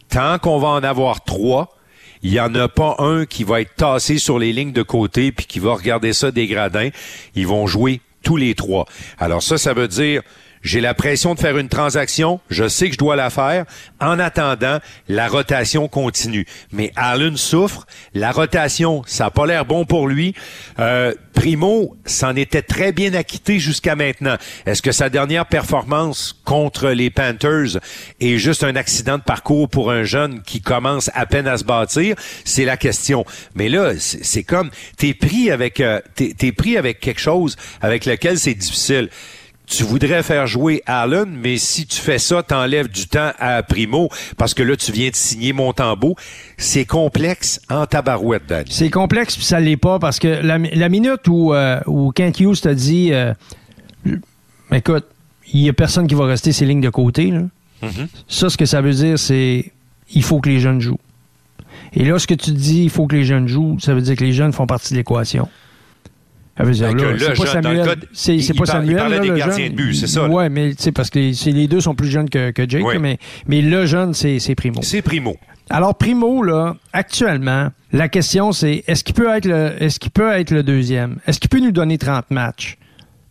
tant 0.09 0.39
qu'on 0.39 0.59
va 0.59 0.69
en 0.69 0.83
avoir 0.83 1.23
trois, 1.23 1.77
il 2.21 2.31
n'y 2.31 2.39
en 2.39 2.53
a 2.55 2.67
pas 2.67 2.95
un 2.99 3.25
qui 3.25 3.43
va 3.43 3.62
être 3.62 3.75
tassé 3.75 4.17
sur 4.17 4.39
les 4.39 4.51
lignes 4.51 4.73
de 4.73 4.83
côté 4.83 5.31
puis 5.31 5.45
qui 5.45 5.59
va 5.59 5.73
regarder 5.73 6.12
ça 6.12 6.31
des 6.31 6.47
gradins. 6.47 6.89
Ils 7.35 7.47
vont 7.47 7.65
jouer 7.65 8.01
tous 8.23 8.35
les 8.35 8.55
trois. 8.55 8.85
Alors 9.17 9.41
ça, 9.41 9.57
ça 9.57 9.73
veut 9.73 9.88
dire 9.88 10.21
j'ai 10.62 10.82
la 10.82 10.93
pression 10.93 11.36
de 11.36 11.39
faire 11.39 11.58
une 11.58 11.69
transaction, 11.69 12.39
je 12.50 12.67
sais 12.67 12.88
que 12.88 12.93
je 12.93 12.98
dois 12.98 13.15
la 13.15 13.30
faire. 13.30 13.65
En 14.00 14.19
attendant, 14.19 14.80
la 15.08 15.28
rotation 15.28 15.88
continue. 15.88 16.45
Mais 16.72 16.91
Allen 16.95 17.38
souffre, 17.38 17.86
la 18.13 18.32
rotation, 18.32 19.04
ça 19.06 19.26
n'a 19.26 19.32
pas 19.32 19.45
l'air 19.45 19.65
bon 19.65 19.86
pour 19.86 20.08
lui. 20.08 20.34
Euh, 20.80 21.13
Primo 21.34 21.95
s'en 22.06 22.36
était 22.36 22.62
très 22.62 22.91
bien 22.91 23.13
acquitté 23.13 23.60
jusqu'à 23.60 23.95
maintenant. 23.95 24.36
Est-ce 24.65 24.82
que 24.82 24.91
sa 24.91 25.10
dernière 25.10 25.45
performance 25.45 26.38
contre 26.43 26.89
les 26.89 27.10
Panthers 27.10 27.80
est 28.19 28.38
juste 28.38 28.63
un 28.63 28.76
accident 28.76 29.17
de 29.17 29.24
parcours 29.24 29.69
pour 29.69 29.91
un 29.91 30.04
jeune 30.04 30.41
qui 30.41 30.62
commence 30.62 31.10
à 31.13 31.26
peine 31.26 31.48
à 31.48 31.58
se 31.58 31.63
bâtir? 31.63 32.15
C'est 32.43 32.65
la 32.65 32.76
question. 32.76 33.26
Mais 33.56 33.69
là, 33.69 33.93
c'est 33.98 34.43
comme, 34.43 34.69
t'es 34.98 35.13
pris 35.13 35.50
avec, 35.52 35.80
euh, 35.80 36.02
t'es 36.15 36.52
pris 36.52 36.78
avec 36.78 37.00
quelque 37.00 37.22
chose 37.22 37.56
avec 37.82 38.06
lequel 38.06 38.38
c'est 38.38 38.54
difficile 38.54 39.10
tu 39.69 39.84
voudrais 39.84 40.23
faire 40.23 40.47
jouer 40.47 40.82
Allen, 40.86 41.29
mais 41.29 41.58
si 41.58 41.86
tu 41.86 42.01
fais 42.01 42.17
ça, 42.17 42.41
t'enlèves 42.41 42.89
du 42.89 43.08
temps 43.08 43.32
à 43.38 43.62
Primo 43.62 44.10
parce 44.38 44.53
que 44.53 44.63
là, 44.63 44.75
tu 44.75 44.91
viens 44.91 45.10
de 45.10 45.15
signer 45.15 45.53
Montembeau. 45.53 46.15
C'est 46.58 46.86
complexe 46.86 47.62
en 47.69 47.86
tabarouette, 47.86 48.47
Danny. 48.47 48.69
C'est 48.71 48.89
complexe, 48.89 49.36
puis 49.36 49.45
ça 49.45 49.60
l'est 49.60 49.77
pas 49.77 49.99
parce 49.99 50.19
que 50.19 50.27
la, 50.27 50.89
minute 50.89 51.27
où, 51.27 51.53
euh, 51.53 51.79
où 51.86 52.12
Kent 52.12 52.39
Hughes 52.39 52.62
t'a 52.62 52.73
dit 52.73 53.13
euh, 53.13 53.34
écoute, 54.71 55.05
il 55.53 55.62
y 55.62 55.69
a 55.69 55.73
personne 55.73 56.08
qui 56.08 56.15
va 56.15 56.25
rester 56.25 56.51
ces 56.51 56.65
lignes 56.65 56.82
de 56.82 56.89
côté, 56.89 57.32
là. 57.32 57.43
Mm-hmm. 57.84 58.08
Ça, 58.27 58.49
ce 58.49 58.58
que 58.58 58.65
ça 58.65 58.82
veut 58.82 58.93
dire, 58.93 59.17
c'est 59.17 59.71
il 60.13 60.23
faut 60.23 60.41
que 60.41 60.49
les 60.49 60.60
jeunes 60.60 60.82
jouent. 60.82 60.99
Et 61.93 62.03
là, 62.03 62.19
ce 62.19 62.27
que 62.27 62.34
tu 62.34 62.51
dis, 62.51 62.84
il 62.84 62.89
faut 62.89 63.08
que 63.08 63.15
les 63.15 63.23
jeunes 63.23 63.47
jouent, 63.47 63.77
ça 63.79 63.93
veut 63.93 64.01
dire 64.01 64.15
que 64.15 64.23
les 64.23 64.34
jeunes 64.34 64.51
font 64.51 64.67
partie 64.67 64.93
de 64.93 64.97
l'équation. 64.97 65.47
C'est 66.74 67.38
pas 67.38 67.45
Samuel. 67.45 67.95
C'est 68.13 68.54
pas 68.54 68.65
Samuel. 68.65 68.91
Il 68.91 68.95
parlait 68.98 69.19
des 69.19 69.32
gardiens 69.39 69.69
de 69.69 69.76
but, 69.76 69.93
c'est 69.93 70.08
ça. 70.08 70.28
Oui, 70.28 70.50
mais 70.50 70.74
c'est 70.78 70.91
parce 70.91 71.10
que 71.10 71.19
les 71.50 71.67
deux 71.67 71.82
sont 71.82 71.95
plus 71.95 72.10
jeunes 72.10 72.30
que, 72.30 72.52
que 72.52 72.67
Jake, 72.67 73.00
mais, 73.00 73.17
mais 73.48 73.62
le 73.62 73.86
jeune, 73.86 74.13
c'est 74.13 74.56
Primo. 74.56 74.82
C'est 74.84 75.02
Primo. 75.02 75.38
Alors, 75.72 75.95
Primo, 75.95 76.41
là, 76.41 76.76
actuellement, 76.93 77.69
la 77.91 78.10
question, 78.10 78.52
c'est 78.52 78.84
est-ce 78.88 79.04
qu'il 79.04 79.13
peut 79.13 79.30
être 79.30 79.45
le 79.45 79.72
est-ce 79.80 80.00
qu'il 80.00 80.10
peut 80.12 80.32
être 80.32 80.50
le 80.50 80.63
deuxième? 80.63 81.19
Est-ce 81.28 81.39
qu'il 81.39 81.50
peut 81.50 81.60
nous 81.60 81.72
donner 81.72 82.00
30 82.00 82.32
matchs? 82.32 82.78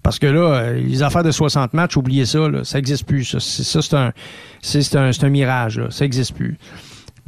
Parce 0.05 0.21
que 0.21 0.27
là, 0.27 0.73
les 0.73 1.03
affaires 1.03 1.25
de 1.25 1.33
60 1.33 1.75
matchs, 1.75 1.97
oubliez 1.97 2.27
ça, 2.27 2.49
là, 2.49 2.63
ça 2.63 2.79
n'existe 2.79 3.05
plus. 3.07 3.25
Ça, 3.25 3.83
c'est 3.83 3.95
un, 3.95 4.13
un, 5.01 5.11
un 5.21 5.29
mirage, 5.29 5.79
là, 5.81 5.91
ça 5.91 6.05
n'existe 6.05 6.35
plus. 6.35 6.57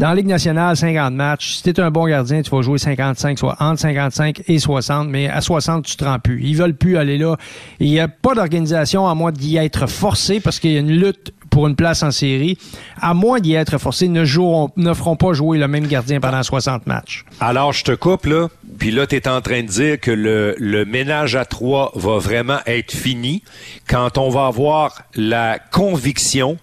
Dans 0.01 0.09
la 0.09 0.15
Ligue 0.15 0.29
nationale, 0.29 0.79
50 0.79 1.13
matchs. 1.13 1.57
Si 1.57 1.75
tu 1.75 1.79
un 1.79 1.91
bon 1.91 2.07
gardien, 2.07 2.41
tu 2.41 2.51
vas 2.51 2.63
jouer 2.63 2.79
55, 2.79 3.39
soit 3.39 3.55
entre 3.61 3.81
55 3.81 4.45
et 4.49 4.59
60, 4.59 5.11
mais 5.11 5.29
à 5.29 5.43
60, 5.43 5.85
tu 5.85 5.95
te 5.95 6.05
rends 6.05 6.19
plus. 6.19 6.41
Ils 6.43 6.57
veulent 6.57 6.75
plus 6.75 6.97
aller 6.97 7.19
là. 7.19 7.37
Il 7.81 7.91
n'y 7.91 8.01
a 8.01 8.09
pas 8.09 8.35
d'organisation 8.35 9.07
à 9.07 9.15
moins 9.15 9.31
d'y 9.31 9.59
être 9.59 9.87
forcé 9.87 10.41
parce 10.41 10.59
qu'il 10.59 10.73
y 10.73 10.79
a 10.79 10.81
une 10.81 10.91
lutte 10.91 11.35
pour 11.51 11.67
une 11.67 11.77
place 11.77 12.03
en 12.03 12.13
série, 12.13 12.57
à 12.99 13.13
moins 13.13 13.41
d'y 13.41 13.53
être 13.53 13.77
forcé, 13.77 14.09
ne, 14.09 14.25
joueront, 14.25 14.71
ne 14.77 14.95
feront 14.95 15.17
pas 15.17 15.35
jouer 15.35 15.59
le 15.59 15.69
même 15.69 15.87
gardien 15.87 16.19
pendant 16.19 16.43
60 16.43 16.87
matchs. 16.87 17.27
Alors, 17.39 17.75
je 17.75 17.85
te 17.85 17.93
coupe, 17.93 18.25
là. 18.25 18.49
Puis 18.79 18.93
là, 18.93 19.07
tu 19.07 19.17
es 19.17 19.29
en 19.29 19.43
train 19.43 19.61
de 19.61 19.69
dire 19.69 20.01
que 20.01 20.13
le 20.13 20.85
ménage 20.87 21.37
à 21.37 21.45
trois 21.45 21.93
va 21.95 22.17
vraiment 22.17 22.61
être 22.65 22.93
fini 22.93 23.43
quand 23.87 24.17
on 24.17 24.31
va 24.31 24.47
avoir 24.47 25.03
la 25.15 25.59
conviction 25.59 26.57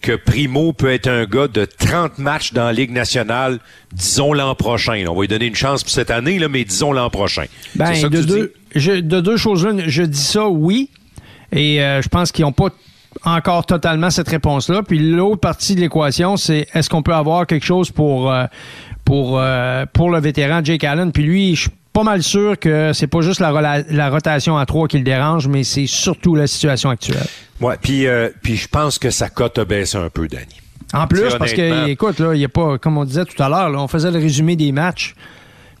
que 0.00 0.16
Primo 0.16 0.72
peut 0.72 0.90
être 0.90 1.08
un 1.08 1.24
gars 1.24 1.48
de 1.48 1.64
30 1.64 2.18
matchs 2.18 2.52
dans 2.52 2.64
la 2.64 2.72
Ligue 2.72 2.90
nationale, 2.90 3.58
disons 3.92 4.32
l'an 4.32 4.54
prochain. 4.54 5.04
On 5.08 5.14
va 5.14 5.20
lui 5.22 5.28
donner 5.28 5.46
une 5.46 5.54
chance 5.54 5.82
pour 5.82 5.92
cette 5.92 6.10
année, 6.10 6.38
là, 6.38 6.48
mais 6.48 6.64
disons 6.64 6.92
l'an 6.92 7.10
prochain. 7.10 7.44
Ben, 7.74 7.94
ça 7.94 8.08
de, 8.08 8.22
deux, 8.22 8.52
de 8.74 9.20
deux 9.20 9.36
choses 9.36 9.66
je 9.86 10.02
dis 10.02 10.18
ça, 10.22 10.48
oui. 10.48 10.90
Et 11.52 11.82
euh, 11.82 12.00
je 12.00 12.08
pense 12.08 12.32
qu'ils 12.32 12.44
n'ont 12.44 12.52
pas 12.52 12.70
encore 13.24 13.66
totalement 13.66 14.10
cette 14.10 14.28
réponse-là. 14.28 14.82
Puis 14.82 14.98
l'autre 14.98 15.40
partie 15.40 15.74
de 15.74 15.80
l'équation, 15.80 16.36
c'est 16.36 16.68
est-ce 16.74 16.88
qu'on 16.88 17.02
peut 17.02 17.14
avoir 17.14 17.46
quelque 17.46 17.66
chose 17.66 17.90
pour, 17.90 18.32
euh, 18.32 18.44
pour, 19.04 19.38
euh, 19.38 19.84
pour 19.92 20.10
le 20.10 20.20
vétéran 20.20 20.60
Jake 20.62 20.84
Allen? 20.84 21.12
Puis 21.12 21.24
lui, 21.24 21.56
je 21.56 21.68
pas 21.92 22.02
mal 22.02 22.22
sûr 22.22 22.58
que 22.58 22.92
c'est 22.92 23.06
pas 23.06 23.20
juste 23.20 23.40
la, 23.40 23.82
la 23.88 24.10
rotation 24.10 24.56
à 24.56 24.66
trois 24.66 24.88
qui 24.88 24.98
le 24.98 25.04
dérange, 25.04 25.48
mais 25.48 25.64
c'est 25.64 25.86
surtout 25.86 26.34
la 26.34 26.46
situation 26.46 26.90
actuelle. 26.90 27.26
Ouais, 27.60 27.76
puis 27.80 28.06
euh, 28.06 28.30
puis 28.42 28.56
je 28.56 28.68
pense 28.68 28.98
que 28.98 29.10
sa 29.10 29.28
cote 29.28 29.58
a 29.58 29.64
baissé 29.64 29.98
un 29.98 30.08
peu, 30.08 30.28
Danny. 30.28 30.60
En 30.92 31.06
plus, 31.06 31.34
parce 31.38 31.52
que 31.52 31.88
écoute, 31.88 32.18
là, 32.18 32.34
il 32.34 32.40
y 32.40 32.44
a 32.44 32.48
pas, 32.48 32.78
comme 32.78 32.98
on 32.98 33.04
disait 33.04 33.24
tout 33.24 33.40
à 33.40 33.48
l'heure, 33.48 33.70
on 33.80 33.86
faisait 33.86 34.10
le 34.10 34.18
résumé 34.18 34.56
des 34.56 34.72
matchs, 34.72 35.14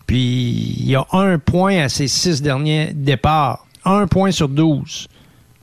puis 0.06 0.76
il 0.78 0.88
y 0.88 0.94
a 0.94 1.04
un 1.12 1.38
point 1.38 1.78
à 1.78 1.88
ses 1.88 2.06
six 2.06 2.42
derniers 2.42 2.92
départs, 2.94 3.66
un 3.84 4.06
point 4.06 4.30
sur 4.30 4.48
douze. 4.48 5.08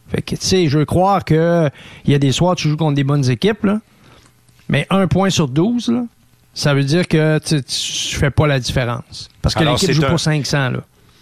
Fait 0.10 0.22
que 0.22 0.36
tu 0.36 0.42
sais, 0.42 0.68
je 0.68 0.80
veux 0.80 0.86
croire 0.86 1.24
que 1.24 1.70
il 2.06 2.12
y 2.12 2.16
a 2.16 2.20
des 2.20 2.32
soirs 2.32 2.54
où 2.54 2.56
tu 2.56 2.70
joues 2.70 2.78
contre 2.78 2.96
des 2.96 3.04
bonnes 3.04 3.30
équipes, 3.30 3.64
là, 3.66 3.80
mais 4.70 4.86
un 4.90 5.08
point 5.08 5.30
sur 5.30 5.48
douze, 5.48 5.90
là, 5.90 6.04
ça 6.58 6.74
veut 6.74 6.84
dire 6.84 7.08
que 7.08 7.38
tu, 7.38 7.64
tu 7.64 8.16
fais 8.16 8.32
pas 8.32 8.48
la 8.48 8.60
différence. 8.60 9.30
Parce 9.44 9.54
que 9.54 9.64
l'équipe 9.64 9.92
joue 9.92 10.02
pour 10.02 10.20
500, 10.20 10.72
là. 10.72 10.80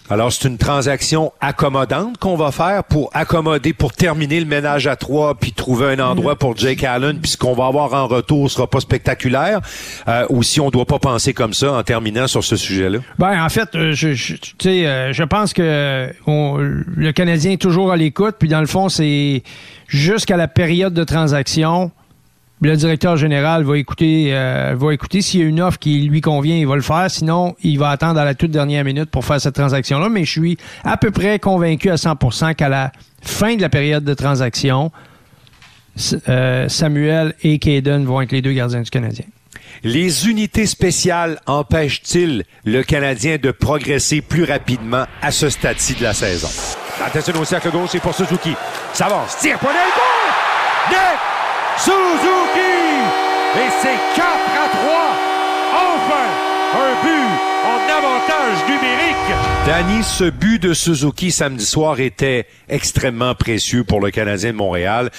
Alors, 0.07 0.31
c'est 0.31 0.47
une 0.47 0.59
transaction 0.59 1.33
accommodante 1.41 2.19
qu'on 2.19 2.35
va 2.35 2.51
faire 2.51 2.83
pour 2.83 3.09
accommoder, 3.13 3.73
pour 3.73 3.91
terminer 3.91 4.39
le 4.39 4.45
ménage 4.45 4.85
à 4.85 4.95
trois, 4.95 5.33
puis 5.33 5.51
trouver 5.51 5.87
un 5.93 5.99
endroit 5.99 6.35
pour 6.37 6.55
Jake 6.55 6.83
Allen, 6.83 7.19
puis 7.19 7.31
ce 7.31 7.37
qu'on 7.37 7.53
va 7.53 7.65
avoir 7.65 7.93
en 7.93 8.05
retour 8.05 8.49
sera 8.51 8.67
pas 8.67 8.79
spectaculaire, 8.79 9.61
euh, 10.07 10.27
ou 10.29 10.43
si 10.43 10.61
on 10.61 10.69
doit 10.69 10.85
pas 10.85 10.99
penser 10.99 11.33
comme 11.33 11.53
ça 11.55 11.73
en 11.73 11.81
terminant 11.81 12.27
sur 12.27 12.43
ce 12.43 12.55
sujet-là? 12.55 12.99
Ben, 13.17 13.43
en 13.43 13.49
fait, 13.49 13.73
euh, 13.73 13.93
je, 13.93 14.13
je, 14.13 14.35
euh, 14.67 15.11
je 15.11 15.23
pense 15.23 15.53
que 15.53 16.13
le 16.27 17.11
Canadien 17.11 17.53
est 17.53 17.61
toujours 17.61 17.91
à 17.91 17.97
l'écoute, 17.97 18.35
puis 18.37 18.47
dans 18.47 18.61
le 18.61 18.67
fond, 18.67 18.89
c'est 18.89 19.41
jusqu'à 19.87 20.37
la 20.37 20.47
période 20.47 20.93
de 20.93 21.03
transaction, 21.03 21.89
le 22.65 22.75
directeur 22.75 23.17
général 23.17 23.63
va 23.63 23.77
écouter, 23.77 24.29
euh, 24.31 24.75
va 24.77 24.93
écouter 24.93 25.21
s'il 25.21 25.39
y 25.39 25.43
a 25.43 25.45
une 25.45 25.61
offre 25.61 25.79
qui 25.79 26.01
lui 26.01 26.21
convient, 26.21 26.55
il 26.55 26.67
va 26.67 26.75
le 26.75 26.81
faire. 26.81 27.09
Sinon, 27.09 27.55
il 27.63 27.79
va 27.79 27.89
attendre 27.89 28.19
à 28.19 28.25
la 28.25 28.33
toute 28.33 28.51
dernière 28.51 28.83
minute 28.83 29.09
pour 29.09 29.23
faire 29.25 29.39
cette 29.39 29.55
transaction-là. 29.55 30.09
Mais 30.09 30.25
je 30.25 30.31
suis 30.31 30.57
à 30.83 30.97
peu 30.97 31.11
près 31.11 31.39
convaincu 31.39 31.89
à 31.89 31.95
100% 31.95 32.55
qu'à 32.55 32.69
la 32.69 32.91
fin 33.21 33.55
de 33.55 33.61
la 33.61 33.69
période 33.69 34.03
de 34.03 34.13
transaction, 34.13 34.91
euh, 36.27 36.67
Samuel 36.67 37.35
et 37.43 37.59
Caden 37.59 38.05
vont 38.05 38.21
être 38.21 38.31
les 38.31 38.41
deux 38.41 38.53
gardiens 38.53 38.81
du 38.81 38.89
Canadien. 38.89 39.25
Les 39.83 40.27
unités 40.29 40.65
spéciales 40.65 41.39
empêchent-ils 41.45 42.43
le 42.63 42.83
Canadien 42.83 43.37
de 43.37 43.51
progresser 43.51 44.21
plus 44.21 44.43
rapidement 44.43 45.05
à 45.21 45.31
ce 45.31 45.49
stade-ci 45.49 45.95
de 45.95 46.03
la 46.03 46.13
saison? 46.13 46.49
Attention 47.05 47.39
au 47.39 47.45
cercle 47.45 47.71
gauche, 47.71 47.89
c'est 47.91 47.99
pour 47.99 48.15
Suzuki. 48.15 48.53
Ça 48.93 49.05
avance. 49.05 49.37
Tire, 49.37 49.59
Suzuki! 51.77 52.75
Et 53.57 53.69
c'est 53.81 53.99
4 54.15 54.25
à 54.25 54.69
3. 54.69 55.35
Enfin, 55.73 56.27
un 56.75 57.03
but 57.03 57.55
en 57.65 57.79
avantage 57.97 58.63
numérique. 58.67 59.15
Danny, 59.65 60.03
ce 60.03 60.25
but 60.25 60.61
de 60.61 60.73
Suzuki 60.73 61.31
samedi 61.31 61.65
soir 61.65 61.99
était 61.99 62.47
extrêmement 62.69 63.33
précieux 63.35 63.83
pour 63.83 63.99
le 64.01 64.11
Canadien 64.11 64.51
de 64.51 64.57
Montréal. 64.57 65.09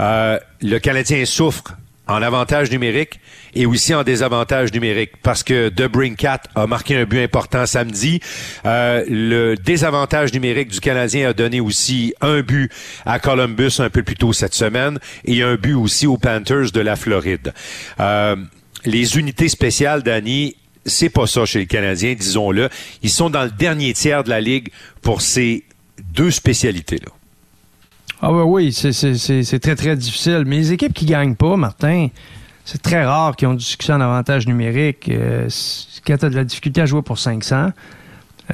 Euh, 0.00 0.38
le 0.60 0.78
Canadien 0.78 1.24
souffre 1.24 1.74
en 2.06 2.22
avantage 2.22 2.70
numérique 2.70 3.20
et 3.54 3.66
aussi 3.66 3.94
en 3.94 4.02
désavantage 4.02 4.72
numérique 4.72 5.12
parce 5.22 5.42
que 5.42 5.68
Debrincat 5.68 6.42
a 6.54 6.66
marqué 6.66 6.96
un 6.96 7.04
but 7.04 7.22
important 7.22 7.66
samedi. 7.66 8.20
Euh, 8.66 9.04
le 9.08 9.54
désavantage 9.54 10.32
numérique 10.32 10.68
du 10.68 10.80
Canadien 10.80 11.30
a 11.30 11.32
donné 11.32 11.60
aussi 11.60 12.14
un 12.20 12.40
but 12.40 12.70
à 13.06 13.18
Columbus 13.18 13.76
un 13.78 13.90
peu 13.90 14.02
plus 14.02 14.16
tôt 14.16 14.32
cette 14.32 14.54
semaine 14.54 14.98
et 15.24 15.42
un 15.42 15.56
but 15.56 15.74
aussi 15.74 16.06
aux 16.06 16.18
Panthers 16.18 16.72
de 16.72 16.80
la 16.80 16.96
Floride. 16.96 17.54
Euh, 18.00 18.36
les 18.84 19.16
unités 19.18 19.48
spéciales, 19.48 20.02
Danny, 20.02 20.56
c'est 20.84 21.08
pas 21.08 21.26
ça 21.26 21.46
chez 21.46 21.60
les 21.60 21.66
Canadiens, 21.66 22.14
disons-le. 22.14 22.68
Ils 23.02 23.10
sont 23.10 23.30
dans 23.30 23.44
le 23.44 23.50
dernier 23.50 23.94
tiers 23.94 24.24
de 24.24 24.30
la 24.30 24.40
ligue 24.40 24.68
pour 25.00 25.22
ces 25.22 25.64
deux 26.12 26.30
spécialités-là. 26.30 27.10
Ah 28.26 28.32
oui, 28.32 28.72
c'est 28.72 29.58
très, 29.60 29.76
très 29.76 29.96
difficile. 29.96 30.44
Mais 30.46 30.56
les 30.56 30.72
équipes 30.72 30.94
qui 30.94 31.04
gagnent 31.04 31.34
pas, 31.34 31.56
Martin, 31.56 32.08
c'est 32.64 32.80
très 32.80 33.04
rare 33.04 33.36
qu'ils 33.36 33.48
ont 33.48 33.54
du 33.54 33.64
succès 33.64 33.92
en 33.92 34.00
avantage 34.00 34.46
numérique. 34.46 35.10
Euh, 35.10 35.46
quand 36.06 36.16
tu 36.16 36.24
as 36.24 36.30
de 36.30 36.34
la 36.34 36.44
difficulté 36.44 36.80
à 36.80 36.86
jouer 36.86 37.02
pour 37.02 37.18
500, 37.18 37.72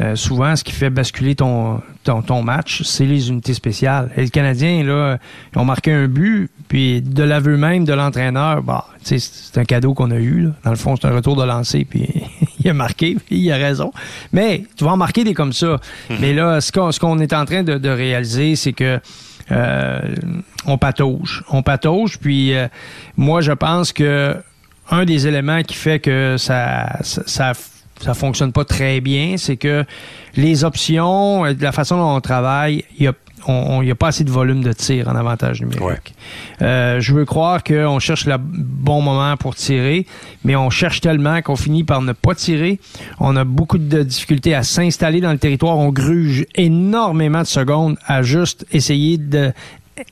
euh, 0.00 0.16
souvent, 0.16 0.56
ce 0.56 0.64
qui 0.64 0.72
fait 0.72 0.90
basculer 0.90 1.36
ton, 1.36 1.80
ton, 2.04 2.42
match, 2.42 2.82
c'est 2.82 3.06
les 3.06 3.28
unités 3.28 3.54
spéciales. 3.54 4.10
Et 4.16 4.22
le 4.22 4.28
Canadien, 4.28 4.82
là, 4.82 5.18
ils 5.54 5.58
ont 5.60 5.64
marqué 5.64 5.92
un 5.92 6.08
but, 6.08 6.50
puis 6.66 7.00
de 7.00 7.22
l'aveu 7.22 7.56
même 7.56 7.84
de 7.84 7.92
l'entraîneur, 7.92 8.62
bah, 8.62 8.86
c'est 9.02 9.56
un 9.56 9.64
cadeau 9.64 9.94
qu'on 9.94 10.10
a 10.10 10.16
eu. 10.16 10.42
Là. 10.42 10.50
Dans 10.64 10.70
le 10.70 10.76
fond, 10.76 10.96
c'est 10.96 11.06
un 11.06 11.14
retour 11.14 11.36
de 11.36 11.44
lancer, 11.44 11.84
puis 11.90 12.08
il 12.58 12.70
a 12.70 12.74
marqué, 12.74 13.16
puis 13.24 13.38
il 13.38 13.52
a 13.52 13.56
raison. 13.56 13.92
Mais 14.32 14.64
tu 14.76 14.84
vas 14.84 14.92
en 14.92 14.96
marquer 14.96 15.22
des 15.22 15.34
comme 15.34 15.52
ça. 15.52 15.80
Mhm. 16.08 16.16
Mais 16.20 16.32
là, 16.34 16.60
ce 16.60 16.72
qu'on 16.72 17.18
est 17.20 17.32
en 17.32 17.44
train 17.44 17.62
de, 17.62 17.88
réaliser, 17.88 18.56
c'est 18.56 18.72
que 18.72 19.00
on 20.66 20.78
patauge. 20.78 21.44
On 21.50 21.62
patauge, 21.62 22.18
puis 22.18 22.54
euh, 22.54 22.68
moi, 23.16 23.40
je 23.40 23.52
pense 23.52 23.92
que 23.92 24.36
un 24.90 25.04
des 25.04 25.26
éléments 25.26 25.62
qui 25.62 25.74
fait 25.74 26.00
que 26.00 26.36
ça, 26.36 26.98
ça, 27.02 27.22
ça 27.26 27.52
ça 28.00 28.14
fonctionne 28.14 28.52
pas 28.52 28.64
très 28.64 29.00
bien, 29.00 29.36
c'est 29.36 29.56
que 29.56 29.84
les 30.36 30.64
options, 30.64 31.44
euh, 31.44 31.52
la 31.60 31.72
façon 31.72 31.96
dont 31.96 32.16
on 32.16 32.20
travaille, 32.20 32.84
il 32.98 33.04
y 33.04 33.08
a 33.08 33.12
n'y 33.48 33.90
a 33.90 33.94
pas 33.94 34.08
assez 34.08 34.24
de 34.24 34.30
volume 34.30 34.62
de 34.62 34.72
tir 34.72 35.08
en 35.08 35.16
avantage 35.16 35.60
numérique. 35.62 36.14
Euh, 36.62 37.00
je 37.00 37.14
veux 37.14 37.24
croire 37.24 37.62
qu'on 37.64 37.98
cherche 37.98 38.26
le 38.26 38.36
bon 38.38 39.00
moment 39.00 39.36
pour 39.36 39.54
tirer, 39.54 40.06
mais 40.44 40.56
on 40.56 40.70
cherche 40.70 41.00
tellement 41.00 41.40
qu'on 41.42 41.56
finit 41.56 41.84
par 41.84 42.02
ne 42.02 42.12
pas 42.12 42.34
tirer. 42.34 42.80
On 43.18 43.36
a 43.36 43.44
beaucoup 43.44 43.78
de 43.78 44.02
difficultés 44.02 44.54
à 44.54 44.62
s'installer 44.62 45.20
dans 45.20 45.32
le 45.32 45.38
territoire. 45.38 45.78
On 45.78 45.90
gruge 45.90 46.46
énormément 46.54 47.40
de 47.40 47.46
secondes 47.46 47.96
à 48.06 48.22
juste 48.22 48.66
essayer 48.72 49.18
de 49.18 49.52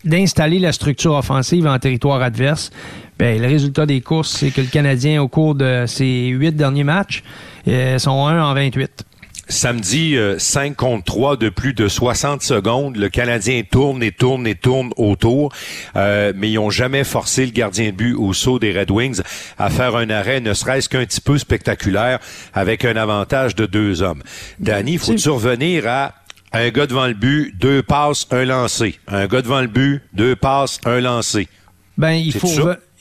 d'installer 0.05 0.59
la 0.59 0.72
structure 0.72 1.14
offensive 1.14 1.66
en 1.66 1.78
territoire 1.78 2.20
adverse. 2.20 2.70
Ben, 3.18 3.40
le 3.40 3.48
résultat 3.48 3.84
des 3.84 4.00
courses, 4.00 4.30
c'est 4.30 4.50
que 4.50 4.60
le 4.60 4.68
Canadien, 4.68 5.20
au 5.20 5.28
cours 5.28 5.56
de 5.56 5.84
ses 5.86 6.28
huit 6.28 6.54
derniers 6.54 6.84
matchs, 6.84 7.24
euh, 7.66 7.98
sont 7.98 8.26
1 8.26 8.42
en 8.42 8.54
28. 8.54 9.04
Samedi, 9.50 10.14
5 10.36 10.70
euh, 10.70 10.74
contre 10.74 11.04
3 11.04 11.36
de 11.36 11.48
plus 11.48 11.72
de 11.72 11.88
60 11.88 12.42
secondes. 12.42 12.96
Le 12.96 13.08
Canadien 13.08 13.62
tourne 13.68 14.02
et 14.02 14.12
tourne 14.12 14.46
et 14.46 14.54
tourne 14.54 14.90
autour, 14.96 15.52
euh, 15.96 16.32
mais 16.36 16.50
ils 16.50 16.56
n'ont 16.56 16.70
jamais 16.70 17.02
forcé 17.02 17.46
le 17.46 17.52
gardien 17.52 17.86
de 17.86 17.92
but 17.92 18.14
au 18.14 18.34
saut 18.34 18.58
des 18.58 18.78
Red 18.78 18.90
Wings 18.90 19.20
à 19.58 19.70
faire 19.70 19.96
un 19.96 20.10
arrêt, 20.10 20.40
ne 20.40 20.52
serait-ce 20.52 20.88
qu'un 20.88 21.04
petit 21.04 21.22
peu 21.22 21.38
spectaculaire, 21.38 22.20
avec 22.52 22.84
un 22.84 22.96
avantage 22.96 23.54
de 23.54 23.66
deux 23.66 24.02
hommes. 24.02 24.22
Danny, 24.60 24.92
il 24.92 24.98
faut 24.98 25.16
survenir 25.16 25.88
à 25.88 26.14
un 26.52 26.68
gars 26.68 26.86
devant 26.86 27.06
le 27.06 27.14
but, 27.14 27.54
deux 27.58 27.82
passes, 27.82 28.28
un 28.30 28.44
lancé? 28.44 28.98
Un 29.08 29.26
gars 29.26 29.42
devant 29.42 29.60
le 29.60 29.66
but, 29.66 30.02
deux 30.12 30.36
passes, 30.36 30.78
un 30.84 31.00
lancé. 31.00 31.48
Ben, 31.96 32.12
il 32.12 32.32
faut, 32.32 32.48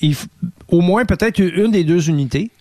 il 0.02 0.16
au 0.70 0.82
moins 0.82 1.06
peut-être 1.06 1.40
une 1.40 1.72
des 1.72 1.84
deux 1.84 2.10
unités. 2.10 2.52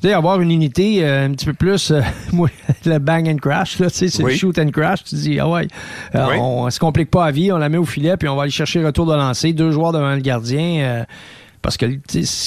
Tu 0.00 0.08
sais, 0.08 0.14
avoir 0.14 0.40
une 0.42 0.50
unité 0.50 1.04
euh, 1.04 1.26
un 1.26 1.32
petit 1.32 1.46
peu 1.46 1.54
plus, 1.54 1.90
euh, 1.90 2.02
le 2.84 2.98
bang 2.98 3.28
and 3.28 3.36
crash, 3.36 3.78
là, 3.78 3.90
tu 3.90 3.96
sais, 3.96 4.08
c'est 4.08 4.22
le 4.22 4.34
shoot 4.34 4.58
and 4.58 4.70
crash. 4.70 5.04
Tu 5.04 5.14
dis, 5.14 5.40
ah 5.40 5.48
ouais, 5.48 5.68
euh, 6.14 6.36
on, 6.38 6.68
se 6.68 6.78
complique 6.78 7.10
pas 7.10 7.26
la 7.26 7.32
vie, 7.32 7.50
on 7.50 7.56
la 7.56 7.70
met 7.70 7.78
au 7.78 7.86
filet, 7.86 8.16
puis 8.18 8.28
on 8.28 8.36
va 8.36 8.42
aller 8.42 8.50
chercher 8.50 8.84
retour 8.84 9.06
de 9.06 9.14
lancer, 9.14 9.54
deux 9.54 9.70
joueurs 9.70 9.92
devant 9.92 10.14
le 10.14 10.20
gardien. 10.20 11.06
parce 11.62 11.78
que 11.78 11.86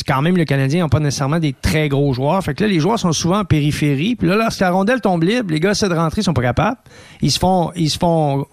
quand 0.06 0.22
même, 0.22 0.38
le 0.38 0.46
Canadien 0.46 0.84
n'a 0.84 0.90
pas 0.90 1.00
nécessairement 1.00 1.40
des 1.40 1.54
très 1.54 1.90
gros 1.90 2.14
joueurs. 2.14 2.44
Fait 2.44 2.54
que 2.54 2.64
là, 2.64 2.70
les 2.70 2.80
joueurs 2.80 3.00
sont 3.00 3.14
souvent 3.14 3.40
en 3.40 3.46
périphérie. 3.46 4.16
Puis 4.16 4.28
là, 4.28 4.36
lorsque 4.36 4.60
la 4.60 4.70
rondelle 4.70 5.02
tombe 5.02 5.24
libre, 5.24 5.52
les 5.52 5.60
gars 5.60 5.72
essaient 5.72 5.90
de 5.90 5.96
rentrer, 5.96 6.22
ils 6.22 6.26
sont 6.26 6.36
pas 6.36 6.44
capables. 6.44 6.78
Ils 7.24 7.32
se 7.32 7.40
font, 7.40 7.72
ils 7.76 7.90
se 7.90 7.98
font 7.98 8.46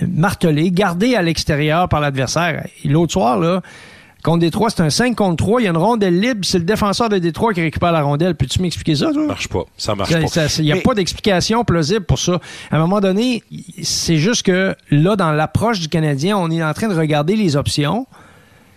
marteler, 0.00 0.70
garder 0.70 1.16
à 1.16 1.22
l'extérieur 1.22 1.90
par 1.90 2.00
l'adversaire. 2.00 2.66
L'autre 2.86 3.12
soir, 3.12 3.38
là, 3.38 3.60
Contre 4.22 4.38
Détroit, 4.38 4.70
c'est 4.70 4.82
un 4.82 4.90
5 4.90 5.16
contre 5.16 5.36
3. 5.36 5.60
Il 5.60 5.64
y 5.64 5.66
a 5.66 5.70
une 5.70 5.76
rondelle 5.76 6.20
libre. 6.20 6.40
C'est 6.44 6.58
le 6.58 6.64
défenseur 6.64 7.08
de 7.08 7.18
Détroit 7.18 7.52
qui 7.52 7.60
récupère 7.60 7.90
la 7.90 8.02
rondelle. 8.02 8.36
Peux-tu 8.36 8.62
m'expliquer 8.62 8.94
ça, 8.94 9.12
toi? 9.12 9.22
Ça 9.22 9.26
marche 9.26 9.48
pas. 9.48 9.64
Ça 9.76 9.94
marche 9.96 10.12
pas. 10.12 10.46
Il 10.58 10.64
n'y 10.64 10.72
a 10.72 10.76
pas 10.76 10.94
d'explication 10.94 11.64
plausible 11.64 12.04
pour 12.04 12.20
ça. 12.20 12.40
À 12.70 12.76
un 12.76 12.78
moment 12.78 13.00
donné, 13.00 13.42
c'est 13.82 14.18
juste 14.18 14.44
que 14.44 14.76
là, 14.90 15.16
dans 15.16 15.32
l'approche 15.32 15.80
du 15.80 15.88
Canadien, 15.88 16.36
on 16.38 16.50
est 16.50 16.62
en 16.62 16.72
train 16.72 16.88
de 16.88 16.94
regarder 16.94 17.34
les 17.34 17.56
options. 17.56 18.06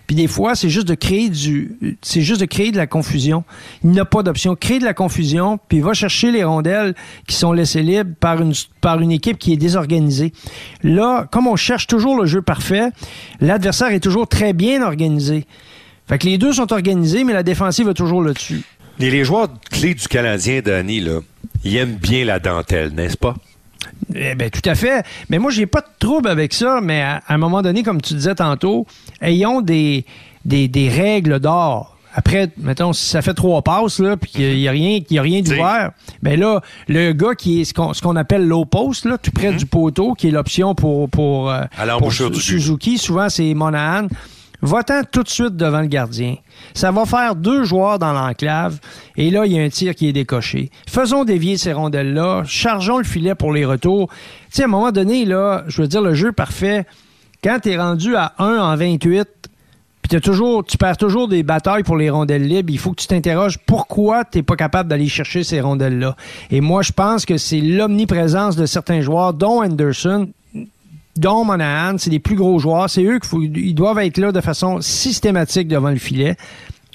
Puis 0.07 0.15
des 0.15 0.27
fois, 0.27 0.55
c'est 0.55 0.69
juste 0.69 0.87
de 0.87 0.95
créer 0.95 1.29
du, 1.29 1.97
c'est 2.01 2.21
juste 2.21 2.41
de 2.41 2.45
créer 2.45 2.71
de 2.71 2.77
la 2.77 2.87
confusion. 2.87 3.43
Il 3.83 3.91
n'a 3.91 4.05
pas 4.05 4.23
d'option. 4.23 4.55
Créer 4.55 4.79
de 4.79 4.85
la 4.85 4.93
confusion, 4.93 5.59
puis 5.67 5.79
va 5.79 5.93
chercher 5.93 6.31
les 6.31 6.43
rondelles 6.43 6.93
qui 7.27 7.35
sont 7.35 7.51
laissées 7.51 7.81
libres 7.81 8.11
par 8.19 8.41
une, 8.41 8.53
par 8.81 9.01
une 9.01 9.11
équipe 9.11 9.37
qui 9.37 9.53
est 9.53 9.57
désorganisée. 9.57 10.33
Là, 10.83 11.27
comme 11.31 11.47
on 11.47 11.55
cherche 11.55 11.87
toujours 11.87 12.19
le 12.19 12.25
jeu 12.25 12.41
parfait, 12.41 12.89
l'adversaire 13.41 13.89
est 13.89 13.99
toujours 13.99 14.27
très 14.27 14.53
bien 14.53 14.83
organisé. 14.83 15.45
Fait 16.07 16.19
que 16.19 16.27
les 16.27 16.37
deux 16.37 16.53
sont 16.53 16.71
organisés, 16.71 17.23
mais 17.23 17.33
la 17.33 17.43
défensive 17.43 17.89
est 17.89 17.95
toujours 17.95 18.21
le 18.21 18.33
dessus. 18.33 18.61
Les, 18.99 19.25
joueurs 19.25 19.49
clés 19.71 19.95
du 19.95 20.07
Canadien, 20.07 20.61
Danny, 20.63 20.99
là, 20.99 21.19
ils 21.63 21.75
aiment 21.77 21.95
bien 21.95 22.25
la 22.25 22.39
dentelle, 22.39 22.93
n'est-ce 22.93 23.17
pas? 23.17 23.35
Eh 24.13 24.35
bien, 24.35 24.49
tout 24.49 24.67
à 24.69 24.75
fait. 24.75 25.05
Mais 25.29 25.39
moi, 25.39 25.51
j'ai 25.51 25.65
pas 25.65 25.81
de 25.81 25.87
trouble 25.99 26.29
avec 26.29 26.53
ça, 26.53 26.79
mais 26.81 27.01
à, 27.01 27.21
un 27.27 27.37
moment 27.37 27.61
donné, 27.61 27.83
comme 27.83 28.01
tu 28.01 28.13
disais 28.13 28.35
tantôt, 28.35 28.85
ayons 29.21 29.61
des, 29.61 30.05
des, 30.45 30.89
règles 30.89 31.39
d'or. 31.39 31.97
Après, 32.13 32.49
mettons, 32.57 32.93
si 32.93 33.05
ça 33.07 33.21
fait 33.21 33.33
trois 33.33 33.61
passes, 33.61 33.99
là, 33.99 34.15
puis 34.15 34.31
qu'il 34.31 34.55
n'y 34.55 34.67
a, 34.69 34.71
rien, 34.71 35.01
qu'il 35.01 35.19
a 35.19 35.21
rien 35.21 35.41
d'ouvert, 35.41 35.91
ben 36.23 36.39
là, 36.39 36.61
le 36.87 37.11
gars 37.11 37.35
qui 37.35 37.61
est 37.61 37.63
ce 37.65 37.73
qu'on, 37.73 38.15
appelle 38.15 38.47
low 38.47 38.63
post, 38.63 39.03
là, 39.03 39.17
tout 39.17 39.31
près 39.31 39.51
mm-hmm. 39.51 39.57
du 39.57 39.65
poteau, 39.65 40.13
qui 40.13 40.29
est 40.29 40.31
l'option 40.31 40.75
pour, 40.75 41.09
pour, 41.09 41.51
euh, 41.51 41.63
pour 41.99 42.13
Suzuki, 42.13 42.97
souvent 42.97 43.27
c'est 43.27 43.53
Monahan 43.53 44.07
va-t'en 44.61 45.01
tout 45.03 45.23
de 45.23 45.29
suite 45.29 45.55
devant 45.55 45.81
le 45.81 45.87
gardien. 45.87 46.35
Ça 46.73 46.91
va 46.91 47.05
faire 47.05 47.35
deux 47.35 47.63
joueurs 47.63 47.99
dans 47.99 48.13
l'enclave. 48.13 48.79
Et 49.17 49.29
là, 49.29 49.45
il 49.45 49.53
y 49.53 49.59
a 49.59 49.63
un 49.63 49.69
tir 49.69 49.95
qui 49.95 50.07
est 50.07 50.13
décoché. 50.13 50.71
Faisons 50.87 51.23
dévier 51.23 51.57
ces 51.57 51.73
rondelles-là. 51.73 52.43
Chargeons 52.45 52.97
le 52.97 53.03
filet 53.03 53.35
pour 53.35 53.53
les 53.53 53.65
retours. 53.65 54.09
Tu 54.09 54.15
sais, 54.57 54.61
à 54.63 54.65
un 54.65 54.69
moment 54.69 54.91
donné, 54.91 55.25
là, 55.25 55.63
je 55.67 55.81
veux 55.81 55.87
dire, 55.87 56.01
le 56.01 56.13
jeu 56.13 56.31
parfait, 56.31 56.85
quand 57.43 57.59
tu 57.61 57.69
es 57.69 57.77
rendu 57.77 58.15
à 58.15 58.33
1 58.39 58.57
en 58.57 58.75
28, 58.75 59.27
puis 60.07 60.21
tu 60.21 60.77
perds 60.77 60.97
toujours 60.97 61.27
des 61.27 61.41
batailles 61.41 61.81
pour 61.81 61.97
les 61.97 62.11
rondelles 62.11 62.47
libres. 62.47 62.71
Il 62.71 62.77
faut 62.77 62.91
que 62.91 63.01
tu 63.01 63.07
t'interroges 63.07 63.57
pourquoi 63.57 64.23
tu 64.23 64.37
n'es 64.37 64.43
pas 64.43 64.55
capable 64.55 64.87
d'aller 64.87 65.07
chercher 65.07 65.43
ces 65.43 65.61
rondelles-là. 65.61 66.15
Et 66.51 66.61
moi, 66.61 66.83
je 66.83 66.91
pense 66.91 67.25
que 67.25 67.37
c'est 67.37 67.59
l'omniprésence 67.59 68.55
de 68.55 68.67
certains 68.67 69.01
joueurs, 69.01 69.33
dont 69.33 69.63
Anderson, 69.63 70.29
dont 71.17 71.45
Monahan, 71.45 71.97
c'est 71.97 72.09
les 72.09 72.19
plus 72.19 72.35
gros 72.35 72.59
joueurs. 72.59 72.89
C'est 72.89 73.03
eux 73.03 73.19
qui 73.19 73.73
doivent 73.73 73.99
être 73.99 74.17
là 74.17 74.31
de 74.31 74.41
façon 74.41 74.81
systématique 74.81 75.67
devant 75.67 75.89
le 75.89 75.97
filet. 75.97 76.35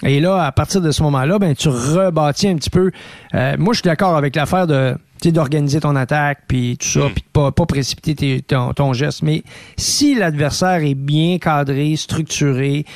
Et 0.03 0.21
là, 0.21 0.45
à 0.45 0.53
partir 0.53 0.81
de 0.81 0.91
ce 0.91 1.03
moment-là, 1.03 1.39
ben, 1.39 1.55
tu 1.55 1.68
rebâtis 1.68 2.49
un 2.49 2.57
petit 2.57 2.71
peu. 2.71 2.91
Euh, 3.35 3.57
moi, 3.59 3.75
je 3.75 3.81
suis 3.81 3.89
d'accord 3.89 4.16
avec 4.16 4.37
l'affaire 4.37 4.66
de 4.66 4.95
d'organiser 5.29 5.81
ton 5.81 5.97
attaque, 5.97 6.45
puis 6.49 6.79
tout 6.79 6.87
ça, 6.87 7.01
hmm. 7.01 7.12
puis 7.12 7.21
de 7.21 7.29
pas, 7.31 7.53
pas 7.53 7.66
précipiter 7.66 8.41
ton, 8.41 8.93
geste. 8.95 9.23
Mais 9.23 9.43
si 9.77 10.14
l'adversaire 10.14 10.83
est 10.83 10.95
bien 10.95 11.37
cadré, 11.37 11.95
structuré, 11.97 12.87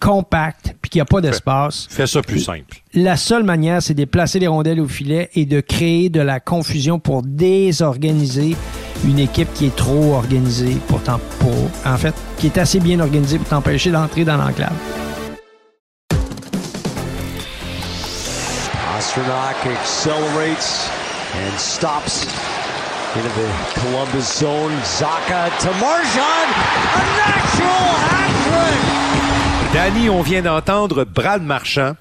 compact, 0.00 0.74
puis 0.80 0.90
qu'il 0.90 0.98
n'y 0.98 1.02
a 1.02 1.04
pas 1.04 1.20
d'espace... 1.20 1.86
Fais 1.90 2.06
ça 2.06 2.22
plus 2.22 2.40
simple. 2.40 2.78
La 2.94 3.16
seule 3.16 3.44
manière, 3.44 3.82
c'est 3.82 3.94
de 3.94 4.04
placer 4.04 4.38
les 4.38 4.46
rondelles 4.46 4.80
au 4.80 4.88
filet 4.88 5.30
et 5.34 5.44
de 5.44 5.60
créer 5.60 6.08
de 6.08 6.20
la 6.20 6.40
confusion 6.40 6.98
pour 6.98 7.22
désorganiser 7.22 8.56
une 9.04 9.18
équipe 9.18 9.52
qui 9.54 9.66
est 9.66 9.76
trop 9.76 10.14
organisée 10.14 10.76
pour, 10.88 11.00
pour 11.00 11.54
en 11.84 11.96
fait, 11.96 12.14
qui 12.38 12.46
est 12.46 12.58
assez 12.58 12.80
bien 12.80 12.98
organisée 13.00 13.38
pour 13.38 13.48
t'empêcher 13.48 13.90
d'entrer 13.90 14.24
dans 14.24 14.36
l'enclave. 14.36 14.72
Pasternak 19.00 19.66
accelerates 19.66 20.90
and 21.34 21.58
stops 21.58 22.26
into 23.16 23.28
the 23.30 23.48
Columbus 23.80 24.26
zone. 24.26 24.72
Zaka 24.82 25.48
to 25.58 25.70
Marjan, 25.80 26.46
a 26.94 27.02
natural. 27.16 28.19
Danny, 29.72 30.10
on 30.10 30.22
vient 30.22 30.42
d'entendre 30.42 31.04
Brad 31.04 31.42
Marchand 31.44 31.94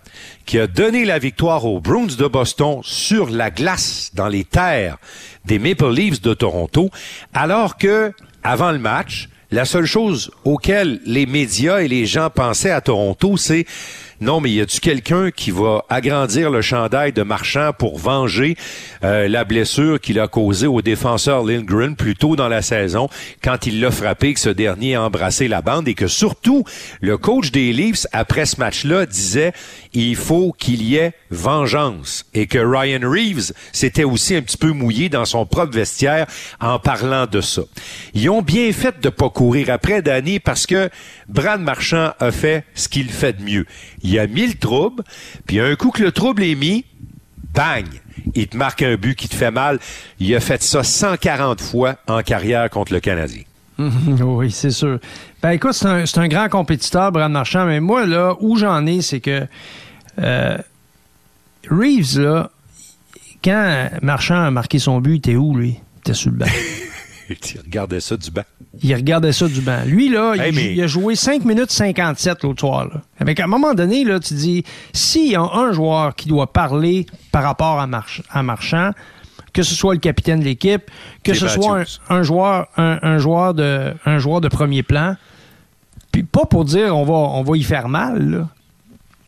qui 0.47 0.57
a 0.57 0.65
donné 0.65 1.05
la 1.05 1.19
victoire 1.19 1.65
aux 1.65 1.79
Bruins 1.79 2.15
de 2.17 2.25
Boston 2.25 2.79
sur 2.81 3.29
la 3.29 3.51
glace 3.51 4.09
dans 4.15 4.27
les 4.27 4.43
terres 4.43 4.97
des 5.45 5.59
Maple 5.59 5.91
Leafs 5.91 6.19
de 6.19 6.33
Toronto, 6.33 6.89
alors 7.31 7.77
que, 7.77 8.11
avant 8.43 8.71
le 8.71 8.79
match, 8.79 9.29
la 9.51 9.65
seule 9.65 9.85
chose 9.85 10.31
auquel 10.45 10.99
les 11.05 11.27
médias 11.27 11.79
et 11.79 11.87
les 11.87 12.07
gens 12.07 12.31
pensaient 12.31 12.71
à 12.71 12.81
Toronto, 12.81 13.37
c'est 13.37 13.65
non, 14.21 14.41
mais 14.41 14.51
y 14.51 14.59
a-tu 14.59 14.81
quelqu'un 14.81 15.31
qui 15.31 15.49
va 15.51 15.85
agrandir 15.87 16.51
le 16.51 16.61
chandail 16.61 17.13
de 17.13 17.23
Marchand 17.23 17.71
pour 17.77 17.97
venger 17.97 18.57
euh, 19.01 19.29
la 19.29 19.45
blessure 19.45 20.01
qu'il 20.01 20.19
a 20.19 20.27
causée 20.27 20.67
au 20.67 20.81
défenseur 20.81 21.45
Lindgren 21.45 21.95
plus 21.95 22.15
tôt 22.15 22.35
dans 22.35 22.49
la 22.49 22.61
saison 22.61 23.07
quand 23.41 23.65
il 23.65 23.79
l'a 23.79 23.91
frappé 23.91 24.33
que 24.33 24.41
ce 24.41 24.49
dernier 24.49 24.95
a 24.95 25.03
embrassé 25.03 25.47
la 25.47 25.61
bande 25.61 25.87
et 25.87 25.93
que 25.93 26.07
surtout 26.07 26.65
le 26.99 27.17
coach 27.17 27.51
des 27.51 27.71
Leafs 27.71 28.07
après 28.11 28.45
ce 28.45 28.59
match-là 28.59 29.05
disait 29.05 29.53
il 29.93 30.17
faut 30.17 30.51
qu'il 30.51 30.83
y 30.83 30.97
ait 30.97 31.13
vengeance 31.31 32.25
et 32.33 32.45
que 32.45 32.59
Ryan 32.59 33.09
Reeves 33.09 33.53
s'était 33.71 34.03
aussi 34.03 34.35
un 34.35 34.41
petit 34.41 34.57
peu 34.57 34.71
mouillé 34.71 35.07
dans 35.07 35.25
son 35.25 35.45
propre 35.45 35.73
vestiaire 35.73 36.27
en 36.59 36.77
parlant 36.77 37.25
de 37.25 37.39
ça. 37.39 37.61
Ils 38.13 38.29
ont 38.29 38.41
bien 38.41 38.71
fait 38.73 38.99
de 38.99 39.09
pas 39.09 39.29
courir 39.29 39.69
après 39.69 40.01
Danny 40.01 40.39
parce 40.39 40.67
que 40.67 40.89
Brad 41.29 41.61
Marchand 41.61 42.11
a 42.19 42.31
fait 42.31 42.65
ce 42.75 42.89
qu'il 42.89 43.09
fait 43.09 43.33
de 43.33 43.43
mieux 43.43 43.65
a 44.17 44.25
mis 44.25 44.47
le 44.47 44.55
trouble, 44.55 45.03
puis 45.45 45.59
un 45.59 45.75
coup 45.75 45.91
que 45.91 46.01
le 46.01 46.11
trouble 46.11 46.43
est 46.43 46.55
mis, 46.55 46.85
bang! 47.53 47.85
il 48.35 48.47
te 48.47 48.57
marque 48.57 48.81
un 48.81 48.95
but 48.95 49.15
qui 49.15 49.27
te 49.27 49.35
fait 49.35 49.51
mal. 49.51 49.79
Il 50.19 50.33
a 50.35 50.39
fait 50.39 50.61
ça 50.61 50.83
140 50.83 51.61
fois 51.61 51.95
en 52.07 52.21
carrière 52.21 52.69
contre 52.69 52.93
le 52.93 52.99
Canadien. 52.99 53.43
oui, 53.77 54.51
c'est 54.51 54.71
sûr. 54.71 54.99
Ben 55.41 55.51
écoute, 55.51 55.73
c'est 55.73 55.87
un, 55.87 56.03
un, 56.03 56.27
grand 56.27 56.49
compétiteur, 56.49 57.11
Brad 57.11 57.31
Marchand, 57.31 57.65
mais 57.65 57.79
moi, 57.79 58.05
là, 58.05 58.35
où 58.41 58.57
j'en 58.57 58.85
ai, 58.85 59.01
c'est 59.01 59.21
que 59.21 59.47
euh, 60.19 60.57
Reeves, 61.69 62.19
là, 62.19 62.51
quand 63.43 63.89
Marchand 64.01 64.43
a 64.43 64.51
marqué 64.51 64.79
son 64.79 64.99
but, 64.99 65.13
il 65.13 65.17
était 65.17 65.35
où, 65.35 65.55
lui? 65.55 65.79
Il 65.95 65.99
était 65.99 66.13
sur 66.13 66.31
le 66.31 66.37
banc. 66.37 66.45
il 67.29 67.59
regardait 67.61 67.99
ça 67.99 68.17
du 68.17 68.31
banc. 68.31 68.43
Il 68.81 68.93
regardait 68.95 69.31
ça 69.31 69.47
du 69.47 69.61
banc. 69.61 69.83
Lui, 69.85 70.09
là, 70.09 70.35
il, 70.35 70.81
a 70.81 70.87
joué 70.87 71.15
5 71.15 71.45
minutes 71.45 71.71
57 71.71 72.43
l'autre 72.43 72.59
soir. 72.59 72.85
Là. 72.85 73.01
Avec, 73.19 73.39
à 73.39 73.45
un 73.45 73.47
moment 73.47 73.73
donné, 73.73 74.03
là, 74.03 74.19
tu 74.19 74.33
dis, 74.33 74.63
s'il 74.93 75.31
y 75.31 75.35
a 75.35 75.41
un 75.41 75.71
joueur 75.71 76.15
qui 76.15 76.27
doit 76.27 76.51
parler 76.51 77.05
par 77.31 77.43
rapport 77.43 77.79
à, 77.79 77.87
à 78.31 78.43
Marchand, 78.43 78.91
que 79.53 79.63
ce 79.63 79.75
soit 79.75 79.93
le 79.93 79.99
capitaine 79.99 80.39
de 80.39 80.45
l'équipe, 80.45 80.83
que 81.23 81.33
ce 81.33 81.47
soit 81.47 81.83
un, 82.09 82.23
joueur, 82.23 82.67
un, 82.77 83.17
joueur 83.17 83.53
de, 83.53 83.93
un 84.05 84.19
joueur 84.19 84.41
de 84.41 84.47
premier 84.47 84.83
plan, 84.83 85.15
puis 86.11 86.23
pas 86.23 86.45
pour 86.45 86.65
dire 86.65 86.95
on 86.95 87.03
va, 87.03 87.13
on 87.13 87.43
va 87.43 87.57
y 87.57 87.63
faire 87.63 87.89
mal, 87.89 88.29
là 88.29 88.47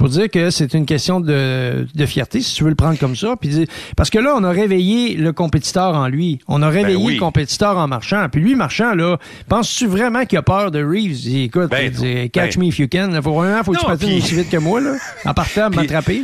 pour 0.02 0.10
dire 0.10 0.32
que 0.32 0.50
c'est 0.50 0.74
une 0.74 0.88
question 0.88 1.20
de, 1.20 1.86
fierté, 2.08 2.42
si 2.42 2.56
tu 2.56 2.64
veux 2.64 2.72
le 2.72 2.76
prendre 2.76 2.98
comme 2.98 3.16
ça. 3.16 3.36
Puis, 3.40 3.68
parce 3.96 4.10
que 4.10 4.18
là, 4.18 4.34
on 4.36 4.44
a 4.44 4.50
réveillé 4.50 5.16
le 5.16 5.32
compétiteur 5.32 5.94
en 5.94 6.08
lui. 6.08 6.40
On 6.48 6.64
a 6.64 6.72
ben 6.72 6.78
réveillé 6.80 7.14
le 7.14 7.20
compétiteur 7.20 7.78
en 7.78 7.88
marchant. 7.88 8.28
Puis 8.32 8.42
lui, 8.42 8.56
marchant, 8.56 8.96
là, 8.96 9.20
penses-tu 9.48 9.86
vraiment 9.86 10.26
qu'il 10.26 10.40
a 10.40 10.42
peur 10.42 10.72
de 10.72 10.84
Reeves? 10.84 11.28
écoute, 11.28 11.70
ben 11.70 11.92
catch 12.32 12.58
ben 12.58 12.64
me 12.64 12.70
if 12.70 12.80
you 12.80 12.88
can. 12.92 13.12
Il 13.14 13.22
faut 13.22 13.36
vraiment 13.36 13.64
faut 13.64 13.74
que 13.74 13.80
tu 13.80 13.86
patines 13.86 14.18
aussi 14.18 14.34
vite 14.34 14.50
que 14.50 14.58
moi, 14.58 14.82
là, 14.82 14.96
en 15.24 15.36
partant 15.36 15.66
à 15.66 15.70
m'attraper. 15.70 16.24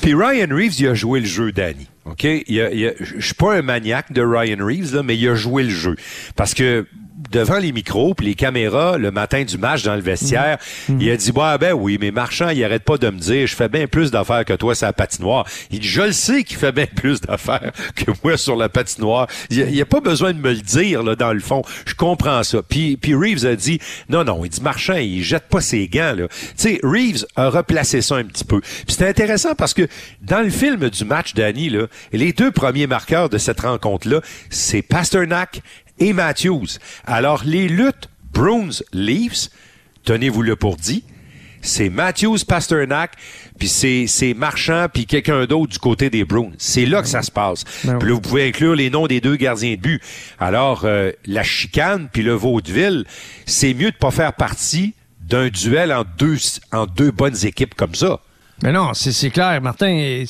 Puis 0.00 0.14
Ryan 0.14 0.48
Reeves, 0.50 0.80
il 0.80 0.88
a 0.88 0.94
joué 0.94 1.20
le 1.20 1.26
jeu, 1.26 1.52
Danny. 1.52 1.86
OK? 2.06 2.26
Je 2.26 3.20
suis 3.20 3.34
pas 3.34 3.54
un 3.54 3.62
maniaque 3.62 4.12
de 4.12 4.22
Ryan 4.22 4.66
Reeves, 4.66 4.96
là, 4.96 5.04
mais 5.04 5.16
il 5.16 5.28
a 5.28 5.36
joué 5.36 5.62
le 5.62 5.70
jeu. 5.70 5.94
Parce 6.34 6.54
que 6.54 6.86
devant 7.32 7.58
les 7.58 7.72
micros 7.72 8.14
puis 8.14 8.26
les 8.26 8.34
caméras 8.34 8.98
le 8.98 9.10
matin 9.10 9.42
du 9.42 9.58
match 9.58 9.82
dans 9.82 9.96
le 9.96 10.02
vestiaire, 10.02 10.58
mm. 10.88 11.00
il 11.00 11.10
a 11.10 11.16
dit 11.16 11.32
bah 11.32 11.58
ben 11.58 11.72
oui, 11.72 11.98
mais 12.00 12.10
Marchand, 12.10 12.50
il 12.50 12.62
arrête 12.62 12.84
pas 12.84 12.98
de 12.98 13.08
me 13.08 13.18
dire 13.18 13.46
je 13.46 13.56
fais 13.56 13.68
bien 13.68 13.86
plus 13.86 14.10
d'affaires 14.10 14.44
que 14.44 14.52
toi 14.52 14.74
sur 14.74 14.86
la 14.86 14.92
patinoire. 14.92 15.46
Il 15.70 15.80
dit 15.80 15.88
je 15.88 16.02
le 16.02 16.12
sais 16.12 16.44
qu'il 16.44 16.58
fait 16.58 16.72
bien 16.72 16.86
plus 16.94 17.20
d'affaires 17.20 17.72
que 17.96 18.10
moi 18.22 18.36
sur 18.36 18.54
la 18.54 18.68
patinoire. 18.68 19.26
Il 19.50 19.66
n'y 19.66 19.80
a, 19.80 19.86
pas 19.86 20.00
besoin 20.00 20.32
de 20.32 20.38
me 20.38 20.50
le 20.50 20.60
dire 20.60 21.02
là 21.02 21.16
dans 21.16 21.32
le 21.32 21.40
fond. 21.40 21.62
Je 21.86 21.94
comprends 21.94 22.42
ça. 22.42 22.62
Puis 22.62 22.96
puis 22.96 23.14
Reeves 23.14 23.46
a 23.46 23.56
dit 23.56 23.80
non 24.08 24.24
non, 24.24 24.44
il 24.44 24.50
dit 24.50 24.60
Marchand, 24.60 24.96
il 24.96 25.22
jette 25.22 25.48
pas 25.48 25.60
ses 25.60 25.88
gants 25.88 26.14
là. 26.16 26.28
Tu 26.28 26.52
sais 26.56 26.80
Reeves 26.82 27.24
a 27.36 27.48
replacé 27.48 28.02
ça 28.02 28.16
un 28.16 28.24
petit 28.24 28.44
peu. 28.44 28.60
Puis 28.60 28.96
c'est 28.96 29.08
intéressant 29.08 29.54
parce 29.54 29.74
que 29.74 29.88
dans 30.20 30.42
le 30.42 30.50
film 30.50 30.90
du 30.90 31.04
match 31.04 31.34
Danny 31.34 31.70
là, 31.70 31.86
les 32.12 32.32
deux 32.32 32.50
premiers 32.50 32.86
marqueurs 32.86 33.30
de 33.30 33.38
cette 33.38 33.60
rencontre 33.60 34.08
là, 34.08 34.20
c'est 34.50 34.82
Pasternak 34.82 35.62
et 35.98 36.12
Matthews. 36.12 36.78
Alors, 37.06 37.42
les 37.44 37.68
luttes 37.68 38.08
Bruins-Leafs, 38.32 39.50
tenez-vous-le 40.04 40.56
pour 40.56 40.76
dit, 40.76 41.04
c'est 41.62 41.90
Matthews, 41.90 42.38
Pasternak, 42.46 43.12
puis 43.58 43.68
c'est 43.68 44.34
Marchand, 44.34 44.86
puis 44.92 45.06
quelqu'un 45.06 45.46
d'autre 45.46 45.72
du 45.72 45.78
côté 45.78 46.10
des 46.10 46.24
Bruins. 46.24 46.50
C'est 46.58 46.86
là 46.86 47.02
que 47.02 47.08
ça 47.08 47.22
se 47.22 47.30
passe. 47.30 47.64
Ben 47.84 47.98
puis 47.98 48.08
là, 48.08 48.14
vous 48.14 48.20
pouvez 48.20 48.48
inclure 48.48 48.74
les 48.74 48.90
noms 48.90 49.06
des 49.06 49.20
deux 49.20 49.36
gardiens 49.36 49.76
de 49.76 49.80
but. 49.80 50.02
Alors, 50.40 50.82
euh, 50.84 51.12
la 51.24 51.44
chicane, 51.44 52.08
puis 52.12 52.22
le 52.22 52.32
vaudeville, 52.32 53.04
c'est 53.46 53.74
mieux 53.74 53.92
de 53.92 53.96
pas 53.96 54.10
faire 54.10 54.32
partie 54.32 54.94
d'un 55.20 55.48
duel 55.48 55.92
en 55.92 56.04
deux, 56.18 56.36
en 56.72 56.86
deux 56.86 57.12
bonnes 57.12 57.46
équipes 57.46 57.74
comme 57.74 57.94
ça. 57.94 58.20
Mais 58.62 58.72
non, 58.72 58.92
c'est 58.94 59.30
clair, 59.30 59.60
Martin. 59.62 60.24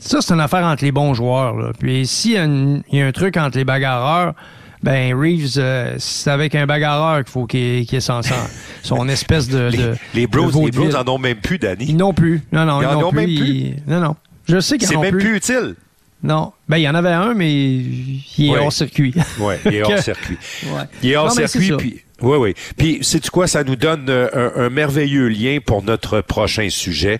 Ça, 0.00 0.20
c'est 0.20 0.32
une 0.32 0.40
affaire 0.40 0.64
entre 0.64 0.82
les 0.82 0.92
bons 0.92 1.14
joueurs. 1.14 1.72
Puis 1.78 2.06
s'il 2.06 2.32
y, 2.32 2.96
y, 2.96 3.00
a 3.00 3.06
un 3.06 3.12
truc 3.12 3.36
entre 3.36 3.58
les 3.58 3.64
bagarreurs, 3.64 4.34
ben 4.82 5.14
Reeves, 5.14 5.58
euh, 5.58 5.94
c'est 5.98 6.30
avec 6.30 6.54
un 6.54 6.66
bagarreur 6.66 7.22
qu'il 7.22 7.30
faut 7.30 7.46
qu'il 7.46 7.86
ait 7.94 8.00
son, 8.00 8.20
son, 8.82 9.08
espèce 9.08 9.48
de. 9.48 9.68
les, 9.68 9.76
de, 9.76 9.94
les 10.14 10.26
Bros, 10.26 10.50
les 10.64 10.70
Bros 10.70 10.96
en 10.96 11.06
ont 11.06 11.18
même 11.18 11.36
plus, 11.36 11.58
Danny. 11.58 11.84
Ils 11.88 11.96
n'ont 11.96 12.14
plus. 12.14 12.42
Non, 12.50 12.64
non, 12.64 12.80
ils, 12.80 12.86
en 12.86 13.02
ont, 13.02 13.10
plus. 13.10 13.26
même 13.26 13.36
plus. 13.36 13.74
Non, 13.86 14.00
non. 14.00 14.16
Je 14.48 14.58
sais 14.58 14.78
qu'ils 14.78 14.88
en 14.96 15.00
ont 15.00 15.02
plus. 15.02 15.08
C'est 15.08 15.12
même 15.12 15.20
plus 15.20 15.36
utile. 15.36 15.74
Non. 16.22 16.52
Ben, 16.68 16.78
il 16.78 16.82
y 16.82 16.88
en 16.88 16.94
avait 16.94 17.10
un, 17.10 17.34
mais 17.34 17.52
il 17.52 18.26
est 18.38 18.58
hors 18.58 18.72
circuit. 18.72 19.14
Oui, 19.38 19.54
il 19.66 19.74
est 19.74 19.82
hors 19.82 19.98
circuit. 19.98 20.38
ouais. 20.64 20.82
Il 21.02 21.10
est 21.10 21.16
hors 21.16 21.30
circuit, 21.46 21.72
puis 21.76 22.00
oui, 22.22 22.36
oui. 22.36 22.54
Puis, 22.76 22.98
c'est 23.02 23.28
quoi? 23.30 23.46
Ça 23.46 23.64
nous 23.64 23.76
donne 23.76 24.06
euh, 24.08 24.50
un, 24.56 24.70
merveilleux 24.70 25.28
lien 25.28 25.58
pour 25.64 25.82
notre 25.82 26.20
prochain 26.20 26.68
sujet. 26.70 27.18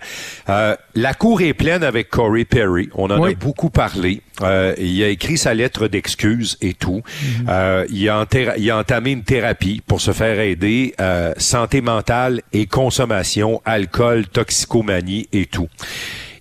Euh, 0.48 0.76
la 0.94 1.14
cour 1.14 1.40
est 1.40 1.54
pleine 1.54 1.82
avec 1.82 2.10
Corey 2.10 2.44
Perry. 2.44 2.88
On 2.94 3.10
en 3.10 3.22
a 3.22 3.32
beaucoup 3.34 3.70
parlé. 3.70 4.22
Euh, 4.42 4.74
il 4.78 5.02
a 5.02 5.08
écrit 5.08 5.38
sa 5.38 5.54
lettre 5.54 5.88
d'excuse 5.88 6.56
et 6.60 6.74
tout. 6.74 7.02
Mhm. 7.22 7.46
euh, 7.48 7.86
il, 7.90 8.08
a 8.08 8.26
il, 8.56 8.70
a 8.70 8.78
entamé 8.78 9.12
une 9.12 9.22
thérapie 9.22 9.82
pour 9.86 10.00
se 10.00 10.12
faire 10.12 10.40
aider. 10.40 10.94
Euh, 11.00 11.32
santé 11.36 11.80
mentale 11.80 12.42
et 12.52 12.66
consommation, 12.66 13.60
alcool, 13.64 14.26
toxicomanie 14.26 15.28
et 15.32 15.46
tout. 15.46 15.68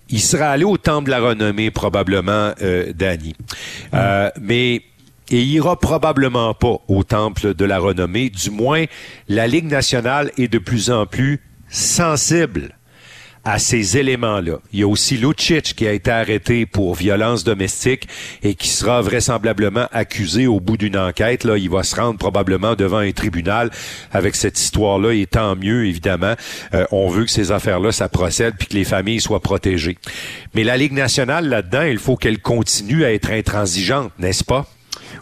Il 0.08 0.20
sera 0.20 0.50
allé 0.50 0.64
au 0.64 0.76
temple 0.76 1.06
de 1.06 1.10
la 1.10 1.20
renommée 1.20 1.70
probablement, 1.70 2.52
euh, 2.62 2.92
Danny. 2.94 3.34
Mais 4.40 4.82
et 5.30 5.42
ira 5.42 5.78
probablement 5.78 6.54
pas 6.54 6.78
au 6.88 7.04
temple 7.04 7.54
de 7.54 7.64
la 7.64 7.78
renommée. 7.78 8.30
Du 8.30 8.50
moins, 8.50 8.84
la 9.28 9.46
Ligue 9.46 9.66
nationale 9.66 10.32
est 10.38 10.48
de 10.48 10.58
plus 10.58 10.90
en 10.90 11.06
plus 11.06 11.40
sensible 11.68 12.74
à 13.44 13.58
ces 13.58 13.96
éléments-là. 13.96 14.58
Il 14.72 14.80
y 14.80 14.82
a 14.82 14.88
aussi 14.88 15.16
Lucic 15.16 15.74
qui 15.74 15.86
a 15.86 15.92
été 15.92 16.10
arrêté 16.10 16.66
pour 16.66 16.94
violence 16.94 17.42
domestique 17.44 18.06
et 18.42 18.54
qui 18.54 18.68
sera 18.68 19.00
vraisemblablement 19.00 19.86
accusé 19.92 20.46
au 20.46 20.60
bout 20.60 20.76
d'une 20.76 20.96
enquête. 20.96 21.44
Là, 21.44 21.56
il 21.56 21.70
va 21.70 21.82
se 21.82 21.96
rendre 21.96 22.18
probablement 22.18 22.74
devant 22.74 22.98
un 22.98 23.12
tribunal 23.12 23.70
avec 24.12 24.36
cette 24.36 24.58
histoire-là 24.60 25.14
et 25.14 25.26
tant 25.26 25.56
mieux, 25.56 25.86
évidemment. 25.86 26.34
Euh, 26.74 26.84
on 26.90 27.08
veut 27.08 27.24
que 27.24 27.30
ces 27.30 27.50
affaires-là, 27.50 27.92
ça 27.92 28.08
procède 28.08 28.54
puis 28.58 28.68
que 28.68 28.74
les 28.74 28.84
familles 28.84 29.20
soient 29.20 29.40
protégées. 29.40 29.96
Mais 30.54 30.64
la 30.64 30.76
Ligue 30.76 30.92
nationale, 30.92 31.48
là-dedans, 31.48 31.82
il 31.82 31.98
faut 31.98 32.16
qu'elle 32.16 32.40
continue 32.40 33.04
à 33.04 33.12
être 33.12 33.30
intransigeante, 33.30 34.12
n'est-ce 34.18 34.44
pas? 34.44 34.66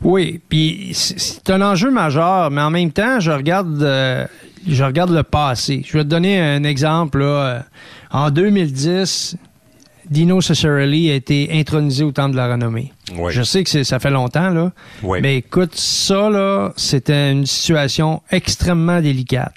Oui, 0.03 0.41
puis 0.49 0.91
c'est 0.95 1.51
un 1.51 1.61
enjeu 1.62 1.91
majeur, 1.91 2.51
mais 2.51 2.61
en 2.61 2.70
même 2.70 2.91
temps, 2.91 3.20
je 3.20 3.30
regarde, 3.30 3.82
euh, 3.82 4.26
je 4.66 4.84
regarde 4.84 5.11
le 5.11 5.22
passé. 5.22 5.82
Je 5.86 5.97
vais 5.97 6.05
te 6.05 6.09
donner 6.09 6.41
un 6.41 6.64
exemple. 6.64 7.18
Là. 7.18 7.64
En 8.11 8.30
2010, 8.30 9.36
Dino 10.11 10.41
Ciccarelli 10.41 11.11
a 11.11 11.14
été 11.14 11.51
intronisé 11.53 12.05
au 12.05 12.12
Temple 12.12 12.32
de 12.32 12.36
la 12.36 12.49
Renommée. 12.49 12.93
Je 13.30 13.43
sais 13.43 13.64
que 13.64 13.82
ça 13.82 13.99
fait 13.99 14.11
longtemps, 14.11 14.51
là. 14.51 14.72
Mais 15.20 15.36
écoute, 15.39 15.74
ça, 15.74 16.30
là, 16.30 16.72
c'était 16.76 17.32
une 17.32 17.47
situation 17.47 18.22
extrêmement 18.30 19.01
délicate. 19.01 19.53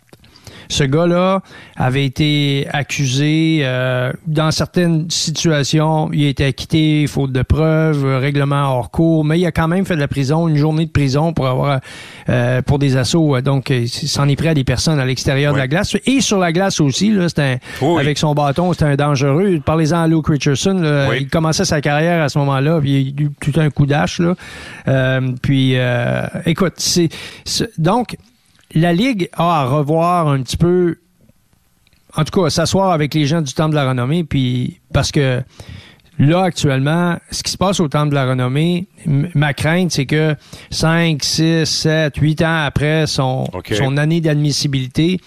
Ce 0.72 0.86
gars-là 0.86 1.42
avait 1.76 2.06
été 2.06 2.66
accusé 2.72 3.60
euh, 3.64 4.14
dans 4.26 4.52
certaines 4.52 5.10
situations, 5.10 6.10
il 6.14 6.26
a 6.26 6.30
été 6.30 6.46
acquitté 6.46 7.06
faute 7.08 7.34
de 7.34 7.42
preuves, 7.42 8.06
règlement 8.06 8.78
hors 8.78 8.90
cours, 8.90 9.26
mais 9.26 9.38
il 9.38 9.46
a 9.46 9.52
quand 9.52 9.68
même 9.68 9.84
fait 9.84 9.96
de 9.96 10.00
la 10.00 10.08
prison, 10.08 10.48
une 10.48 10.56
journée 10.56 10.86
de 10.86 10.92
prison 10.92 11.34
pour 11.34 11.48
avoir 11.48 11.82
euh, 12.30 12.62
pour 12.62 12.80
des 12.80 12.96
assauts. 12.96 13.42
Donc, 13.42 13.70
il 13.70 13.90
s'en 13.90 14.30
est 14.30 14.38
pris 14.38 14.48
à 14.48 14.54
des 14.54 14.64
personnes 14.64 14.98
à 14.98 15.04
l'extérieur 15.04 15.52
de 15.52 15.58
la 15.58 15.68
glace 15.68 15.98
et 16.06 16.22
sur 16.22 16.40
la 16.40 16.54
glace 16.54 16.80
aussi. 16.80 17.12
Là, 17.12 17.28
c'était 17.28 17.60
avec 18.00 18.18
son 18.18 18.34
bâton, 18.34 18.72
c'était 18.72 18.86
un 18.86 18.96
dangereux. 18.96 19.60
Parlez-en 19.66 20.04
à 20.04 20.08
Luke 20.08 20.30
Richardson. 20.30 21.10
Il 21.20 21.28
commençait 21.28 21.66
sa 21.66 21.82
carrière 21.82 22.24
à 22.24 22.30
ce 22.30 22.40
moment-là, 22.40 22.80
puis 22.80 23.14
il 23.18 23.22
a 23.22 23.26
eu 23.26 23.32
tout 23.42 23.60
un 23.60 23.70
coup 23.72 23.86
d'âge. 23.86 24.22
Euh, 24.88 25.22
puis, 25.42 25.76
écoute, 26.46 26.76
c'est 26.78 27.10
donc 27.78 28.16
la 28.74 28.94
Ligue 28.94 29.30
a 29.34 29.62
à 29.62 29.66
revoir 29.66 30.28
un 30.28 30.42
petit 30.42 30.58
peu, 30.58 30.98
en 32.16 32.24
tout 32.24 32.42
cas, 32.42 32.50
s'asseoir 32.50 32.92
avec 32.92 33.14
les 33.14 33.26
gens 33.26 33.42
du 33.42 33.54
Temple 33.54 33.72
de 33.72 33.76
la 33.76 33.90
Renommée, 33.90 34.24
puis 34.24 34.82
parce 34.94 35.12
que 35.12 35.42
là, 36.18 36.44
actuellement, 36.44 37.18
ce 37.32 37.44
qui 37.44 37.52
se 37.52 37.58
passe 37.58 37.80
au 37.80 37.88
Temple 37.88 38.10
de 38.10 38.16
la 38.16 38.26
Renommée, 38.26 38.88
ma 39.06 39.54
crainte, 39.54 39.92
c'est 39.92 40.06
que 40.06 40.36
5, 40.70 41.24
6, 41.24 41.66
7, 41.66 42.18
8 42.18 42.42
ans 42.42 42.64
après 42.66 43.08
son, 43.08 43.46
son 43.72 43.98
année 43.98 44.22
d'admissibilité, 44.22 45.20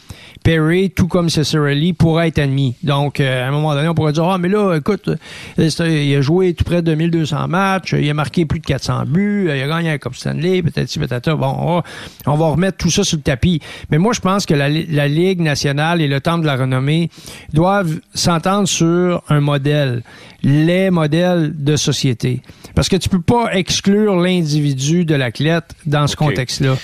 Perry, 0.45 0.91
tout 0.91 1.09
comme 1.09 1.29
Lee, 1.69 1.95
pourrait 1.95 2.29
être 2.29 2.39
admis. 2.39 2.75
Donc, 2.83 3.19
euh, 3.19 3.45
à 3.45 3.49
un 3.49 3.51
moment 3.51 3.75
donné, 3.75 3.89
on 3.89 3.95
pourrait 3.95 4.13
dire, 4.13 4.25
ah, 4.25 4.37
mais 4.37 4.51
là, 4.51 4.77
écoute, 4.77 5.09
euh, 5.09 5.67
il 5.89 6.15
a 6.15 6.21
joué 6.21 6.53
tout 6.53 6.65
près 6.65 6.83
de 6.83 6.95
1200 6.95 7.49
matchs, 7.49 7.95
il 7.99 8.09
a 8.11 8.15
marqué 8.15 8.45
plus 8.45 8.61
de 8.61 8.67
400 8.67 9.05
buts, 9.07 9.47
il 9.47 9.63
a 9.63 9.67
gagné 9.67 9.91
un 9.91 9.97
Cup 9.97 10.15
Stanley, 10.15 10.63
peut-être 10.63 10.91
si, 10.91 10.99
peut-être 10.99 11.35
Bon, 11.35 11.83
on 12.27 12.35
va, 12.35 12.47
remettre 12.49 12.77
tout 12.77 12.91
ça 12.91 13.05
sur 13.05 13.17
le 13.17 13.23
tapis. 13.23 13.61
Mais 13.91 13.97
moi, 13.97 14.13
je 14.13 14.21
pense 14.21 14.45
que 14.45 14.53
la, 14.53 14.69
la 14.69 15.09
Ligue 15.09 15.41
nationale 15.41 16.03
et 16.03 16.09
le 16.09 16.21
Temple 16.21 16.43
de 16.43 16.47
la 16.47 16.57
renommée 16.57 17.09
doivent 17.55 17.99
s'entendre 18.13 18.69
sur 18.69 19.23
un 19.31 19.41
modèle, 19.41 20.03
les 20.43 20.91
modèles 20.91 21.55
de 21.57 21.77
société. 21.77 22.43
Parce 22.75 22.91
que 22.91 22.97
tu 22.97 23.09
peux 23.09 23.23
pas 23.23 23.55
exclure 23.65 24.17
l'individu 24.17 25.07
de 25.07 25.15
l'athlète 25.15 25.75
dans 25.87 26.07
ce 26.07 26.17
contexte-là. 26.17 26.77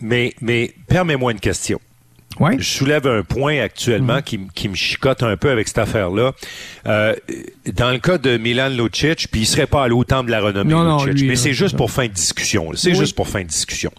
Mais, 0.00 0.34
mais 0.40 0.74
permets-moi 0.88 1.30
une 1.30 1.38
question. 1.38 1.80
je 2.58 2.64
soulève 2.64 3.06
un 3.06 3.22
point 3.22 3.60
actuellement 3.60 4.18
mm-hmm. 4.18 4.48
qui, 4.52 4.68
me 4.68 4.74
chicote 4.74 5.22
un 5.22 5.36
peu 5.36 5.50
avec 5.50 5.68
cette 5.68 5.78
affaire-là. 5.78 6.32
Euh, 6.86 7.14
dans 7.72 7.92
le 7.92 7.98
cas 7.98 8.18
de 8.18 8.36
Milan 8.36 8.70
Lucic, 8.70 9.28
puis 9.30 9.42
il 9.42 9.46
serait 9.46 9.68
pas 9.68 9.84
à 9.84 9.88
l'autant 9.88 10.24
de 10.24 10.30
la 10.32 10.40
renommée 10.40 10.74
Lucic, 11.06 11.28
mais 11.28 11.36
c'est 11.36 11.54
juste 11.54 11.76
pour 11.76 11.92
fin 11.92 12.08
de 12.08 12.12
discussion. 12.12 12.70
C'est 12.74 12.94
juste 12.94 13.14
pour 13.14 13.28
fin 13.28 13.42
de 13.42 13.48
discussion. 13.48 13.92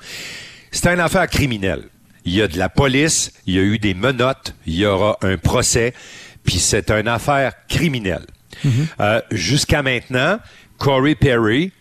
C'est 0.72 0.89
une 0.89 0.99
affaire 0.99 1.28
criminelle. 1.28 1.84
Il 2.26 2.34
y 2.34 2.41
a 2.41 2.47
de 2.47 2.58
la 2.58 2.70
police, 2.70 3.32
il 3.45 3.53
y 3.53 3.60
a 3.60 3.62
eu 3.62 3.78
des 3.78 3.93
menottes, 3.93 4.56
il 4.66 4.76
y 4.76 4.86
aura 4.86 5.18
un 5.22 5.38
procès, 5.38 5.93
puis 6.43 6.58
c'est 6.58 6.89
une 6.91 7.08
affaire 7.08 7.53
criminelle. 7.70 8.26
Mm-hmm. 8.66 8.70
Euh, 8.99 9.22
jusqu'à 9.32 9.84
maintenant, 9.84 10.39
Corey 10.78 11.15
Perry, 11.15 11.71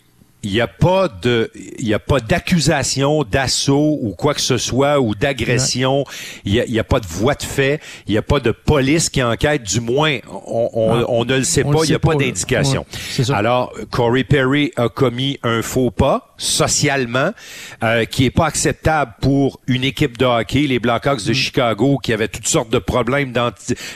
il 0.45 0.51
n'y 0.51 0.61
a 0.61 0.67
pas 0.67 1.07
de, 1.07 1.51
il 1.79 1.87
y 1.87 1.93
a 1.93 1.99
pas 1.99 2.19
d'accusation 2.19 3.23
d'assaut 3.23 3.97
ou 4.01 4.11
quoi 4.11 4.35
que 4.35 4.41
ce 4.41 4.57
soit 4.57 4.99
ou 4.99 5.15
d'agression. 5.15 6.05
Il 6.45 6.53
n'y 6.53 6.77
a, 6.77 6.81
a, 6.81 6.83
pas 6.83 6.99
de 6.99 7.07
voie 7.07 7.33
de 7.33 7.41
fait. 7.41 7.81
Il 8.07 8.11
n'y 8.11 8.17
a 8.17 8.21
pas 8.21 8.39
de 8.39 8.51
police 8.51 9.09
qui 9.09 9.23
enquête. 9.23 9.63
Du 9.63 9.81
moins, 9.81 10.19
on, 10.29 10.69
on, 10.73 11.05
on 11.07 11.25
ne 11.25 11.37
le 11.37 11.43
sait 11.43 11.63
pas. 11.63 11.79
Il 11.83 11.89
n'y 11.89 11.95
a 11.95 11.99
pas, 11.99 12.13
d'indication. 12.13 12.85
Alors, 13.33 13.73
Corey 13.89 14.23
Perry 14.23 14.71
a 14.75 14.87
commis 14.87 15.39
un 15.41 15.63
faux 15.63 15.89
pas 15.89 16.34
socialement 16.37 17.31
euh, 17.83 18.05
qui 18.05 18.25
est 18.25 18.31
pas 18.31 18.47
acceptable 18.47 19.13
pour 19.21 19.59
une 19.67 19.83
équipe 19.83 20.17
de 20.17 20.25
hockey, 20.25 20.61
les 20.61 20.79
Blackhawks 20.79 21.23
de 21.25 21.31
mm. 21.31 21.35
Chicago, 21.35 21.97
qui 22.01 22.13
avaient 22.13 22.27
toutes 22.27 22.47
sortes 22.47 22.69
de 22.69 22.79
problèmes 22.79 23.33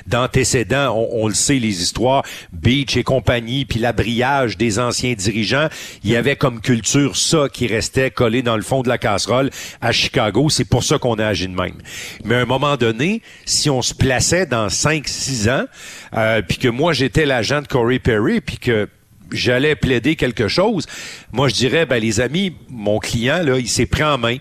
d'antécédents. 0.07 0.95
On, 0.95 1.23
on, 1.23 1.27
le 1.27 1.33
sait, 1.33 1.59
les 1.59 1.81
histoires, 1.81 2.23
Beach 2.51 2.97
et 2.97 3.03
compagnie, 3.03 3.65
puis 3.65 3.79
l'abriage 3.79 4.57
des 4.57 4.79
anciens 4.79 5.13
dirigeants. 5.13 5.67
Il 6.03 6.09
y 6.09 6.15
avait 6.15 6.35
comme 6.35 6.61
culture 6.61 7.15
ça 7.15 7.47
qui 7.51 7.67
restait 7.67 8.11
collé 8.11 8.41
dans 8.41 8.55
le 8.55 8.63
fond 8.63 8.81
de 8.81 8.89
la 8.89 8.97
casserole 8.97 9.49
à 9.81 9.91
Chicago. 9.91 10.49
C'est 10.49 10.65
pour 10.65 10.83
ça 10.83 10.97
qu'on 10.97 11.15
a 11.15 11.27
agi 11.27 11.47
de 11.47 11.55
même. 11.55 11.77
Mais 12.23 12.35
à 12.35 12.39
un 12.39 12.45
moment 12.45 12.77
donné, 12.77 13.21
si 13.45 13.69
on 13.69 13.81
se 13.81 13.93
plaçait 13.93 14.45
dans 14.45 14.67
5-6 14.67 15.49
ans, 15.49 15.65
euh, 16.15 16.41
puis 16.41 16.57
que 16.57 16.67
moi 16.67 16.93
j'étais 16.93 17.25
l'agent 17.25 17.61
de 17.61 17.67
Corey 17.67 17.99
Perry, 17.99 18.41
puis 18.41 18.57
que 18.57 18.87
j'allais 19.31 19.75
plaider 19.75 20.15
quelque 20.15 20.47
chose, 20.47 20.85
moi 21.31 21.47
je 21.47 21.55
dirais, 21.55 21.85
ben 21.85 22.01
les 22.01 22.19
amis, 22.19 22.53
mon 22.69 22.99
client 22.99 23.41
là, 23.43 23.57
il 23.57 23.67
s'est 23.67 23.85
pris 23.85 24.03
en 24.03 24.17
main. 24.17 24.37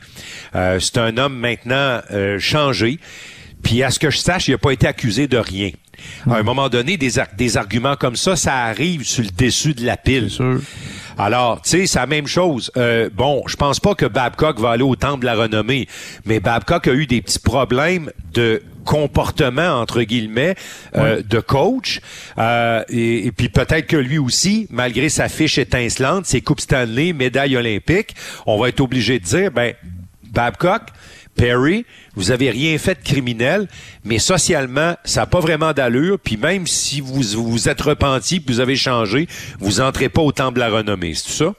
Euh, 0.54 0.80
c'est 0.80 0.98
un 0.98 1.16
homme 1.16 1.36
maintenant 1.36 2.00
euh, 2.10 2.38
changé. 2.38 2.98
Puis 3.62 3.82
à 3.82 3.90
ce 3.90 3.98
que 3.98 4.10
je 4.10 4.18
sache, 4.18 4.48
il 4.48 4.52
n'a 4.52 4.58
pas 4.58 4.70
été 4.70 4.86
accusé 4.86 5.26
de 5.26 5.36
rien. 5.36 5.70
À 6.30 6.36
un 6.36 6.42
moment 6.42 6.68
donné, 6.68 6.96
des, 6.96 7.12
des 7.36 7.56
arguments 7.56 7.96
comme 7.96 8.16
ça, 8.16 8.36
ça 8.36 8.54
arrive 8.54 9.04
sur 9.04 9.24
le 9.24 9.30
dessus 9.30 9.74
de 9.74 9.84
la 9.84 9.96
pile. 9.96 10.30
Alors, 11.18 11.60
tu 11.62 11.70
sais, 11.70 11.86
c'est 11.86 11.98
la 11.98 12.06
même 12.06 12.28
chose. 12.28 12.70
Euh, 12.76 13.10
bon, 13.12 13.42
je 13.46 13.56
pense 13.56 13.80
pas 13.80 13.96
que 13.96 14.06
Babcock 14.06 14.60
va 14.60 14.70
aller 14.70 14.84
au 14.84 14.94
temple 14.94 15.22
de 15.22 15.26
la 15.26 15.34
renommée, 15.34 15.88
mais 16.24 16.38
Babcock 16.38 16.86
a 16.86 16.92
eu 16.92 17.06
des 17.06 17.20
petits 17.20 17.40
problèmes 17.40 18.12
de 18.32 18.62
comportement 18.88 19.78
entre 19.78 20.00
guillemets 20.00 20.54
euh, 20.96 21.20
de 21.22 21.40
coach 21.40 22.00
euh, 22.38 22.82
et, 22.88 23.30
puis 23.32 23.50
peut-être 23.50 23.86
que 23.86 23.98
lui 23.98 24.16
aussi 24.16 24.66
malgré 24.70 25.10
sa 25.10 25.28
fiche 25.28 25.58
étincelante 25.58 26.24
ses 26.24 26.40
coupes 26.40 26.62
Stanley 26.62 27.12
médaille 27.12 27.58
olympique 27.58 28.14
on 28.46 28.58
va 28.58 28.70
être 28.70 28.80
obligé 28.80 29.18
de 29.18 29.24
dire 29.24 29.50
ben 29.50 29.74
Babcock 30.22 30.84
Perry, 31.36 31.84
vous 32.16 32.32
avez 32.32 32.50
rien 32.50 32.76
fait 32.78 32.96
de 32.96 33.04
criminel, 33.04 33.68
mais 34.04 34.18
socialement, 34.18 34.96
ça 35.04 35.20
n'a 35.20 35.26
pas 35.26 35.38
vraiment 35.38 35.72
d'allure. 35.72 36.18
Puis 36.18 36.36
même 36.36 36.66
si 36.66 37.00
vous 37.00 37.22
vous 37.22 37.68
êtes 37.68 37.80
repenti, 37.80 38.40
puis 38.40 38.56
vous 38.56 38.60
avez 38.60 38.74
changé, 38.74 39.28
vous 39.60 39.80
entrez 39.80 40.08
pas 40.08 40.20
au 40.20 40.32
temple 40.32 40.54
de 40.54 40.58
la 40.58 40.68
renommée. 40.68 41.14
C'est 41.14 41.26
tout 41.26 41.44
ça? 41.44 41.54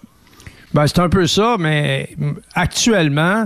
Ben, 0.74 0.86
c'est 0.86 1.00
un 1.00 1.08
peu 1.08 1.28
ça, 1.28 1.56
mais 1.58 2.10
actuellement, 2.56 3.46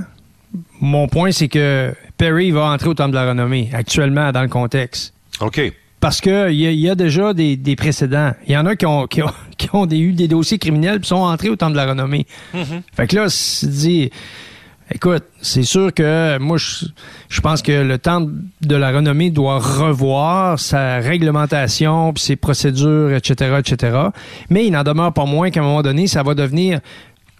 mon 0.81 1.07
point, 1.07 1.31
c'est 1.31 1.49
que 1.49 1.93
Perry 2.17 2.51
va 2.51 2.65
entrer 2.65 2.89
au 2.89 2.93
temple 2.93 3.11
de 3.11 3.15
la 3.15 3.29
renommée, 3.29 3.69
actuellement, 3.73 4.31
dans 4.31 4.41
le 4.41 4.47
contexte. 4.47 5.13
OK. 5.39 5.61
Parce 5.99 6.19
qu'il 6.19 6.51
y, 6.51 6.65
y, 6.65 6.89
a 6.89 6.95
déjà 6.95 7.33
des, 7.33 7.75
précédents. 7.77 8.33
Il 8.45 8.53
y 8.53 8.57
en 8.57 8.65
a 8.65 8.75
qui 8.75 8.85
ont, 8.85 9.07
qui 9.07 9.21
ont, 9.21 9.87
eu 9.91 10.11
des 10.11 10.27
dossiers 10.27 10.57
criminels 10.57 10.99
et 11.01 11.05
sont 11.05 11.15
entrés 11.15 11.49
au 11.49 11.55
temple 11.55 11.71
de 11.73 11.77
la 11.77 11.85
renommée. 11.85 12.25
Mm-hmm. 12.53 12.81
Fait 12.93 13.07
que 13.07 13.15
là, 13.15 13.29
c'est 13.29 13.69
dit 13.69 14.09
Écoute, 14.91 15.23
c'est 15.41 15.63
sûr 15.63 15.93
que 15.93 16.37
moi, 16.39 16.57
je, 16.57 17.41
pense 17.41 17.61
que 17.61 17.71
le 17.71 17.97
temps 17.97 18.27
de 18.61 18.75
la 18.75 18.91
renommée 18.91 19.31
doit 19.31 19.57
revoir 19.57 20.59
sa 20.59 20.97
réglementation, 20.97 22.13
puis 22.13 22.23
ses 22.23 22.35
procédures, 22.35 23.13
etc., 23.13 23.55
etc. 23.59 23.97
Mais 24.49 24.65
il 24.65 24.71
n'en 24.71 24.83
demeure 24.83 25.13
pas 25.13 25.25
moins 25.25 25.51
qu'à 25.51 25.61
un 25.61 25.63
moment 25.63 25.81
donné, 25.81 26.07
ça 26.07 26.21
va 26.21 26.35
devenir 26.35 26.79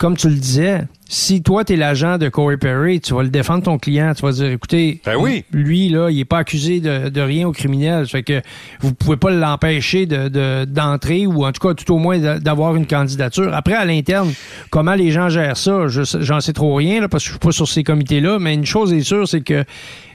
comme 0.04 0.18
tu 0.18 0.28
le 0.28 0.36
disais, 0.36 0.82
si 1.08 1.41
toi, 1.43 1.64
tu 1.64 1.72
es 1.72 1.76
l'agent 1.78 2.18
de 2.18 2.28
Corey 2.28 2.58
Perry, 2.58 2.99
tu 2.99 3.14
vas 3.14 3.24
le 3.24 3.30
défendre 3.30 3.64
ton 3.64 3.78
client. 3.78 4.12
Tu 4.14 4.22
vas 4.22 4.34
dire, 4.34 4.47
écoutez, 4.47 4.99
ben 5.06 5.16
oui. 5.16 5.45
lui, 5.54 5.88
là, 5.88 6.10
il 6.10 6.20
est 6.20 6.26
pas 6.26 6.39
accusé 6.39 6.82
de, 6.82 7.22
rien 7.22 7.47
au 7.47 7.54
criminel. 7.54 8.06
Fait 8.06 8.22
que 8.22 8.41
vous 8.82 8.93
pouvez 8.93 9.16
pas 9.16 9.32
l'empêcher 9.32 10.06
de, 10.06 10.66
d'entrer 10.66 11.26
ou 11.26 11.45
en 11.45 11.54
tout 11.54 11.66
cas, 11.66 11.74
tout 11.74 11.89
au 11.93 11.99
moins, 11.99 12.20
d'avoir 12.20 12.76
une 12.76 12.86
candidature. 12.86 13.54
Après, 13.54 13.76
à 13.76 13.86
l'interne, 13.86 14.34
comment 14.72 14.93
les 14.93 15.12
gens 15.12 15.30
gèrent 15.30 15.56
ça, 15.56 15.88
j'en 15.88 16.41
sais 16.41 16.51
trop 16.51 16.76
rien, 16.76 16.99
là, 16.99 17.08
parce 17.08 17.24
que 17.24 17.28
je 17.28 17.34
suis 17.36 17.39
pas 17.39 17.54
sur 17.54 17.70
ces 17.70 17.86
comités-là. 17.86 18.39
Mais 18.39 18.56
une 18.56 18.66
chose 18.66 18.91
est 18.91 19.04
sûre, 19.04 19.26
c'est 19.26 19.39
que 19.39 19.64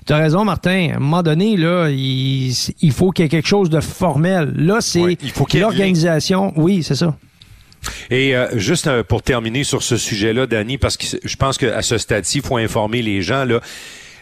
tu 0.07 0.13
as 0.13 0.19
raison, 0.19 0.45
Martin. 0.45 0.91
À 0.93 0.97
un 0.97 0.99
moment 0.99 1.23
donné, 1.23 1.57
là, 1.57 1.89
il, 1.89 2.53
faut 2.93 3.11
qu'il 3.11 3.25
y 3.25 3.27
ait 3.27 3.31
quelque 3.31 3.49
chose 3.49 3.71
de 3.71 3.81
formel. 3.81 4.53
Là, 4.55 4.83
c'est 4.83 5.17
l'organisation. 5.55 6.53
Oui, 6.57 6.83
c'est 6.83 6.95
ça. 6.95 7.17
Et 8.11 8.37
euh, 8.37 8.59
juste 8.59 8.87
euh, 8.87 9.03
pour 9.03 9.23
terminer 9.23 9.65
sur 9.65 9.83
ce 9.83 9.97
sujet-là, 9.97 10.47
Danny, 10.47 10.79
parce 10.79 10.97
que 10.97 11.05
je 11.23 11.37
pense 11.37 11.59
qu'à 11.59 11.83
ce 11.83 11.99
stade-ci, 11.99 12.39
il 12.39 12.45
faut 12.45 12.57
informer 12.57 13.03
les 13.03 13.23
gens, 13.23 13.45
là, 13.45 13.61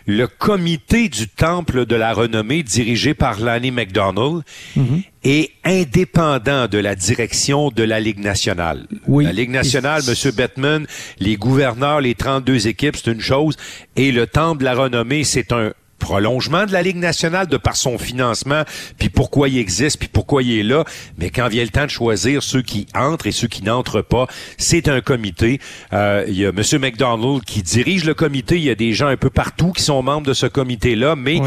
le 0.07 0.29
comité 0.29 1.09
du 1.09 1.27
Temple 1.29 1.85
de 1.85 1.97
la 1.97 2.13
renommée 2.13 2.63
dirigé 2.63 3.13
par 3.13 3.41
Lanny 3.41 3.73
McDonald 3.73 4.43
mhm. 4.77 5.03
est 5.25 5.51
indépendant 5.65 6.69
de 6.69 6.79
la 6.79 6.95
direction 6.95 7.71
de 7.71 7.83
la 7.83 7.99
Ligue 7.99 8.21
nationale. 8.21 8.87
Oui. 9.09 9.25
La 9.25 9.33
Ligue 9.33 9.51
nationale, 9.51 10.03
M. 10.07 10.31
Bettman, 10.31 10.87
les 11.19 11.37
gouverneurs, 11.37 12.01
les 12.01 12.15
32 12.15 12.69
équipes, 12.69 12.97
c'est 12.97 13.11
une 13.11 13.21
chose, 13.21 13.57
et 13.97 14.13
le 14.13 14.29
Temple 14.29 14.61
de 14.61 14.65
la 14.65 14.75
renommée, 14.75 15.25
c'est 15.25 15.53
un 15.53 15.73
prolongement 15.99 16.67
de 16.67 16.73
la 16.73 16.83
Ligue 16.83 16.97
nationale 16.97 17.47
de 17.47 17.57
par 17.57 17.77
son 17.77 17.99
financement, 17.99 18.63
puis 18.99 19.09
pourquoi 19.09 19.49
il 19.49 19.59
existe, 19.59 19.99
puis 19.99 20.09
pourquoi 20.09 20.43
il 20.43 20.59
est 20.59 20.63
là. 20.63 20.85
Mais 21.19 21.31
quand 21.31 21.49
vient 21.49 21.63
le 21.63 21.71
temps 21.71 21.85
de 21.85 21.91
choisir 21.91 22.43
ceux 22.43 22.63
qui 22.63 22.87
entrent 22.95 23.27
et 23.27 23.33
ceux 23.33 23.49
qui 23.49 23.63
n'entrent 23.63 24.03
pas, 24.03 24.27
c'est 24.59 24.89
un 24.89 25.01
comité. 25.01 25.61
Euh, 25.93 26.25
il 26.29 26.37
y 26.37 26.47
a 26.47 26.51
M. 26.51 26.63
McDonald 26.81 27.45
qui 27.45 27.63
dirige 27.63 28.05
le 28.05 28.15
comité. 28.15 28.57
Il 28.57 28.65
y 28.65 28.71
a 28.71 28.75
des 28.75 28.93
gens 28.93 29.09
un 29.09 29.17
peu 29.17 29.31
partout 29.31 29.73
qui 29.73 29.83
sont 29.83 30.03
membres 30.03 30.27
de 30.27 30.35
ce 30.35 30.47
comité-là, 30.47 31.17
mais 31.17 31.41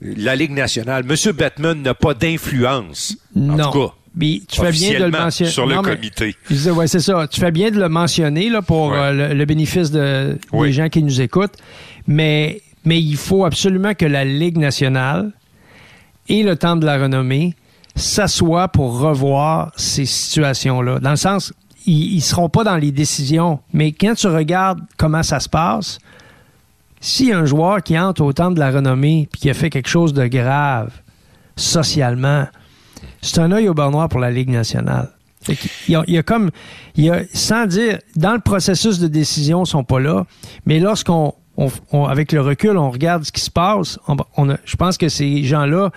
la 0.00 0.36
Ligue 0.36 0.52
nationale, 0.52 1.04
M. 1.08 1.32
Batman 1.32 1.82
n'a 1.82 1.94
pas 1.94 2.14
d'influence. 2.14 3.16
En 3.36 3.56
tout 3.56 3.78
cas. 3.78 3.94
tu 4.20 4.60
fais 4.60 4.72
bien 4.72 4.98
de 4.98 5.04
le 5.04 5.10
mentionner. 5.10 5.50
Sur 5.50 5.66
le 5.66 5.82
comité. 5.82 6.36
ouais, 6.50 6.86
c'est 6.86 7.00
ça. 7.00 7.26
Tu 7.28 7.40
fais 7.40 7.50
bien 7.50 7.70
de 7.70 7.78
le 7.78 7.88
mentionner 7.88 8.48
là, 8.48 8.62
pour 8.62 8.94
euh, 8.94 9.34
le, 9.34 9.44
bénéfice 9.44 9.90
de, 9.90 10.38
des 10.52 10.72
gens 10.72 10.88
qui 10.88 11.02
nous 11.02 11.20
écoutent. 11.20 11.56
Mais 12.06 12.62
mais 12.88 13.02
il 13.02 13.18
faut 13.18 13.44
absolument 13.44 13.92
que 13.92 14.06
la 14.06 14.24
Ligue 14.24 14.56
nationale 14.56 15.32
et 16.30 16.42
le 16.42 16.56
temps 16.56 16.74
de 16.74 16.86
la 16.86 16.96
renommée 16.96 17.54
s'assoient 17.94 18.68
pour 18.68 18.98
revoir 18.98 19.72
ces 19.76 20.06
situations-là. 20.06 20.98
Dans 20.98 21.10
le 21.10 21.16
sens, 21.16 21.52
ils 21.84 22.16
ne 22.16 22.20
seront 22.20 22.48
pas 22.48 22.64
dans 22.64 22.76
les 22.76 22.90
décisions, 22.90 23.60
mais 23.74 23.92
quand 23.92 24.14
tu 24.14 24.26
regardes 24.26 24.80
comment 24.96 25.22
ça 25.22 25.38
se 25.38 25.50
passe, 25.50 25.98
si 26.98 27.30
un 27.30 27.44
joueur 27.44 27.82
qui 27.82 27.98
entre 27.98 28.22
au 28.22 28.32
temps 28.32 28.50
de 28.50 28.58
la 28.58 28.70
renommée 28.70 29.28
puis 29.30 29.42
qui 29.42 29.50
a 29.50 29.54
fait 29.54 29.68
quelque 29.68 29.90
chose 29.90 30.14
de 30.14 30.26
grave 30.26 30.90
socialement, 31.56 32.46
c'est 33.20 33.38
un 33.38 33.52
œil 33.52 33.68
au 33.68 33.74
beurre 33.74 33.90
noir 33.90 34.08
pour 34.08 34.20
la 34.20 34.30
Ligue 34.30 34.48
nationale. 34.48 35.10
Il 35.46 36.02
y, 36.08 36.16
a, 36.16 36.22
comme, 36.22 36.50
il 36.96 37.04
y 37.04 37.10
a, 37.10 37.20
sans 37.34 37.66
dire, 37.66 37.98
dans 38.16 38.32
le 38.32 38.40
processus 38.40 38.98
de 38.98 39.08
décision, 39.08 39.64
ils 39.64 39.68
sont 39.68 39.84
pas 39.84 40.00
là, 40.00 40.24
mais 40.64 40.78
lorsqu'on 40.80 41.34
avec 42.08 42.32
le 42.32 42.40
recul, 42.40 42.76
on 42.76 42.90
regarde 42.90 43.24
ce 43.24 43.32
qui 43.32 43.40
se 43.40 43.50
passe. 43.50 43.98
je 44.64 44.76
pense 44.76 44.96
que 44.96 45.08
ces 45.08 45.44
gens-là 45.44 45.90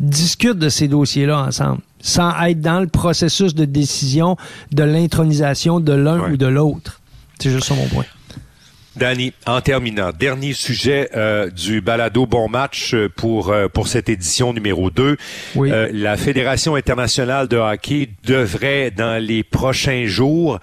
discutent 0.00 0.58
de 0.58 0.68
ces 0.68 0.88
dossiers-là 0.88 1.44
ensemble, 1.46 1.80
sans 2.00 2.32
être 2.44 2.60
dans 2.60 2.80
le 2.80 2.86
processus 2.86 3.54
de 3.54 3.64
décision 3.64 4.36
de 4.72 4.84
l'intronisation 4.84 5.80
de 5.80 5.92
l'un 5.92 6.32
ou 6.32 6.36
de 6.36 6.46
l'autre. 6.46 7.00
C'est 7.38 7.50
juste 7.50 7.64
ça 7.64 7.74
mon 7.74 7.86
point. 7.88 8.04
Danny, 8.96 9.32
en 9.46 9.60
terminant, 9.60 10.10
dernier 10.18 10.52
sujet 10.52 11.10
euh, 11.14 11.50
du 11.50 11.80
balado 11.80 12.26
Bon 12.26 12.48
Match 12.48 12.94
euh, 12.94 13.08
pour, 13.08 13.50
euh, 13.50 13.68
pour 13.68 13.86
cette 13.86 14.08
édition 14.08 14.52
numéro 14.52 14.90
2. 14.90 15.16
la 15.92 16.16
Fédération 16.16 16.74
internationale 16.74 17.48
de 17.48 17.56
hockey 17.56 18.08
devrait, 18.24 18.90
dans 18.90 19.22
les 19.22 19.44
prochains 19.44 20.06
jours, 20.06 20.58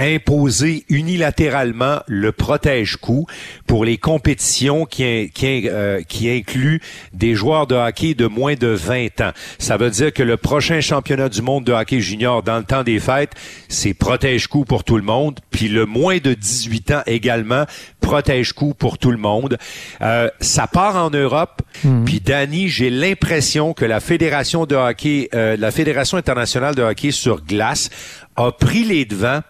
imposer 0.00 0.84
unilatéralement 0.88 2.00
le 2.06 2.32
protège-coup 2.32 3.26
pour 3.66 3.84
les 3.84 3.98
compétitions 3.98 4.86
qui, 4.86 5.30
qui, 5.34 5.68
euh, 5.68 6.02
qui 6.02 6.30
incluent 6.30 6.80
des 7.12 7.34
joueurs 7.34 7.66
de 7.66 7.74
hockey 7.74 8.14
de 8.14 8.26
moins 8.26 8.54
de 8.54 8.68
20 8.68 9.20
ans. 9.20 9.32
Ça 9.58 9.76
veut 9.76 9.90
dire 9.90 10.12
que 10.12 10.22
le 10.22 10.36
prochain 10.36 10.80
championnat 10.80 11.28
du 11.28 11.42
monde 11.42 11.64
de 11.64 11.72
hockey 11.72 12.00
junior 12.00 12.42
dans 12.42 12.58
le 12.58 12.64
temps 12.64 12.82
des 12.82 12.98
fêtes, 12.98 13.32
c'est 13.68 13.94
protège-coup 13.94 14.64
pour 14.64 14.84
tout 14.84 14.96
le 14.96 15.02
monde, 15.02 15.40
puis 15.50 15.68
le 15.68 15.86
moins 15.86 16.18
de 16.18 16.34
18 16.34 16.90
ans 16.92 17.02
également, 17.06 17.64
protège-coup 18.00 18.74
pour 18.74 18.98
tout 18.98 19.10
le 19.10 19.16
monde. 19.16 19.58
Euh, 20.00 20.28
ça 20.40 20.66
part 20.66 20.96
en 20.96 21.10
Europe, 21.10 21.62
mhm. 21.84 22.04
puis 22.04 22.20
Danny, 22.20 22.68
j'ai 22.68 22.90
l'impression 22.90 23.72
que 23.72 23.84
la 23.84 24.00
fédération 24.00 24.66
de 24.66 24.74
hockey, 24.74 25.28
euh, 25.34 25.56
la 25.58 25.70
fédération 25.70 26.16
internationale 26.16 26.74
de 26.74 26.82
hockey 26.82 27.10
sur 27.10 27.42
glace 27.44 27.90
a 28.36 28.52
pris 28.52 28.84
les 28.84 29.04
devants 29.04 29.40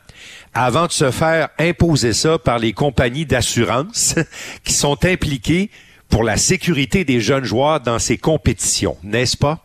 avant 0.52 0.86
de 0.86 0.92
se 0.92 1.10
faire 1.10 1.48
imposer 1.58 2.12
ça 2.12 2.38
par 2.38 2.58
les 2.58 2.72
compagnies 2.72 3.26
d'assurance 3.26 4.16
qui 4.64 4.72
sont 4.72 5.04
impliquées 5.04 5.70
pour 6.08 6.24
la 6.24 6.36
sécurité 6.36 7.04
des 7.04 7.20
jeunes 7.20 7.44
joueurs 7.44 7.80
dans 7.80 7.98
ces 7.98 8.18
compétitions, 8.18 8.96
n'est-ce 9.04 9.36
pas? 9.36 9.64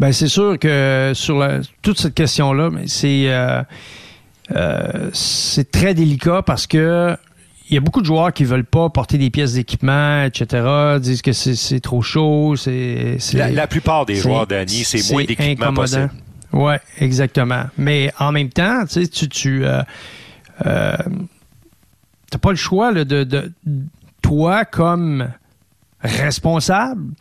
Ben 0.00 0.10
c'est 0.12 0.28
sûr 0.28 0.58
que 0.58 1.12
sur 1.14 1.46
toute 1.82 2.00
cette 2.00 2.14
question-là, 2.14 2.70
c'est 2.86 3.26
euh, 3.28 3.62
euh, 4.50 5.10
c'est 5.12 5.70
très 5.70 5.94
délicat 5.94 6.42
parce 6.42 6.66
que 6.66 7.16
il 7.68 7.74
y 7.74 7.76
a 7.78 7.80
beaucoup 7.80 8.00
de 8.00 8.06
joueurs 8.06 8.32
qui 8.32 8.44
veulent 8.44 8.64
pas 8.64 8.90
porter 8.90 9.16
des 9.16 9.30
pièces 9.30 9.54
d'équipement, 9.54 10.24
etc. 10.24 10.98
Disent 11.00 11.22
que 11.22 11.32
c'est 11.32 11.80
trop 11.80 12.02
chaud. 12.02 12.56
C'est 12.56 13.18
la, 13.32 13.66
plupart 13.66 14.04
des 14.04 14.16
joueurs, 14.16 14.46
Danny, 14.46 14.84
c'est 14.84 15.10
moins 15.12 15.24
d'équipement 15.24 15.72
possible. 15.72 16.10
Oui, 16.52 16.74
exactement. 16.98 17.64
Mais 17.76 18.12
en 18.18 18.30
même 18.30 18.50
temps, 18.50 18.84
tu 18.86 19.02
sais, 19.02 19.08
tu, 19.08 19.28
tu 19.28 19.64
euh, 19.64 19.82
euh 20.66 20.96
pas 22.42 22.50
le 22.50 22.56
choix 22.56 22.92
de, 22.92 23.22
de, 23.22 23.52
toi 24.22 24.64
comme 24.64 25.30
responsable 26.00 27.12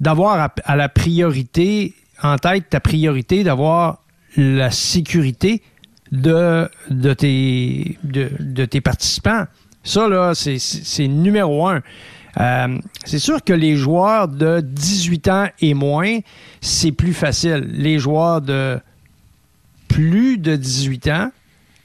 d'avoir 0.00 0.50
à, 0.64 0.76
la 0.76 0.88
priorité 0.88 1.94
en 2.20 2.36
tête 2.36 2.70
ta 2.70 2.80
priorité 2.80 3.44
d'avoir 3.44 4.02
la 4.36 4.72
sécurité 4.72 5.62
de, 6.10 6.68
de, 6.90 7.14
tes, 7.14 7.96
de, 8.02 8.30
de 8.40 8.64
tes 8.64 8.80
participants. 8.80 9.46
Ça, 9.86 10.08
là, 10.08 10.32
c'est 10.34 11.08
numéro 11.08 11.66
un. 11.68 11.80
Euh, 12.38 12.78
c'est 13.04 13.20
sûr 13.20 13.42
que 13.42 13.52
les 13.52 13.76
joueurs 13.76 14.28
de 14.28 14.60
18 14.60 15.28
ans 15.28 15.46
et 15.60 15.74
moins, 15.74 16.18
c'est 16.60 16.92
plus 16.92 17.14
facile. 17.14 17.66
Les 17.70 17.98
joueurs 17.98 18.42
de 18.42 18.78
plus 19.88 20.36
de 20.38 20.56
18 20.56 21.08
ans, 21.08 21.30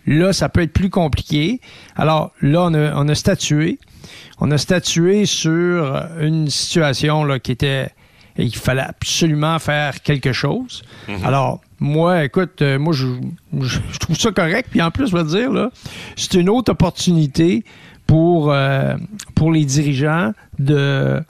là, 0.07 0.33
ça 0.33 0.49
peut 0.49 0.61
être 0.61 0.73
plus 0.73 0.89
compliqué. 0.89 1.61
Alors 1.95 2.31
là, 2.41 2.63
on 2.63 2.73
a, 2.73 2.95
on 2.95 3.07
a 3.07 3.15
statué. 3.15 3.79
On 4.39 4.49
a 4.49 4.57
statué 4.57 5.25
sur 5.25 6.03
une 6.19 6.49
situation 6.49 7.23
là, 7.23 7.39
qui 7.39 7.51
était 7.51 7.91
et 8.37 8.45
il 8.45 8.55
fallait 8.55 8.81
absolument 8.81 9.59
faire 9.59 10.01
quelque 10.01 10.33
chose. 10.33 10.83
Mhm. 11.07 11.25
Alors, 11.25 11.61
moi, 11.79 12.23
écoute, 12.23 12.61
euh, 12.61 12.79
moi, 12.79 12.93
je, 12.93 13.07
je, 13.61 13.79
trouve 13.99 14.17
ça 14.17 14.31
correct. 14.31 14.69
Puis 14.71 14.81
en 14.81 14.91
plus, 14.91 15.07
je 15.07 15.15
vais 15.15 15.23
te 15.23 15.29
dire, 15.29 15.51
là, 15.51 15.69
c'est 16.15 16.35
une 16.35 16.49
autre 16.49 16.71
opportunité 16.71 17.63
pour, 18.11 18.51
euh, 18.51 18.95
pour 19.35 19.53
les 19.53 19.63
dirigeants 19.63 20.33
de, 20.59 21.21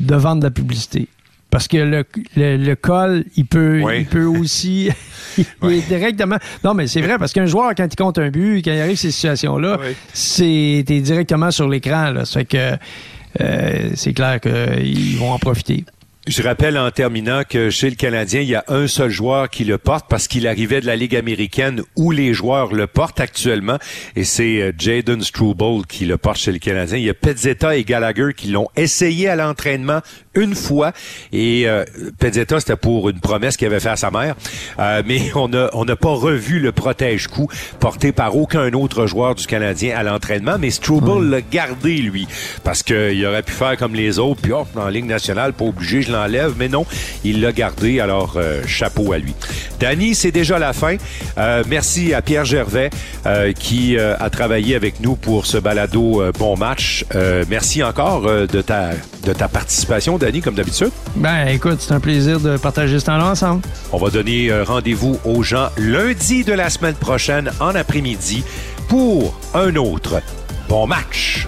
de 0.00 0.14
vendre 0.14 0.40
de 0.40 0.46
la 0.46 0.50
publicité. 0.50 1.06
Parce 1.50 1.68
que 1.68 1.76
le, 1.76 2.06
le, 2.36 2.74
col, 2.74 3.26
il 3.36 3.44
peut, 3.44 3.82
il 3.94 4.06
peut 4.06 4.24
aussi. 4.24 4.88
il 5.62 5.82
directement. 5.86 6.38
Non, 6.64 6.72
mais 6.72 6.86
c'est 6.86 7.02
vrai, 7.02 7.18
parce 7.18 7.34
qu'un 7.34 7.44
joueur, 7.44 7.74
quand 7.76 7.86
il 7.92 7.96
compte 7.96 8.18
un 8.18 8.30
but, 8.30 8.62
quand 8.64 8.72
il 8.72 8.80
arrive 8.80 8.96
ces 8.96 9.10
situations-là, 9.10 9.78
c'est 10.14 10.82
t'es 10.86 11.00
directement 11.02 11.50
sur 11.50 11.68
l'écran. 11.68 12.24
Ça 12.24 12.40
fait 12.40 12.44
que 12.46 12.72
euh, 13.42 13.90
c'est 13.94 14.14
clair 14.14 14.40
qu'ils 14.40 15.18
vont 15.18 15.32
en 15.32 15.38
profiter. 15.38 15.84
Je 16.28 16.40
rappelle 16.40 16.78
en 16.78 16.88
terminant 16.92 17.42
que 17.42 17.68
chez 17.68 17.90
le 17.90 17.96
Canadien, 17.96 18.42
il 18.42 18.48
y 18.48 18.54
a 18.54 18.62
un 18.68 18.86
seul 18.86 19.10
joueur 19.10 19.50
qui 19.50 19.64
le 19.64 19.76
porte 19.76 20.06
parce 20.08 20.28
qu'il 20.28 20.46
arrivait 20.46 20.80
de 20.80 20.86
la 20.86 20.94
Ligue 20.94 21.16
américaine 21.16 21.82
où 21.96 22.12
les 22.12 22.32
joueurs 22.32 22.72
le 22.72 22.86
portent 22.86 23.18
actuellement. 23.18 23.78
Et 24.14 24.22
c'est 24.22 24.62
euh, 24.62 24.72
Jaden 24.78 25.20
Struble 25.20 25.84
qui 25.88 26.04
le 26.04 26.18
porte 26.18 26.38
chez 26.38 26.52
le 26.52 26.60
Canadien. 26.60 26.96
Il 26.98 27.02
y 27.02 27.10
a 27.10 27.14
Petzetta 27.14 27.76
et 27.76 27.82
Gallagher 27.82 28.34
qui 28.36 28.50
l'ont 28.50 28.68
essayé 28.76 29.30
à 29.30 29.34
l'entraînement 29.34 29.98
une 30.36 30.54
fois. 30.54 30.92
Et 31.32 31.68
euh, 31.68 31.84
c'était 32.20 32.76
pour 32.76 33.08
une 33.08 33.18
promesse 33.18 33.56
qu'il 33.56 33.66
avait 33.66 33.80
fait 33.80 33.88
à 33.88 33.96
sa 33.96 34.12
mère, 34.12 34.36
euh, 34.78 35.02
mais 35.04 35.20
on 35.34 35.48
n'a 35.48 35.70
on 35.72 35.84
pas 35.84 36.14
revu 36.14 36.60
le 36.60 36.70
protège-coup 36.70 37.48
porté 37.80 38.12
par 38.12 38.36
aucun 38.36 38.72
autre 38.74 39.06
joueur 39.06 39.34
du 39.34 39.46
Canadien 39.46 39.96
à 39.96 40.04
l'entraînement, 40.04 40.56
mais 40.58 40.70
Struble 40.70 41.28
l'a 41.28 41.40
gardé 41.40 41.96
lui 41.96 42.28
parce 42.62 42.84
qu'il 42.84 43.26
aurait 43.26 43.42
pu 43.42 43.52
faire 43.52 43.76
comme 43.76 43.94
les 43.94 44.20
autres. 44.20 44.40
Puis 44.40 44.52
oh, 44.52 44.66
en 44.76 44.88
Ligue 44.88 45.06
nationale 45.06 45.52
pas 45.52 45.64
obligé 45.64 46.00
l'enlève, 46.12 46.54
mais 46.58 46.68
non, 46.68 46.86
il 47.24 47.40
l'a 47.40 47.52
gardé, 47.52 48.00
alors 48.00 48.34
euh, 48.36 48.62
chapeau 48.66 49.12
à 49.12 49.18
lui. 49.18 49.34
Danny, 49.80 50.14
c'est 50.14 50.30
déjà 50.30 50.58
la 50.58 50.72
fin. 50.72 50.96
Euh, 51.38 51.64
merci 51.68 52.14
à 52.14 52.22
Pierre 52.22 52.44
Gervais 52.44 52.90
euh, 53.26 53.52
qui 53.52 53.98
a 53.98 54.30
travaillé 54.30 54.76
avec 54.76 55.00
nous 55.00 55.16
pour 55.16 55.46
ce 55.46 55.58
balado 55.58 56.22
Bon 56.38 56.56
Match. 56.56 57.04
merci 57.48 57.82
encore 57.82 58.22
de, 58.22 58.62
ta, 58.62 58.90
de 59.24 59.32
ta 59.32 59.48
participation, 59.48 60.18
Danny, 60.18 60.40
comme 60.40 60.54
d'habitude. 60.54 60.90
Ben 61.16 61.46
écoute, 61.48 61.78
c'est 61.80 61.92
un 61.92 62.00
plaisir 62.00 62.40
de 62.40 62.56
partager 62.56 62.98
ce 62.98 63.06
temps-là 63.06 63.26
ensemble. 63.26 63.62
On 63.92 63.98
va 63.98 64.10
donner 64.10 64.50
rendez-vous 64.62 65.18
aux 65.24 65.42
gens 65.42 65.68
lundi 65.76 66.44
de 66.44 66.52
la 66.52 66.70
semaine 66.70 66.94
prochaine 66.94 67.50
en 67.60 67.74
après-midi 67.74 68.44
pour 68.88 69.34
un 69.54 69.74
autre 69.76 70.20
Bon 70.68 70.86
Match. 70.86 71.46